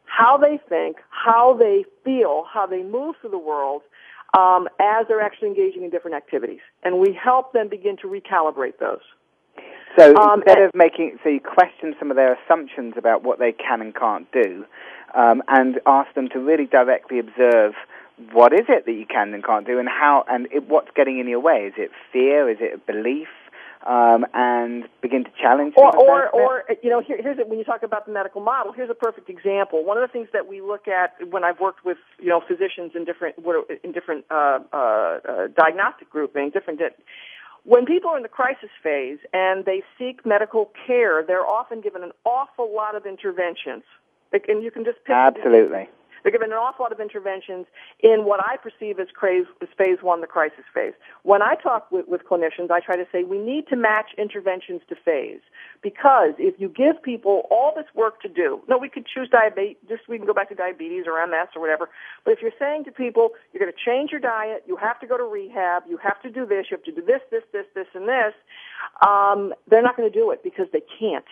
how 0.06 0.38
they 0.38 0.60
think, 0.70 0.98
how 1.10 1.56
they 1.58 1.86
feel, 2.06 2.46
how 2.52 2.68
they 2.68 2.84
move 2.84 3.16
through 3.20 3.32
the 3.32 3.38
world 3.38 3.82
um, 4.38 4.68
as 4.80 5.08
they're 5.08 5.22
actually 5.22 5.48
engaging 5.48 5.84
in 5.84 5.90
different 5.90 6.16
activities. 6.16 6.62
And 6.84 7.00
we 7.00 7.14
help 7.14 7.54
them 7.54 7.68
begin 7.68 7.98
to 7.98 8.08
recalibrate 8.08 8.78
those. 8.80 9.02
So 9.98 10.16
Um, 10.16 10.42
instead 10.42 10.62
of 10.64 10.72
making, 10.74 11.20
so 11.24 11.30
you 11.30 11.40
question 11.40 11.96
some 12.00 12.10
of 12.10 12.16
their 12.16 12.34
assumptions 12.34 12.96
about 12.98 13.24
what 13.24 13.40
they 13.40 13.52
can 13.52 13.82
and 13.82 13.94
can't 13.94 14.32
do, 14.32 14.66
um, 15.14 15.44
and 15.48 15.80
ask 15.86 16.14
them 16.16 16.30
to 16.30 16.40
really 16.40 16.66
directly 16.66 17.20
observe 17.20 17.76
what 18.32 18.54
is 18.54 18.66
it 18.70 18.86
that 18.86 18.94
you 18.94 19.06
can 19.06 19.34
and 19.34 19.44
can't 19.44 19.66
do, 19.66 19.80
and 19.80 19.88
how, 19.90 20.26
and 20.28 20.48
it, 20.52 20.68
what's 20.68 20.90
getting 20.96 21.20
in 21.20 21.28
your 21.28 21.40
way. 21.40 21.66
Is 21.68 21.74
it 21.78 21.92
fear? 22.12 22.50
Is 22.50 22.58
it 22.60 22.74
a 22.76 22.78
belief? 22.78 23.28
Um, 23.86 24.26
and 24.34 24.88
begin 25.02 25.26
to 25.26 25.30
challenge. 25.42 25.74
Or, 25.76 25.94
or, 25.94 26.30
or, 26.30 26.64
you 26.82 26.90
know, 26.90 27.02
here, 27.02 27.22
here's 27.22 27.38
it, 27.38 27.50
when 27.50 27.60
you 27.60 27.66
talk 27.66 27.84
about 27.84 28.06
the 28.06 28.14
medical 28.14 28.40
model, 28.40 28.72
here's 28.72 28.90
a 28.90 28.94
perfect 28.96 29.30
example. 29.30 29.84
One 29.84 29.98
of 29.98 30.08
the 30.08 30.08
things 30.08 30.30
that 30.32 30.48
we 30.48 30.62
look 30.62 30.88
at 30.88 31.16
when 31.30 31.44
I've 31.44 31.60
worked 31.60 31.84
with, 31.84 31.98
you 32.18 32.30
know, 32.30 32.40
physicians 32.40 32.94
in 32.96 33.04
different, 33.04 33.36
in 33.84 33.92
different, 33.92 34.24
uh, 34.32 34.60
uh, 34.72 34.78
uh, 34.78 35.48
diagnostic 35.58 36.10
groupings, 36.10 36.54
different, 36.54 36.80
di- 36.80 36.96
when 37.66 37.86
people 37.86 38.10
are 38.10 38.18
in 38.18 38.24
the 38.24 38.30
crisis 38.30 38.70
phase 38.82 39.20
and 39.32 39.66
they 39.66 39.84
seek 39.98 40.26
medical 40.26 40.72
care, 40.86 41.24
they're 41.26 41.48
often 41.48 41.82
given 41.82 42.04
an 42.04 42.12
awful 42.26 42.74
lot 42.74 42.96
of 42.96 43.06
interventions. 43.06 43.84
And 44.50 44.64
you 44.64 44.72
can 44.72 44.84
just 44.84 44.98
pick 45.06 45.16
Absolutely. 45.16 45.90
They're 46.24 46.32
given 46.32 46.52
an 46.52 46.58
awful 46.58 46.84
lot 46.84 46.92
of 46.92 47.00
interventions 47.00 47.66
in 48.00 48.26
what 48.26 48.40
I 48.40 48.58
perceive 48.58 49.00
as, 49.00 49.08
craze, 49.14 49.46
as 49.62 49.68
phase 49.78 50.00
one, 50.02 50.22
the 50.22 50.28
crisis 50.28 50.64
phase. 50.74 50.94
When 51.24 51.42
I 51.42 51.56
talk 51.56 51.92
with, 51.92 52.08
with 52.08 52.22
clinicians, 52.24 52.72
I 52.72 52.80
try 52.80 52.96
to 52.96 53.06
say 53.12 53.24
we 53.24 53.38
need 53.38 53.68
to 53.68 53.76
match 53.76 54.12
interventions 54.18 54.82
to 54.90 54.96
phase 54.96 55.42
because 55.82 56.34
if 56.40 56.56
you 56.60 56.70
give 56.70 57.02
people 57.04 57.44
all 57.52 57.74
this 57.76 57.86
work 57.94 58.22
to 58.22 58.30
do, 58.30 58.62
no, 58.68 58.78
we 58.78 58.90
could 58.90 59.06
choose 59.06 59.30
diabetes, 59.30 59.78
just 59.88 60.08
we 60.08 60.18
can 60.18 60.26
go 60.26 60.34
back 60.34 60.50
to 60.50 60.56
diabetes 60.56 61.06
or 61.08 61.26
MS 61.28 61.50
or 61.56 61.62
whatever. 61.62 61.90
But 62.24 62.32
if 62.32 62.42
you're 62.42 62.52
saying 62.58 62.86
to 62.86 62.92
people, 62.92 63.32
you're 63.52 63.60
going 63.60 63.72
to 63.72 63.92
change 63.92 64.12
your 64.12 64.22
diet, 64.22 64.64
you 64.68 64.78
have 64.78 65.00
to 65.02 65.08
go 65.08 65.18
to 65.18 65.24
rehab, 65.24 65.84
you 65.88 65.98
have 65.98 66.22
to 66.22 66.30
do 66.30 66.46
this, 66.46 66.68
you 66.72 66.78
have 66.78 66.86
to 66.86 66.92
do 66.92 67.06
this, 67.06 67.22
this, 67.32 67.44
this, 67.52 67.66
this, 67.76 67.88
and 67.94 68.08
this, 68.08 68.34
um, 69.06 69.54
they're 69.68 69.84
not 69.84 69.98
going 69.98 70.10
to 70.10 70.18
do 70.18 70.32
it 70.32 70.44
because 70.44 70.68
they 70.72 70.82
can't. 71.00 71.26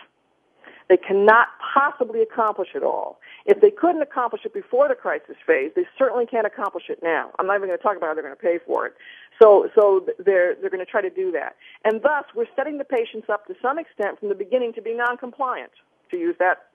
They 0.92 0.98
cannot 0.98 1.48
possibly 1.74 2.22
accomplish 2.22 2.76
it 2.76 2.84
all. 2.84 3.22
If 3.46 3.62
they 3.62 3.72
couldn't 3.72 4.02
accomplish 4.02 4.42
it 4.44 4.54
before 4.54 4.90
the 4.90 4.94
crisis 4.94 5.38
phase, 5.48 5.72
they 5.74 5.86
certainly 5.98 6.26
can't 6.26 6.46
accomplish 6.46 6.90
it 6.90 7.00
now. 7.02 7.32
I'm 7.40 7.48
not 7.48 7.56
even 7.56 7.70
going 7.70 7.80
to 7.80 7.82
talk 7.82 7.96
about 7.96 8.08
how 8.08 8.14
they're 8.14 8.24
going 8.24 8.36
to 8.36 8.42
pay 8.42 8.60
for 8.68 8.88
it. 8.88 8.96
So, 9.42 9.70
so 9.74 10.06
they're 10.20 10.54
they're 10.60 10.70
going 10.70 10.86
to 10.86 10.92
try 10.92 11.02
to 11.02 11.10
do 11.10 11.32
that, 11.32 11.56
and 11.86 12.02
thus 12.02 12.26
we're 12.36 12.52
setting 12.58 12.78
the 12.78 12.84
patients 12.84 13.30
up 13.30 13.48
to 13.48 13.56
some 13.62 13.80
extent 13.80 14.20
from 14.20 14.28
the 14.28 14.36
beginning 14.36 14.74
to 14.74 14.82
be 14.82 14.94
non-compliant, 14.94 15.72
to 16.12 16.18
use 16.18 16.36
that 16.40 16.68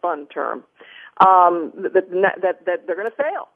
fun 0.00 0.26
term, 0.28 0.64
um, 1.20 1.70
that, 1.76 1.92
that 1.92 2.40
that 2.40 2.64
that 2.64 2.86
they're 2.86 2.96
going 2.96 3.10
to 3.10 3.16
fail. 3.22 3.48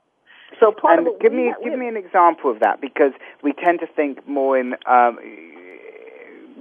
So 0.60 0.72
part 0.72 0.98
and 0.98 1.08
of 1.08 1.20
give 1.20 1.32
me 1.32 1.54
give 1.64 1.78
me 1.78 1.88
an 1.88 1.96
example 1.96 2.50
of 2.50 2.60
that 2.60 2.82
because 2.82 3.12
we 3.42 3.54
tend 3.54 3.80
to 3.80 3.86
think 3.86 4.28
more 4.28 4.58
in 4.58 4.74
um, 4.84 5.18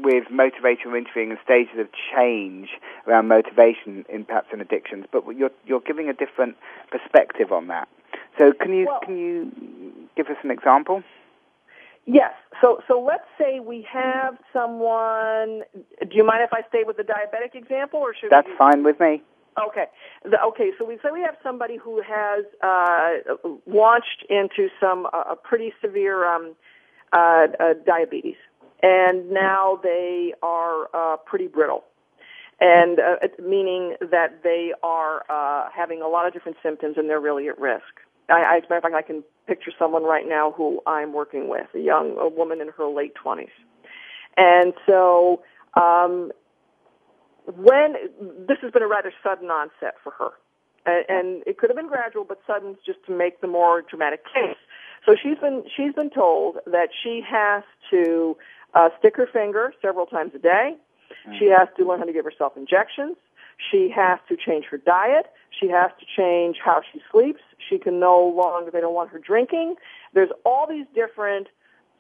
with 0.04 0.26
motivational 0.32 0.98
interviewing 0.98 1.32
and 1.32 1.40
stages 1.44 1.78
of 1.80 1.88
change 2.16 2.70
around 3.08 3.28
motivation 3.28 4.06
in 4.10 4.26
perhaps 4.26 4.48
in 4.54 4.62
addictions, 4.62 5.06
but 5.12 5.24
you're 5.36 5.52
you're 5.66 5.82
giving 5.82 6.10
a 6.10 6.14
different 6.14 6.56
perspective 6.92 7.52
on 7.52 7.68
that. 7.68 7.88
So 8.38 8.52
can 8.54 8.74
you 8.74 8.86
Well- 8.86 9.00
can 9.00 9.18
you 9.18 9.52
give 10.16 10.28
us 10.28 10.38
an 10.44 10.52
example? 10.52 11.04
Yes. 12.06 12.34
So 12.62 12.82
so 12.88 13.00
let's 13.00 13.28
say 13.38 13.60
we 13.60 13.84
have 13.84 14.38
someone. 14.52 15.64
Do 16.00 16.16
you 16.16 16.24
mind 16.24 16.42
if 16.44 16.54
I 16.54 16.64
stay 16.70 16.84
with 16.84 16.98
the 16.98 17.04
diabetic 17.04 17.54
example, 17.56 18.00
or 18.00 18.14
should 18.16 18.32
That's 18.32 18.48
we? 18.48 18.56
fine 18.56 18.84
with 18.84 19.00
me. 19.00 19.22
Okay. 19.62 19.86
The, 20.24 20.42
okay. 20.50 20.72
So 20.80 20.86
we 20.86 20.96
say 21.04 21.10
we 21.12 21.22
have 21.22 21.36
somebody 21.44 21.78
who 21.78 22.02
has 22.02 22.46
uh, 22.64 23.36
launched 23.66 24.26
into 24.30 24.70
some 24.80 25.06
uh, 25.14 25.32
a 25.32 25.36
pretty 25.36 25.74
severe 25.82 26.26
um, 26.26 26.56
uh, 27.14 27.48
uh, 27.60 27.74
diabetes, 27.86 28.38
and 28.82 29.30
now 29.32 29.80
they 29.84 30.34
are 30.42 30.90
uh, 30.94 31.18
pretty 31.18 31.48
brittle. 31.48 31.84
And 32.60 33.00
uh, 33.00 33.16
meaning 33.42 33.96
that 34.12 34.44
they 34.44 34.72
are 34.84 35.24
uh, 35.30 35.70
having 35.76 36.02
a 36.02 36.08
lot 36.08 36.28
of 36.28 36.34
different 36.34 36.58
symptoms 36.62 36.96
and 36.98 37.10
they're 37.10 37.20
really 37.20 37.48
at 37.48 37.60
risk. 37.60 37.84
I, 38.30 38.58
as 38.58 38.64
a 38.64 38.70
matter 38.70 38.78
of 38.78 38.84
fact, 38.84 38.96
I 38.96 39.02
can 39.02 39.24
picture 39.48 39.72
someone 39.78 40.04
right 40.04 40.28
now 40.28 40.52
who 40.52 40.80
I'm 40.86 41.12
working 41.12 41.50
with, 41.50 41.68
a 41.74 41.80
young 41.80 42.18
a 42.20 42.30
woman 42.30 42.62
in 42.62 42.70
her 42.78 42.86
late 42.86 43.14
20s. 43.24 43.50
And 44.38 44.74
so 44.88 45.42
um, 45.74 46.32
when 47.46 47.96
this 48.48 48.58
has 48.62 48.72
been 48.72 48.84
a 48.84 48.88
rather 48.88 49.12
sudden 49.24 49.50
onset 49.50 49.96
for 50.04 50.12
her, 50.12 50.30
and, 50.86 51.06
and 51.10 51.44
it 51.46 51.58
could 51.58 51.70
have 51.70 51.78
been 51.78 51.88
gradual, 51.88 52.24
but 52.24 52.40
sudden 52.48 52.78
just 52.86 53.04
to 53.08 53.12
make 53.18 53.42
the 53.42 53.48
more 53.48 53.82
dramatic 53.82 54.24
case. 54.34 54.58
So 55.06 55.16
she's 55.22 55.38
been 55.40 55.64
she's 55.76 55.94
been 55.94 56.12
told 56.12 56.58
that 56.68 56.90
she 57.04 57.22
has 57.28 57.64
to 57.90 58.38
uh, 58.74 58.90
stick 59.00 59.16
her 59.18 59.28
finger 59.32 59.74
several 59.82 60.06
times 60.06 60.32
a 60.36 60.40
day. 60.40 60.76
She 61.38 61.46
has 61.46 61.68
to 61.78 61.86
learn 61.86 62.00
how 62.00 62.06
to 62.06 62.14
give 62.14 62.26
herself 62.26 62.54
injections. 62.56 63.16
She 63.72 63.92
has 63.96 64.20
to 64.30 64.36
change 64.36 64.66
her 64.72 64.78
diet. 64.78 65.28
She 65.60 65.68
has 65.68 65.92
to 66.00 66.06
change 66.18 66.58
how 66.64 66.82
she 66.92 67.02
sleeps. 67.12 67.42
She 67.70 67.78
can 67.78 68.00
no 68.00 68.34
longer, 68.36 68.72
they 68.72 68.82
don't 68.82 68.96
want 68.96 69.12
her 69.12 69.20
drinking. 69.20 69.76
There's 70.14 70.32
all 70.46 70.68
these 70.68 70.86
different 70.96 71.48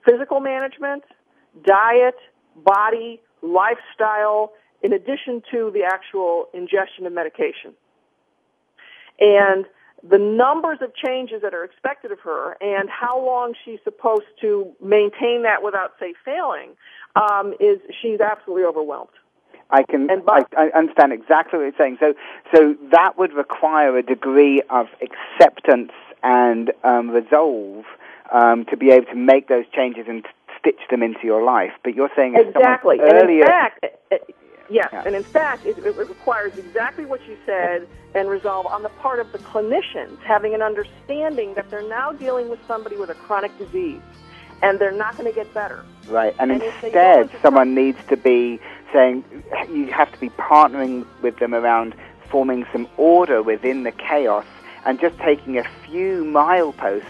physical 0.06 0.40
management, 0.40 1.04
diet, 1.64 2.16
body, 2.56 3.22
lifestyle, 3.42 4.54
in 4.82 4.94
addition 4.94 5.44
to 5.52 5.70
the 5.72 5.84
actual 5.84 6.48
ingestion 6.54 7.06
of 7.06 7.14
medication. 7.14 7.74
And 9.20 9.66
the 10.08 10.18
numbers 10.18 10.80
of 10.82 10.96
changes 10.96 11.42
that 11.42 11.54
are 11.54 11.64
expected 11.64 12.12
of 12.12 12.20
her 12.22 12.58
and 12.62 12.90
how 12.90 13.24
long 13.24 13.54
she's 13.64 13.80
supposed 13.84 14.26
to 14.42 14.72
maintain 14.82 15.44
that 15.44 15.64
without, 15.64 15.94
say, 16.00 16.14
failing, 16.26 16.72
um, 17.16 17.54
is 17.60 17.80
she's 18.02 18.20
absolutely 18.20 18.66
overwhelmed. 18.66 19.10
I 19.70 19.84
can 19.84 20.10
And 20.10 20.24
I, 20.28 20.42
by- 20.42 20.58
I 20.58 20.70
understand 20.78 21.14
exactly 21.14 21.60
what 21.60 21.66
you're 21.66 21.78
saying. 21.78 21.98
So 22.00 22.14
so 22.54 22.76
that 22.92 23.18
would 23.18 23.34
require 23.34 23.98
a 23.98 24.04
degree 24.04 24.62
of 24.70 24.88
acceptance 25.02 25.92
and 26.24 26.72
um, 26.84 27.10
resolve 27.10 27.86
um, 28.32 28.66
to 28.66 28.78
be 28.78 28.92
able 28.92 29.06
to 29.08 29.16
make 29.16 29.48
those 29.48 29.66
changes 29.74 30.06
and 30.08 30.24
t- 30.24 30.30
stitch 30.60 30.80
them 30.90 31.02
into 31.02 31.22
your 31.24 31.44
life. 31.44 31.72
But 31.84 31.96
you're 31.96 32.12
saying 32.16 32.36
Exactly. 32.36 33.00
And 33.00 33.14
earlier 33.14 33.42
in 33.42 33.48
fact, 33.48 33.86
Yes, 34.72 34.90
Yeah. 34.94 35.04
and 35.06 35.16
in 35.16 35.24
fact, 35.24 35.66
it, 35.66 35.78
it 35.80 35.96
requires 35.98 36.54
exactly 36.58 37.04
what 37.06 37.20
you 37.28 37.38
said 37.46 37.88
and 38.16 38.30
resolve 38.30 38.66
on 38.68 38.84
the 38.84 38.90
part 38.90 39.20
of 39.20 39.32
the 39.34 39.38
clinicians 39.40 40.18
having 40.24 40.54
an 40.54 40.62
understanding 40.62 41.54
that 41.56 41.70
they're 41.70 41.88
now 41.88 42.14
dealing 42.14 42.50
with 42.50 42.60
somebody 42.68 42.96
with 42.96 43.10
a 43.10 43.14
chronic 43.16 43.52
disease, 43.58 44.02
and 44.62 44.80
they're 44.80 44.92
not 44.92 45.18
going 45.18 45.30
to 45.30 45.36
get 45.36 45.54
better. 45.54 45.84
Right, 46.08 46.34
and, 46.40 46.52
And 46.52 46.64
if 46.64 46.82
they 46.82 46.90
go 46.92 47.22
instead, 47.22 47.42
someone 47.42 47.76
needs 47.76 48.00
to 48.08 48.16
be 48.16 48.60
saying 48.94 49.26
you 49.70 49.88
have 49.88 50.12
to 50.14 50.20
be 50.20 50.30
partnering 50.30 51.06
with 51.22 51.38
them 51.40 51.54
around 51.54 51.94
forming 52.30 52.66
some 52.72 52.88
order 52.96 53.44
within 53.44 53.84
the 53.84 53.92
chaos 53.92 54.46
and 54.86 55.00
just 55.02 55.18
taking 55.20 55.58
a 55.58 55.66
few 55.86 56.24
mileposts 56.24 57.04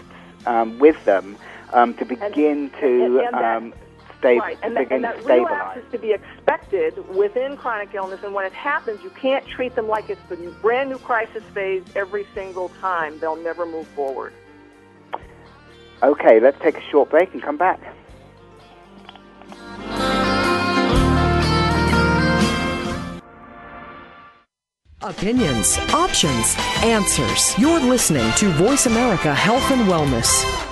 um, 0.46 0.78
with 0.80 1.02
them 1.04 1.36
um, 1.72 1.94
to 1.94 2.04
begin 2.04 2.70
to 2.80 3.04
and- 3.04 3.16
and 3.20 3.34
that- 3.34 3.56
um, 3.56 3.72
sta- 4.22 4.38
right, 4.38 4.58
and 4.62 4.76
that, 4.76 4.88
begin 4.88 5.04
and 5.04 5.16
to 5.16 5.22
that 5.24 5.34
relapse 5.34 5.78
is 5.78 5.92
to 5.92 5.98
be 5.98 6.12
expected 6.12 6.96
within 7.14 7.56
chronic 7.56 7.94
illness, 7.94 8.20
and 8.22 8.32
when 8.32 8.46
it 8.46 8.52
happens, 8.52 9.02
you 9.02 9.10
can't 9.10 9.46
treat 9.46 9.74
them 9.74 9.88
like 9.88 10.08
it's 10.08 10.20
the 10.28 10.36
brand 10.62 10.90
new 10.90 10.98
crisis 10.98 11.42
phase 11.52 11.82
every 11.96 12.26
single 12.34 12.68
time. 12.80 13.18
They'll 13.18 13.36
never 13.36 13.66
move 13.66 13.86
forward. 13.88 14.32
Okay, 16.02 16.40
let's 16.40 16.60
take 16.60 16.76
a 16.76 16.90
short 16.90 17.10
break 17.10 17.32
and 17.32 17.42
come 17.42 17.56
back. 17.56 17.80
Opinions, 25.04 25.78
options, 25.92 26.54
answers. 26.84 27.58
You're 27.58 27.80
listening 27.80 28.30
to 28.36 28.50
Voice 28.50 28.86
America 28.86 29.34
Health 29.34 29.68
and 29.72 29.82
Wellness. 29.88 30.71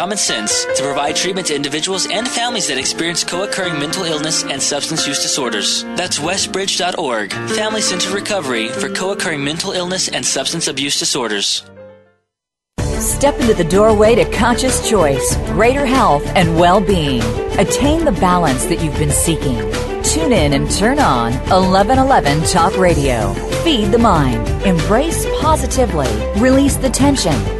common 0.00 0.16
sense 0.16 0.64
to 0.64 0.82
provide 0.82 1.14
treatment 1.14 1.46
to 1.46 1.54
individuals 1.54 2.08
and 2.10 2.26
families 2.26 2.68
that 2.68 2.78
experience 2.78 3.22
co-occurring 3.22 3.78
mental 3.78 4.04
illness 4.04 4.42
and 4.44 4.62
substance 4.62 5.06
use 5.06 5.20
disorders. 5.20 5.82
That's 5.94 6.18
westbridge.org, 6.18 7.30
family 7.54 7.82
centered 7.82 8.12
recovery 8.12 8.68
for 8.68 8.88
co-occurring 8.88 9.44
mental 9.44 9.72
illness 9.72 10.08
and 10.08 10.24
substance 10.24 10.68
abuse 10.68 10.98
disorders. 10.98 11.64
Step 12.98 13.38
into 13.40 13.52
the 13.52 13.68
doorway 13.68 14.14
to 14.14 14.24
conscious 14.30 14.88
choice, 14.88 15.36
greater 15.48 15.84
health, 15.84 16.24
and 16.28 16.58
well 16.58 16.80
being. 16.80 17.20
Attain 17.58 18.06
the 18.06 18.12
balance 18.12 18.64
that 18.66 18.82
you've 18.82 18.98
been 18.98 19.10
seeking. 19.10 19.58
Tune 20.02 20.32
in 20.32 20.54
and 20.54 20.70
turn 20.70 20.98
on 20.98 21.34
1111 21.50 22.44
Talk 22.44 22.74
Radio. 22.78 23.34
Feed 23.64 23.92
the 23.92 23.98
mind. 23.98 24.48
Embrace 24.64 25.26
positively. 25.42 26.08
Release 26.40 26.76
the 26.76 26.88
tension. 26.88 27.59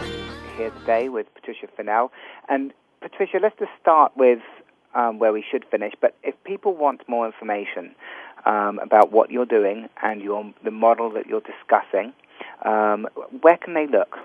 here 0.61 0.71
today 0.81 1.09
with 1.09 1.25
Patricia 1.33 1.65
Fennell. 1.75 2.11
And 2.47 2.71
Patricia, 3.01 3.39
let's 3.41 3.57
just 3.57 3.71
start 3.81 4.11
with 4.15 4.37
um, 4.93 5.17
where 5.17 5.33
we 5.33 5.43
should 5.49 5.65
finish. 5.71 5.95
But 5.99 6.15
if 6.21 6.35
people 6.43 6.75
want 6.75 7.01
more 7.09 7.25
information 7.25 7.95
um, 8.45 8.77
about 8.77 9.11
what 9.11 9.31
you're 9.31 9.47
doing 9.47 9.89
and 10.03 10.21
your 10.21 10.53
the 10.63 10.69
model 10.69 11.09
that 11.13 11.25
you're 11.25 11.41
discussing, 11.41 12.13
um, 12.63 13.07
where 13.41 13.57
can 13.57 13.73
they 13.73 13.87
look? 13.87 14.17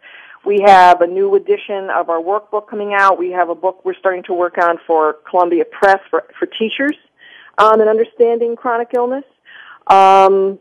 We 0.45 0.63
have 0.65 1.01
a 1.01 1.07
new 1.07 1.35
edition 1.35 1.91
of 1.91 2.09
our 2.09 2.21
workbook 2.21 2.69
coming 2.69 2.95
out. 2.97 3.19
We 3.19 3.31
have 3.33 3.49
a 3.49 3.55
book 3.55 3.85
we're 3.85 3.95
starting 3.99 4.23
to 4.25 4.35
work 4.35 4.59
on 4.59 4.79
for 4.87 5.17
Columbia 5.29 5.65
Press 5.65 5.99
for, 6.09 6.25
for 6.39 6.47
teachers 6.47 6.97
on 7.59 7.81
and 7.81 7.91
understanding 7.91 8.55
chronic 8.55 8.91
illness. 8.95 9.25
Um, 9.89 10.59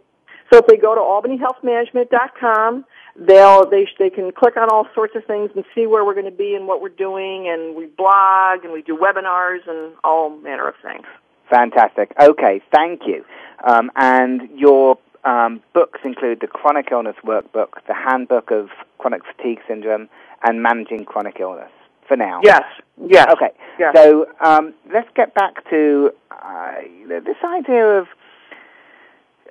so 0.52 0.60
if 0.60 0.68
they 0.68 0.78
go 0.78 0.96
to 0.96 1.02
albanyhealthmanagement.com, 1.02 2.86
they'll 3.18 3.70
they 3.70 3.88
they 3.98 4.10
can 4.10 4.32
click 4.32 4.58
on 4.58 4.70
all 4.70 4.88
sorts 4.94 5.16
of 5.16 5.26
things 5.26 5.52
and 5.56 5.64
see 5.74 5.88
where 5.88 6.04
we're 6.06 6.14
going 6.14 6.26
to 6.26 6.32
be 6.32 6.56
and 6.56 6.68
what 6.68 6.82
we're 6.82 6.90
doing, 6.90 7.48
and 7.48 7.76
we 7.76 7.86
blog 7.86 8.64
and 8.64 8.74
we 8.74 8.82
do 8.82 8.98
webinars 8.98 9.68
and 9.68 9.94
all 10.04 10.30
manner 10.30 10.68
of 10.68 10.76
things. 10.82 11.06
Fantastic. 11.50 12.12
Okay, 12.20 12.62
thank 12.74 13.02
you. 13.06 13.24
Um, 13.64 13.92
and 13.96 14.50
your 14.56 14.98
um, 15.24 15.62
books 15.74 16.00
include 16.04 16.40
the 16.42 16.48
Chronic 16.48 16.90
Illness 16.92 17.16
Workbook, 17.24 17.86
the 17.88 17.94
Handbook 17.94 18.52
of 18.52 18.70
Chronic 18.98 19.22
Fatigue 19.26 19.60
Syndrome, 19.68 20.10
and 20.44 20.62
Managing 20.62 21.06
Chronic 21.06 21.40
Illness. 21.40 21.72
For 22.08 22.16
now. 22.16 22.40
Yes. 22.44 22.64
Yes. 23.08 23.28
Okay. 23.32 23.52
Yes. 23.80 23.96
So 23.96 24.28
um, 24.40 24.76
let's 24.94 25.10
get 25.16 25.34
back 25.34 25.68
to 25.72 26.12
uh, 26.30 26.74
this 27.08 27.38
idea 27.44 28.00
of 28.00 28.08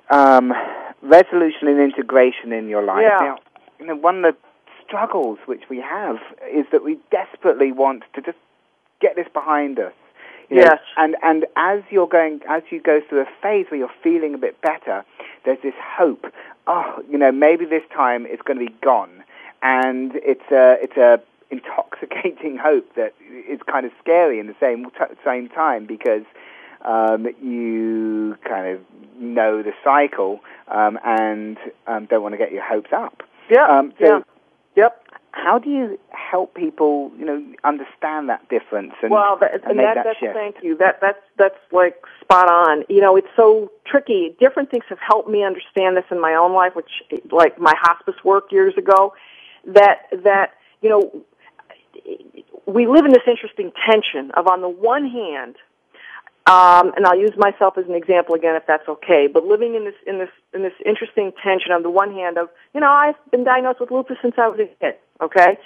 um, 0.09 0.53
resolution 1.01 1.67
and 1.67 1.79
integration 1.81 2.53
in 2.53 2.69
your 2.69 2.83
life. 2.83 3.03
Yeah. 3.03 3.17
Now, 3.19 3.37
you 3.79 3.85
know, 3.85 3.95
one 3.95 4.23
of 4.23 4.35
the 4.35 4.37
struggles 4.85 5.39
which 5.45 5.63
we 5.69 5.79
have 5.79 6.17
is 6.51 6.65
that 6.71 6.83
we 6.83 6.97
desperately 7.11 7.71
want 7.71 8.03
to 8.13 8.21
just 8.21 8.37
get 8.99 9.15
this 9.15 9.27
behind 9.33 9.79
us. 9.79 9.93
You 10.49 10.57
know, 10.57 10.63
Yes. 10.63 10.79
And 10.97 11.15
and 11.23 11.45
as 11.55 11.81
you're 11.89 12.07
going, 12.07 12.41
as 12.47 12.63
you 12.69 12.79
go 12.79 13.01
through 13.01 13.21
a 13.21 13.27
phase 13.41 13.65
where 13.69 13.79
you're 13.79 13.91
feeling 14.03 14.33
a 14.35 14.37
bit 14.37 14.61
better, 14.61 15.03
there's 15.43 15.61
this 15.63 15.73
hope. 15.79 16.31
Oh, 16.67 17.03
you 17.09 17.17
know, 17.17 17.31
maybe 17.31 17.65
this 17.65 17.83
time 17.93 18.25
it's 18.27 18.41
going 18.41 18.59
to 18.59 18.65
be 18.65 18.75
gone, 18.81 19.23
and 19.61 20.11
it's 20.15 20.51
a 20.51 20.77
it's 20.81 20.97
a 20.97 21.19
intoxicating 21.49 22.57
hope 22.61 22.93
that 22.95 23.13
is 23.49 23.59
kind 23.67 23.85
of 23.85 23.91
scary 24.01 24.39
in 24.39 24.47
the 24.47 24.55
same 24.59 24.85
t- 24.91 25.15
same 25.23 25.49
time 25.49 25.85
because 25.85 26.23
um, 26.81 27.27
you 27.41 28.37
kind 28.43 28.67
of 28.67 28.81
know 29.19 29.63
the 29.63 29.73
cycle 29.83 30.41
um, 30.67 30.99
and 31.03 31.57
um, 31.87 32.05
don't 32.05 32.21
want 32.21 32.33
to 32.33 32.37
get 32.37 32.51
your 32.51 32.63
hopes 32.63 32.93
up. 32.93 33.23
Yeah. 33.49 33.67
Um, 33.67 33.93
so 33.99 34.05
yeah. 34.05 34.19
Yep. 34.75 35.07
how 35.31 35.59
do 35.59 35.69
you 35.69 35.99
help 36.09 36.53
people, 36.55 37.11
you 37.17 37.25
know, 37.25 37.43
understand 37.63 38.29
that 38.29 38.47
difference 38.49 38.93
and, 39.01 39.11
well, 39.11 39.37
that, 39.39 39.53
and 39.53 39.63
and 39.63 39.77
make 39.77 39.85
that, 39.85 39.95
that, 39.95 40.03
that's 40.05 40.19
shift? 40.19 40.33
thank 40.33 40.55
you. 40.63 40.77
That 40.77 40.99
that's 41.01 41.21
that's 41.37 41.59
like 41.71 41.95
spot 42.21 42.49
on. 42.49 42.83
You 42.89 43.01
know, 43.01 43.15
it's 43.15 43.27
so 43.35 43.71
tricky. 43.85 44.35
Different 44.39 44.71
things 44.71 44.83
have 44.89 44.99
helped 44.99 45.29
me 45.29 45.43
understand 45.43 45.95
this 45.97 46.05
in 46.11 46.19
my 46.19 46.35
own 46.35 46.53
life, 46.53 46.75
which 46.75 46.89
like 47.31 47.59
my 47.59 47.73
hospice 47.77 48.15
work 48.23 48.51
years 48.51 48.73
ago. 48.77 49.13
That 49.65 50.07
that 50.23 50.53
you 50.81 50.89
know, 50.89 51.25
we 52.65 52.87
live 52.87 53.05
in 53.05 53.11
this 53.11 53.23
interesting 53.27 53.71
tension 53.89 54.31
of 54.31 54.47
on 54.47 54.61
the 54.61 54.69
one 54.69 55.09
hand. 55.09 55.55
Um, 56.47 56.91
and 56.95 57.07
I'll 57.07 57.17
use 57.17 57.33
myself 57.37 57.75
as 57.75 57.85
an 57.85 57.95
example 57.95 58.35
again, 58.35 58.55
if 58.55 58.67
that's 58.67 58.87
okay. 58.87 59.27
But 59.27 59.45
living 59.45 59.73
in 59.73 59.83
this 59.83 59.95
in 60.05 60.19
this 60.19 60.29
in 60.53 60.61
this 60.61 60.73
interesting 60.85 61.31
tension 61.43 61.71
on 61.71 61.81
the 61.81 61.89
one 61.89 62.13
hand 62.13 62.37
of, 62.37 62.49
you 62.73 62.81
know, 62.81 62.91
I've 62.91 63.15
been 63.31 63.43
diagnosed 63.43 63.79
with 63.79 63.89
lupus 63.89 64.17
since 64.21 64.35
I 64.37 64.47
was 64.47 64.59
a 64.59 64.67
kid. 64.79 64.95
Okay, 65.21 65.57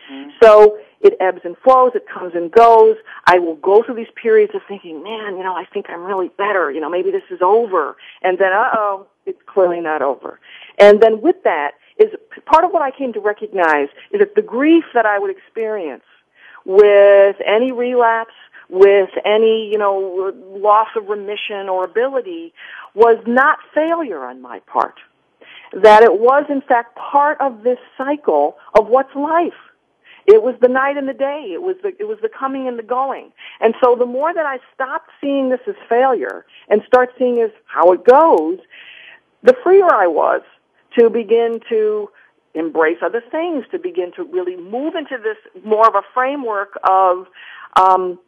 so 0.42 0.78
it 1.02 1.18
ebbs 1.20 1.42
and 1.44 1.58
flows, 1.64 1.94
it 1.96 2.06
comes 2.08 2.34
and 2.36 2.52
goes. 2.52 2.98
I 3.26 3.40
will 3.40 3.56
go 3.56 3.82
through 3.84 3.96
these 3.96 4.14
periods 4.16 4.54
of 4.54 4.62
thinking, 4.68 5.02
man, 5.04 5.38
you 5.38 5.44
know, 5.44 5.56
I 5.56 5.66
think 5.66 5.88
I'm 5.90 6.04
really 6.04 6.30
better. 6.38 6.72
You 6.72 6.80
know, 6.80 6.90
maybe 6.90 7.10
this 7.10 7.24
is 7.32 7.40
over, 7.42 7.98
and 8.22 8.38
then, 8.38 8.54
uh 8.54 8.70
oh, 8.74 9.08
it's 9.26 9.42
clearly 9.48 9.82
not 9.82 10.02
over. 10.04 10.40
And 10.78 11.02
then 11.02 11.20
with 11.20 11.44
that 11.44 11.72
is 11.98 12.14
part 12.46 12.64
of 12.64 12.72
what 12.72 12.84
I 12.84 12.92
came 12.92 13.12
to 13.14 13.20
recognize 13.20 13.90
is 14.12 14.20
that 14.20 14.36
the 14.36 14.42
grief 14.44 14.86
that 14.94 15.06
I 15.06 15.20
would 15.20 15.32
experience 15.32 16.04
with 16.66 17.38
any 17.46 17.72
relapse, 17.72 18.34
with 18.70 19.10
any, 19.26 19.70
you 19.72 19.78
know, 19.78 20.34
loss 20.48 20.90
of 20.96 21.08
remission 21.08 21.70
or 21.70 21.84
ability 21.84 22.54
was 22.94 23.18
not 23.26 23.60
failure 23.74 24.24
on 24.24 24.42
my 24.42 24.60
part. 24.60 24.96
That 25.74 26.04
it 26.04 26.20
was 26.20 26.46
in 26.50 26.62
fact 26.62 26.96
part 26.96 27.40
of 27.42 27.64
this 27.64 27.80
cycle 27.98 28.58
of 28.78 28.88
what's 28.88 29.14
life. 29.16 29.54
It 30.26 30.44
was 30.44 30.56
the 30.62 30.68
night 30.68 30.98
and 30.98 31.08
the 31.08 31.14
day. 31.14 31.50
It 31.54 31.62
was 31.62 31.76
the, 31.82 31.90
it 32.00 32.08
was 32.08 32.20
the 32.22 32.30
coming 32.30 32.68
and 32.68 32.78
the 32.78 32.84
going. 32.84 33.32
And 33.60 33.74
so 33.84 33.96
the 33.96 34.06
more 34.06 34.32
that 34.34 34.46
I 34.46 34.60
stopped 34.76 35.10
seeing 35.20 35.50
this 35.50 35.62
as 35.68 35.76
failure 35.88 36.46
and 36.70 36.82
start 36.86 37.10
seeing 37.18 37.42
as 37.42 37.50
how 37.66 37.94
it 37.94 38.06
goes, 38.06 38.60
the 39.42 39.56
freer 39.64 39.92
I 39.92 40.06
was 40.06 40.42
to 41.00 41.10
begin 41.10 41.60
to 41.70 42.10
embrace 42.54 42.98
other 43.04 43.24
things, 43.32 43.66
to 43.72 43.80
begin 43.80 44.12
to 44.18 44.24
really 44.24 44.56
move 44.56 44.96
into 44.96 45.18
this 45.18 45.38
more 45.64 45.88
of 45.88 45.96
a 45.96 46.04
framework 46.14 46.78
of 46.88 47.26
um, 47.80 48.20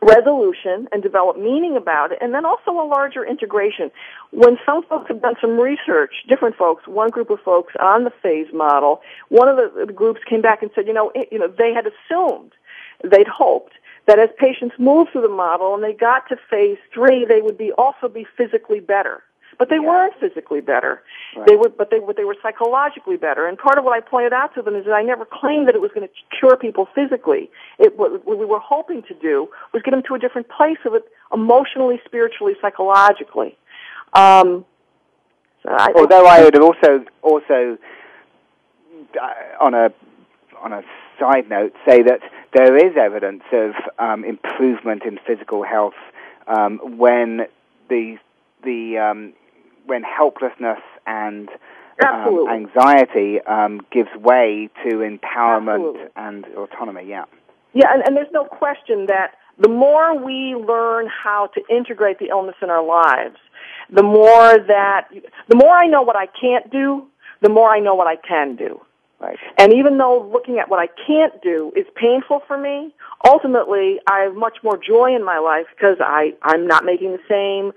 resolution 0.00 0.88
and 0.92 1.02
develop 1.02 1.36
meaning 1.36 1.76
about 1.76 2.12
it, 2.12 2.18
and 2.20 2.32
then 2.32 2.44
also 2.44 2.70
a 2.70 2.86
larger 2.86 3.24
integration. 3.24 3.90
When 4.30 4.58
some 4.64 4.82
folks 4.84 5.08
have 5.08 5.22
done 5.22 5.34
some 5.40 5.58
research, 5.58 6.12
different 6.28 6.56
folks, 6.56 6.86
one 6.86 7.10
group 7.10 7.30
of 7.30 7.40
folks 7.40 7.74
on 7.80 8.04
the 8.04 8.12
phase 8.22 8.52
model, 8.52 9.00
one 9.28 9.48
of 9.48 9.56
the, 9.56 9.86
the 9.86 9.92
groups 9.92 10.20
came 10.28 10.40
back 10.40 10.62
and 10.62 10.70
said, 10.74 10.86
you 10.86 10.92
know, 10.92 11.10
it, 11.14 11.28
you 11.32 11.38
know, 11.38 11.48
they 11.48 11.72
had 11.72 11.86
assumed, 11.86 12.52
they'd 13.02 13.28
hoped 13.28 13.72
that 14.06 14.18
as 14.18 14.30
patients 14.38 14.74
moved 14.78 15.10
through 15.12 15.22
the 15.22 15.28
model 15.28 15.74
and 15.74 15.84
they 15.84 15.92
got 15.92 16.28
to 16.28 16.36
phase 16.50 16.78
three, 16.94 17.26
they 17.28 17.42
would 17.42 17.58
be 17.58 17.72
also 17.72 18.08
be 18.08 18.26
physically 18.36 18.80
better. 18.80 19.22
But 19.58 19.70
they 19.70 19.80
weren't 19.80 20.14
physically 20.20 20.60
better. 20.60 21.02
They 21.46 21.56
were, 21.56 21.68
but 21.68 21.90
they 21.90 21.98
were, 21.98 22.12
they 22.14 22.24
were 22.24 22.36
psychologically 22.40 23.16
better. 23.16 23.48
And 23.48 23.58
part 23.58 23.76
of 23.76 23.84
what 23.84 23.92
I 23.92 24.00
pointed 24.00 24.32
out 24.32 24.54
to 24.54 24.62
them 24.62 24.76
is 24.76 24.84
that 24.84 24.92
I 24.92 25.02
never 25.02 25.24
claimed 25.24 25.66
that 25.66 25.74
it 25.74 25.80
was 25.80 25.90
going 25.92 26.06
to 26.06 26.14
cure 26.38 26.56
people 26.56 26.88
physically. 26.94 27.50
It, 27.78 27.98
what, 27.98 28.24
what 28.24 28.38
we 28.38 28.46
were 28.46 28.60
hoping 28.60 29.02
to 29.08 29.14
do 29.14 29.48
was 29.74 29.82
get 29.82 29.90
them 29.90 30.02
to 30.06 30.14
a 30.14 30.18
different 30.18 30.48
place 30.48 30.78
of 30.86 30.94
it 30.94 31.04
emotionally, 31.34 32.00
spiritually, 32.04 32.54
psychologically. 32.62 33.58
Um, 34.12 34.64
so 35.62 35.70
I, 35.70 35.92
Although 35.96 36.26
I 36.26 36.44
would 36.44 36.58
also 36.60 37.04
also 37.22 37.78
uh, 39.20 39.64
on 39.64 39.74
a 39.74 39.92
on 40.60 40.72
a 40.72 40.82
side 41.18 41.48
note 41.48 41.72
say 41.86 42.02
that 42.02 42.20
there 42.54 42.76
is 42.76 42.96
evidence 42.96 43.42
of 43.52 43.72
um, 43.98 44.24
improvement 44.24 45.02
in 45.04 45.18
physical 45.26 45.64
health 45.64 45.94
um, 46.46 46.78
when 46.96 47.46
the 47.88 48.18
the 48.64 48.98
um, 48.98 49.32
when 49.88 50.02
helplessness 50.02 50.80
and 51.06 51.48
um, 52.06 52.48
anxiety 52.48 53.40
um, 53.40 53.80
gives 53.90 54.10
way 54.20 54.68
to 54.84 54.98
empowerment 54.98 55.88
Absolutely. 55.88 56.06
and 56.16 56.44
autonomy. 56.56 57.08
Yeah. 57.08 57.24
Yeah, 57.74 57.92
and, 57.92 58.02
and 58.06 58.16
there's 58.16 58.32
no 58.32 58.44
question 58.44 59.06
that 59.06 59.34
the 59.58 59.68
more 59.68 60.16
we 60.16 60.54
learn 60.54 61.08
how 61.08 61.48
to 61.48 61.60
integrate 61.68 62.18
the 62.18 62.26
illness 62.26 62.54
in 62.62 62.70
our 62.70 62.84
lives, 62.84 63.36
the 63.90 64.02
more 64.02 64.58
that, 64.58 65.08
the 65.48 65.56
more 65.56 65.74
I 65.76 65.86
know 65.86 66.02
what 66.02 66.16
I 66.16 66.26
can't 66.26 66.70
do, 66.70 67.06
the 67.40 67.48
more 67.48 67.68
I 67.68 67.80
know 67.80 67.94
what 67.94 68.06
I 68.06 68.16
can 68.16 68.56
do. 68.56 68.80
Right. 69.20 69.38
And 69.56 69.72
even 69.72 69.98
though 69.98 70.30
looking 70.32 70.58
at 70.60 70.68
what 70.68 70.78
I 70.78 70.88
can't 71.06 71.42
do 71.42 71.72
is 71.74 71.86
painful 71.96 72.42
for 72.46 72.56
me, 72.56 72.94
ultimately 73.26 73.98
I 74.08 74.20
have 74.20 74.36
much 74.36 74.58
more 74.62 74.78
joy 74.78 75.14
in 75.16 75.24
my 75.24 75.38
life 75.38 75.66
because 75.74 75.96
I, 76.00 76.34
I'm 76.42 76.68
not 76.68 76.84
making 76.84 77.12
the 77.12 77.22
same 77.28 77.72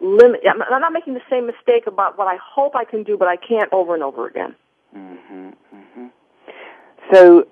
limit, 0.00 0.40
I'm 0.48 0.58
not 0.58 0.92
making 0.92 1.14
the 1.14 1.22
same 1.30 1.46
mistake 1.46 1.86
about 1.86 2.18
what 2.18 2.26
I 2.28 2.36
hope 2.42 2.74
I 2.76 2.84
can 2.84 3.02
do 3.02 3.16
but 3.16 3.28
I 3.28 3.36
can't 3.36 3.72
over 3.72 3.94
and 3.94 4.02
over 4.02 4.26
again. 4.26 4.54
hmm 4.94 5.50
hmm 5.70 6.06
So, 7.12 7.46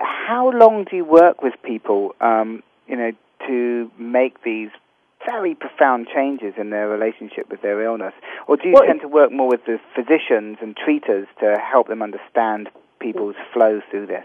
how 0.00 0.50
long 0.52 0.84
do 0.84 0.96
you 0.96 1.04
work 1.04 1.42
with 1.42 1.54
people, 1.62 2.14
um, 2.20 2.62
you 2.86 2.96
know, 2.96 3.12
to 3.46 3.90
make 3.98 4.42
these 4.42 4.70
very 5.24 5.54
profound 5.54 6.08
changes 6.14 6.54
in 6.58 6.70
their 6.70 6.88
relationship 6.88 7.48
with 7.50 7.62
their 7.62 7.82
illness? 7.82 8.12
Or 8.46 8.56
do 8.56 8.68
you 8.68 8.74
Well, 8.74 8.84
tend 8.86 9.00
to 9.00 9.08
work 9.08 9.32
more 9.32 9.48
with 9.48 9.64
the 9.64 9.78
physicians 9.94 10.58
and 10.60 10.76
treaters 10.76 11.26
to 11.40 11.58
help 11.58 11.88
them 11.88 12.02
understand 12.02 12.68
people's 13.00 13.36
flow 13.52 13.80
through 13.90 14.06
this? 14.06 14.24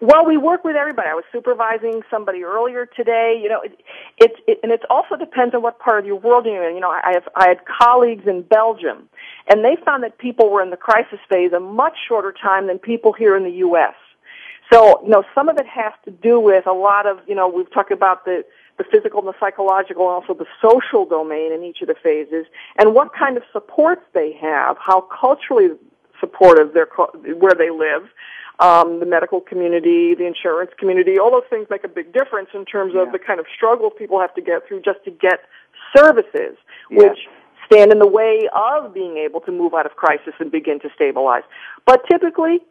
Well, 0.00 0.24
we 0.24 0.36
work 0.36 0.62
with 0.62 0.76
everybody. 0.76 1.08
I 1.08 1.14
was 1.14 1.24
supervising 1.32 2.02
somebody 2.08 2.44
earlier 2.44 2.86
today. 2.86 3.38
You 3.42 3.48
know, 3.48 3.60
it, 3.62 3.80
it, 4.18 4.32
it 4.46 4.60
and 4.62 4.70
it 4.70 4.82
also 4.88 5.16
depends 5.16 5.56
on 5.56 5.62
what 5.62 5.80
part 5.80 5.98
of 5.98 6.06
your 6.06 6.16
world 6.16 6.46
you're 6.46 6.68
in. 6.68 6.76
You 6.76 6.80
know, 6.80 6.90
I 6.90 7.12
have 7.14 7.28
I 7.34 7.48
had 7.48 7.58
colleagues 7.66 8.26
in 8.26 8.42
Belgium, 8.42 9.08
and 9.50 9.64
they 9.64 9.76
found 9.84 10.04
that 10.04 10.18
people 10.18 10.50
were 10.50 10.62
in 10.62 10.70
the 10.70 10.76
crisis 10.76 11.18
phase 11.28 11.52
a 11.52 11.58
much 11.58 11.94
shorter 12.06 12.32
time 12.32 12.68
than 12.68 12.78
people 12.78 13.12
here 13.12 13.36
in 13.36 13.42
the 13.42 13.58
U.S. 13.66 13.94
So, 14.72 15.02
you 15.02 15.08
know, 15.08 15.24
some 15.34 15.48
of 15.48 15.56
it 15.56 15.66
has 15.66 15.92
to 16.04 16.10
do 16.10 16.38
with 16.38 16.66
a 16.66 16.72
lot 16.72 17.06
of, 17.06 17.18
you 17.26 17.34
know, 17.34 17.48
we've 17.48 17.72
talked 17.72 17.90
about 17.90 18.24
the 18.24 18.44
the 18.76 18.84
physical 18.84 19.18
and 19.18 19.28
the 19.28 19.34
psychological 19.40 20.04
and 20.14 20.22
also 20.22 20.32
the 20.32 20.46
social 20.62 21.06
domain 21.06 21.52
in 21.52 21.64
each 21.64 21.82
of 21.82 21.88
the 21.88 21.96
phases 22.00 22.46
and 22.78 22.94
what 22.94 23.12
kind 23.12 23.36
of 23.36 23.42
supports 23.52 24.02
they 24.14 24.32
have, 24.40 24.76
how 24.78 25.00
culturally 25.00 25.70
supportive 26.20 26.72
they're 26.72 26.88
where 27.34 27.54
they 27.58 27.70
live 27.70 28.08
um, 28.60 29.00
the 29.00 29.06
medical 29.06 29.40
community, 29.40 30.14
the 30.14 30.26
insurance 30.26 30.70
community, 30.78 31.18
all 31.18 31.30
those 31.30 31.48
things 31.48 31.66
make 31.70 31.84
a 31.84 31.88
big 31.88 32.12
difference 32.12 32.48
in 32.54 32.64
terms 32.64 32.94
of 32.94 33.06
Yeah. 33.06 33.12
the 33.12 33.18
kind 33.18 33.38
of 33.40 33.46
struggles 33.54 33.92
people 33.96 34.20
have 34.20 34.34
to 34.34 34.40
get 34.40 34.66
through 34.66 34.80
just 34.80 35.04
to 35.04 35.10
get 35.10 35.40
services, 35.96 36.56
Yeah. 36.90 36.98
which 37.08 37.28
stand 37.66 37.92
in 37.92 37.98
the 37.98 38.08
way 38.08 38.48
of 38.52 38.92
being 38.92 39.18
able 39.18 39.40
to 39.42 39.52
move 39.52 39.74
out 39.74 39.86
of 39.86 39.94
crisis 39.96 40.34
and 40.38 40.50
begin 40.50 40.80
to 40.80 40.90
stabilize. 40.94 41.44
But 41.84 42.04
typically, 42.10 42.62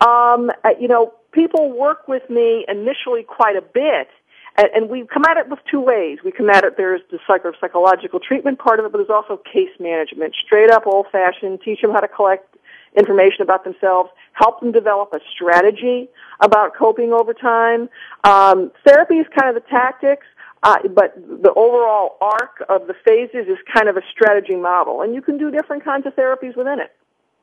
um, 0.00 0.50
uh, 0.64 0.70
you 0.80 0.88
know, 0.88 1.12
people 1.32 1.70
work 1.70 2.08
with 2.08 2.28
me 2.28 2.64
initially 2.68 3.22
quite 3.22 3.56
a 3.56 3.62
bit, 3.62 4.08
and, 4.56 4.68
and 4.74 4.88
we 4.88 5.06
come 5.06 5.24
at 5.28 5.36
it 5.36 5.48
with 5.48 5.60
two 5.70 5.80
ways. 5.80 6.18
We 6.24 6.32
come 6.32 6.50
at 6.50 6.64
it, 6.64 6.76
there's 6.76 7.02
the 7.10 7.18
psycho- 7.26 7.52
psychological 7.60 8.18
treatment 8.18 8.58
part 8.58 8.80
of 8.80 8.86
it, 8.86 8.92
but 8.92 8.98
there's 8.98 9.10
also 9.10 9.36
case 9.36 9.70
management, 9.78 10.34
straight 10.34 10.70
up 10.70 10.86
old 10.86 11.06
fashioned, 11.12 11.60
teach 11.62 11.82
them 11.82 11.92
how 11.92 12.00
to 12.00 12.08
collect 12.08 12.56
information 12.96 13.42
about 13.42 13.64
themselves, 13.64 14.10
help 14.32 14.60
them 14.60 14.72
develop 14.72 15.12
a 15.12 15.20
strategy 15.34 16.08
about 16.40 16.74
coping 16.74 17.12
over 17.12 17.34
time. 17.34 17.88
Um, 18.24 18.72
therapy 18.86 19.16
is 19.16 19.26
kind 19.38 19.54
of 19.54 19.62
the 19.62 19.68
tactics, 19.68 20.26
uh, 20.62 20.76
but 20.88 21.14
the 21.16 21.52
overall 21.54 22.16
arc 22.20 22.64
of 22.68 22.86
the 22.86 22.94
phases 23.04 23.46
is 23.48 23.58
kind 23.72 23.88
of 23.88 23.96
a 23.96 24.02
strategy 24.10 24.56
model, 24.56 25.02
and 25.02 25.14
you 25.14 25.22
can 25.22 25.38
do 25.38 25.50
different 25.50 25.84
kinds 25.84 26.06
of 26.06 26.14
therapies 26.16 26.56
within 26.56 26.80
it 26.80 26.94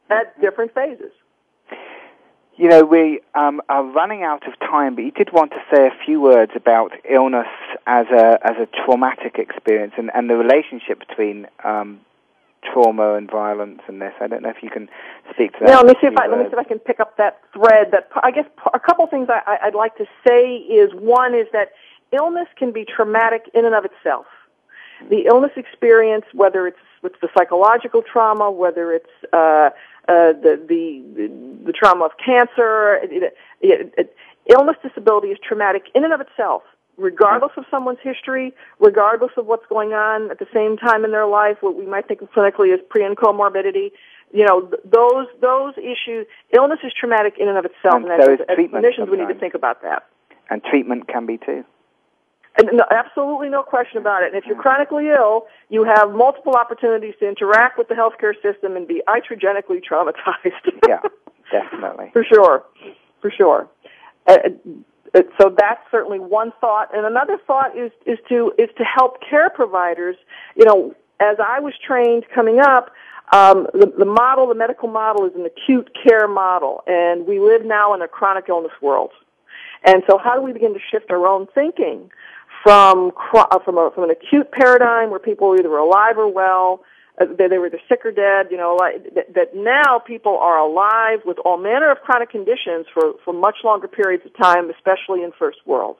at 0.09 0.39
different 0.41 0.73
phases. 0.73 1.11
You 2.55 2.69
know, 2.69 2.83
we 2.83 3.21
um, 3.33 3.61
are 3.67 3.83
running 3.83 4.21
out 4.21 4.47
of 4.47 4.59
time, 4.59 4.93
but 4.93 5.03
you 5.03 5.11
did 5.11 5.33
want 5.33 5.51
to 5.51 5.63
say 5.73 5.87
a 5.87 6.05
few 6.05 6.21
words 6.21 6.51
about 6.55 6.91
illness 7.09 7.47
as 7.87 8.05
a 8.11 8.37
as 8.43 8.55
a 8.57 8.67
traumatic 8.85 9.39
experience 9.39 9.93
and, 9.97 10.11
and 10.13 10.29
the 10.29 10.35
relationship 10.35 10.99
between 10.99 11.47
um, 11.63 12.01
trauma 12.71 13.15
and 13.15 13.29
violence 13.29 13.81
and 13.87 14.01
this. 14.01 14.13
I 14.21 14.27
don't 14.27 14.43
know 14.43 14.49
if 14.49 14.61
you 14.63 14.69
can 14.69 14.89
speak 15.33 15.53
to 15.53 15.59
that. 15.61 15.69
Now, 15.69 15.77
let 15.81 15.87
me 15.87 15.93
see 16.01 16.07
if 16.07 16.17
I 16.17 16.27
let 16.27 16.39
me 16.39 16.45
see 16.45 16.53
if 16.53 16.57
I 16.59 16.63
can 16.63 16.79
pick 16.79 16.99
up 16.99 17.17
that 17.17 17.41
thread. 17.53 17.91
That 17.91 18.09
I 18.21 18.31
guess 18.31 18.45
a 18.73 18.79
couple 18.79 19.05
things 19.07 19.27
I, 19.29 19.41
I- 19.45 19.67
I'd 19.67 19.75
like 19.75 19.95
to 19.97 20.05
say 20.27 20.55
is 20.55 20.91
one 20.93 21.33
is 21.35 21.47
that 21.53 21.69
illness 22.11 22.47
can 22.57 22.71
be 22.71 22.85
traumatic 22.85 23.49
in 23.53 23.65
and 23.65 23.75
of 23.75 23.85
itself. 23.85 24.25
The 25.09 25.25
illness 25.25 25.51
experience, 25.57 26.25
whether 26.33 26.67
it's 26.67 26.77
with 27.01 27.13
the 27.21 27.27
psychological 27.37 28.01
trauma, 28.01 28.49
whether 28.51 28.93
it's 28.93 29.09
uh, 29.33 29.37
uh, 30.07 30.31
the, 30.33 30.61
the 30.67 31.29
the 31.65 31.73
trauma 31.73 32.05
of 32.05 32.11
cancer, 32.23 32.95
it, 33.03 33.33
it, 33.61 33.93
it, 33.97 34.15
illness 34.53 34.75
disability 34.83 35.29
is 35.29 35.37
traumatic 35.45 35.83
in 35.95 36.03
and 36.03 36.13
of 36.13 36.21
itself, 36.21 36.63
regardless 36.97 37.51
of 37.57 37.65
someone's 37.71 37.99
history, 38.03 38.53
regardless 38.79 39.31
of 39.37 39.45
what's 39.45 39.65
going 39.67 39.93
on 39.93 40.31
at 40.31 40.39
the 40.39 40.47
same 40.53 40.77
time 40.77 41.05
in 41.05 41.11
their 41.11 41.27
life, 41.27 41.57
what 41.61 41.75
we 41.75 41.85
might 41.85 42.07
think 42.07 42.21
of 42.21 42.31
clinically 42.31 42.73
as 42.73 42.79
pre 42.89 43.03
and 43.03 43.17
comorbidity. 43.17 43.91
You 44.31 44.45
know, 44.45 44.61
th- 44.61 44.81
those 44.85 45.27
those 45.41 45.73
issues, 45.77 46.25
illness 46.51 46.79
is 46.83 46.91
traumatic 46.99 47.35
in 47.39 47.47
and 47.47 47.57
of 47.57 47.65
itself, 47.65 48.03
And 48.03 48.07
and, 48.07 48.23
so 48.23 48.33
as, 48.33 48.39
as 48.49 48.57
clinicians, 48.57 49.09
we 49.09 49.17
need 49.17 49.27
to 49.27 49.39
think 49.39 49.53
about 49.53 49.81
that. 49.83 50.07
And 50.49 50.63
treatment 50.63 51.07
can 51.07 51.25
be 51.25 51.37
too. 51.37 51.63
And 52.55 52.69
no, 52.73 52.83
absolutely 52.91 53.49
no 53.49 53.63
question 53.63 53.97
about 53.97 54.21
it. 54.21 54.33
And 54.33 54.35
if 54.35 54.45
you're 54.45 54.61
chronically 54.61 55.09
ill, 55.09 55.47
you 55.69 55.85
have 55.85 56.11
multiple 56.11 56.53
opportunities 56.53 57.15
to 57.19 57.27
interact 57.27 57.79
with 57.79 57.87
the 57.87 57.95
healthcare 57.95 58.33
system 58.43 58.75
and 58.75 58.87
be 58.87 59.01
iatrogenically 59.07 59.81
traumatized. 59.83 60.51
Yeah, 60.87 60.99
definitely. 61.51 62.11
for 62.13 62.23
sure, 62.23 62.63
for 63.21 63.31
sure. 63.31 63.67
Uh, 64.27 64.37
so 65.39 65.55
that's 65.55 65.81
certainly 65.91 66.19
one 66.19 66.51
thought, 66.59 66.95
and 66.95 67.05
another 67.05 67.37
thought 67.45 67.77
is 67.77 67.91
is 68.05 68.17
to 68.29 68.51
is 68.57 68.69
to 68.77 68.83
help 68.83 69.17
care 69.21 69.49
providers. 69.49 70.15
You 70.55 70.65
know, 70.65 70.95
as 71.19 71.37
I 71.43 71.59
was 71.59 71.73
trained 71.85 72.25
coming 72.33 72.59
up, 72.59 72.91
um, 73.31 73.67
the, 73.73 73.93
the 73.97 74.05
model, 74.05 74.47
the 74.47 74.55
medical 74.55 74.89
model, 74.89 75.25
is 75.25 75.33
an 75.35 75.45
acute 75.45 75.89
care 76.03 76.27
model, 76.27 76.83
and 76.87 77.27
we 77.27 77.39
live 77.39 77.63
now 77.63 77.93
in 77.93 78.01
a 78.01 78.07
chronic 78.07 78.45
illness 78.49 78.73
world. 78.81 79.11
And 79.85 80.03
so, 80.09 80.17
how 80.17 80.35
do 80.35 80.41
we 80.41 80.51
begin 80.51 80.73
to 80.73 80.79
shift 80.91 81.11
our 81.11 81.27
own 81.27 81.47
thinking 81.53 82.09
from 82.63 83.11
uh, 83.33 83.59
from, 83.59 83.77
a, 83.77 83.91
from 83.93 84.05
an 84.05 84.11
acute 84.11 84.51
paradigm 84.51 85.09
where 85.09 85.19
people 85.19 85.47
are 85.49 85.59
either 85.59 85.75
alive 85.77 86.17
or 86.17 86.27
well, 86.27 86.81
uh, 87.19 87.25
they, 87.37 87.47
they 87.47 87.57
were 87.57 87.67
either 87.67 87.81
sick 87.87 88.01
or 88.05 88.11
dead, 88.11 88.47
you 88.51 88.57
know, 88.57 88.75
like, 88.79 89.13
that, 89.15 89.33
that 89.33 89.55
now 89.55 89.99
people 89.99 90.37
are 90.37 90.59
alive 90.59 91.19
with 91.25 91.37
all 91.39 91.57
manner 91.57 91.91
of 91.91 91.99
chronic 91.99 92.29
conditions 92.29 92.85
for, 92.93 93.13
for 93.23 93.33
much 93.33 93.57
longer 93.63 93.87
periods 93.87 94.25
of 94.25 94.35
time, 94.37 94.69
especially 94.69 95.23
in 95.23 95.31
first 95.37 95.59
world. 95.65 95.97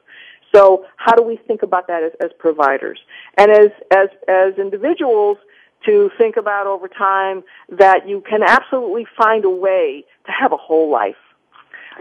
So 0.54 0.86
how 0.98 1.16
do 1.16 1.24
we 1.24 1.38
think 1.48 1.64
about 1.64 1.88
that 1.88 2.04
as, 2.04 2.12
as 2.24 2.32
providers? 2.38 3.00
And 3.38 3.52
as, 3.52 3.70
as, 3.92 4.10
as 4.28 4.58
individuals, 4.58 5.38
to 5.86 6.10
think 6.18 6.38
about 6.38 6.66
over 6.66 6.88
time 6.88 7.44
that 7.70 8.08
you 8.08 8.22
can 8.22 8.42
absolutely 8.42 9.06
find 9.18 9.44
a 9.44 9.50
way 9.50 10.06
to 10.26 10.32
have 10.32 10.54
a 10.54 10.58
whole 10.58 10.90
life. 10.90 11.18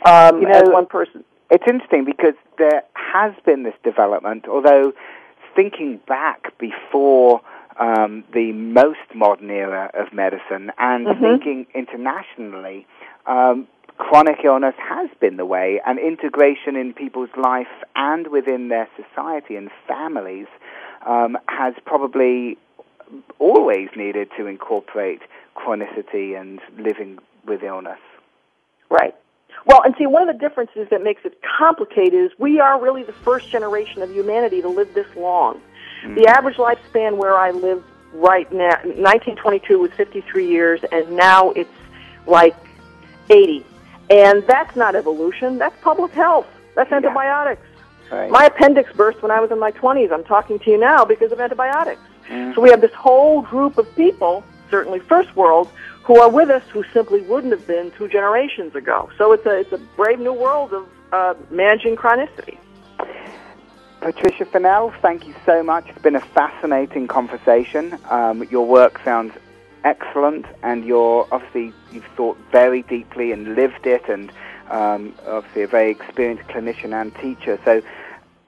Um, 0.07 0.41
You 0.41 0.49
know, 0.49 0.61
as 0.61 0.69
one 0.69 0.87
person. 0.87 1.25
It's 1.51 1.65
interesting 1.69 2.05
because 2.05 2.35
there 2.59 2.85
has 2.95 3.33
been 3.45 3.65
this 3.65 3.75
development, 3.83 4.47
although 4.49 4.93
thinking 5.57 6.01
back 6.07 6.57
before 6.59 7.41
um, 7.79 8.25
the 8.33 8.53
most 8.53 9.15
modern 9.15 9.51
era 9.51 9.91
of 9.95 10.13
medicine 10.13 10.73
and 10.79 11.07
Mhm. 11.07 11.21
thinking 11.21 11.67
internationally, 11.75 12.87
um, 13.27 13.67
chronic 13.99 14.45
illness 14.45 14.75
has 14.77 15.11
been 15.21 15.37
the 15.37 15.47
way, 15.47 15.81
and 15.85 15.99
integration 15.99 16.77
in 16.77 16.93
people's 16.93 17.35
life 17.37 17.69
and 17.95 18.27
within 18.29 18.69
their 18.69 18.89
society 18.97 19.57
and 19.57 19.71
families 19.87 20.47
um, 21.05 21.37
has 21.49 21.75
probably 21.85 22.57
always 23.39 23.89
needed 23.97 24.31
to 24.37 24.47
incorporate 24.47 25.21
chronicity 25.57 26.41
and 26.41 26.61
living 26.79 27.19
with 27.45 27.63
illness. 27.63 27.99
Right. 28.89 29.15
Well, 29.67 29.83
and 29.85 29.95
see, 29.99 30.07
one 30.07 30.29
of 30.29 30.35
the 30.35 30.41
differences 30.41 30.89
that 30.91 31.03
makes 31.03 31.25
it 31.25 31.39
complicated 31.59 32.15
is 32.15 32.31
we 32.39 32.61
are 32.61 32.81
really 32.81 33.03
the 33.03 33.13
first 33.13 33.51
generation 33.51 34.03
of 34.03 34.11
humanity 34.11 34.63
to 34.63 34.69
live 34.69 34.95
this 34.95 35.07
long. 35.17 35.61
The 36.15 36.27
average 36.27 36.57
lifespan 36.57 37.17
where 37.17 37.37
I 37.37 37.51
live 37.51 37.83
right 38.13 38.51
now, 38.53 38.77
1922 38.83 39.79
was 39.79 39.91
53 39.93 40.47
years, 40.49 40.81
and 40.91 41.13
now 41.17 41.51
it's 41.53 41.71
like 42.27 42.57
80. 43.31 43.65
And 44.11 44.43
that's 44.47 44.77
not 44.77 44.95
evolution, 44.95 45.59
that's 45.59 45.81
public 45.81 46.13
health. 46.13 46.47
That's 46.75 46.91
antibiotics. 46.93 47.67
Right. 48.11 48.31
My 48.31 48.47
appendix 48.47 48.93
burst 48.93 49.23
when 49.23 49.31
I 49.31 49.41
was 49.41 49.51
in 49.51 49.59
my 49.59 49.73
20s. 49.73 50.13
I'm 50.13 50.25
talking 50.25 50.59
to 50.61 50.71
you 50.71 50.79
now 50.79 51.05
because 51.05 51.33
of 51.33 51.41
antibiotics. 51.41 52.01
Mhm. 52.29 52.55
So 52.55 52.61
we 52.61 52.71
have 52.71 52.81
this 52.81 52.93
whole 52.93 53.43
group 53.43 53.79
of 53.79 53.95
people, 53.97 54.45
certainly 54.71 54.99
first 55.01 55.35
world, 55.37 55.69
who 56.05 56.21
are 56.21 56.29
with 56.29 56.51
us 56.51 56.63
who 56.73 56.85
simply 56.93 57.21
wouldn't 57.23 57.53
have 57.53 57.67
been 57.67 57.91
two 57.93 58.09
generations 58.09 58.75
ago. 58.75 59.09
So 59.17 59.33
it's 59.33 59.47
a 59.47 59.61
it's 59.61 59.73
a 59.73 59.79
brave 59.97 60.19
new 60.19 60.33
world 60.33 60.73
of 60.73 60.87
uh, 61.13 61.35
managing 61.51 61.97
chronicity. 61.97 62.59
Patricia 64.03 64.45
Fennell, 64.45 64.93
thank 65.01 65.27
you 65.29 65.35
so 65.47 65.63
much. 65.63 65.89
It's 65.89 66.03
been 66.03 66.17
a 66.17 66.21
fascinating 66.21 67.07
conversation. 67.07 67.97
Um, 68.11 68.43
your 68.51 68.67
work 68.67 69.01
sounds 69.05 69.33
excellent, 69.85 70.45
and 70.65 70.85
you're 70.85 71.29
obviously 71.31 71.73
you've 71.93 72.09
thought 72.17 72.37
very 72.51 72.83
deeply 72.83 73.31
and 73.31 73.55
lived 73.55 73.87
it, 73.87 74.09
and 74.09 74.33
um, 74.71 75.15
obviously 75.29 75.63
a 75.63 75.69
very 75.69 75.93
experienced 75.93 76.49
clinician 76.49 77.01
and 77.01 77.15
teacher. 77.15 77.61
So, 77.65 77.81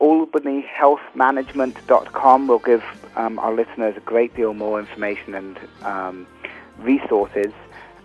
albanyhealthmanagement.com 0.00 2.48
will 2.48 2.59
give 2.59 2.82
um, 3.14 3.38
our 3.38 3.55
listeners 3.55 3.96
a 3.96 4.00
great 4.00 4.34
deal 4.34 4.55
more 4.55 4.80
information 4.80 5.36
and 5.36 5.57
um, 5.82 6.26
resources. 6.78 7.52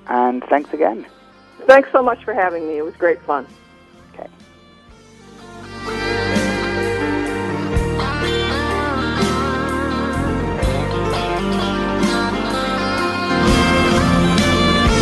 And 0.06 0.44
thanks 0.44 0.72
again. 0.72 1.08
Thanks 1.62 1.92
so 1.92 2.04
much 2.04 2.24
for 2.24 2.36
having 2.36 2.68
me. 2.68 2.78
It 2.78 2.86
was 2.86 2.96
great 2.96 3.20
fun. 3.24 3.48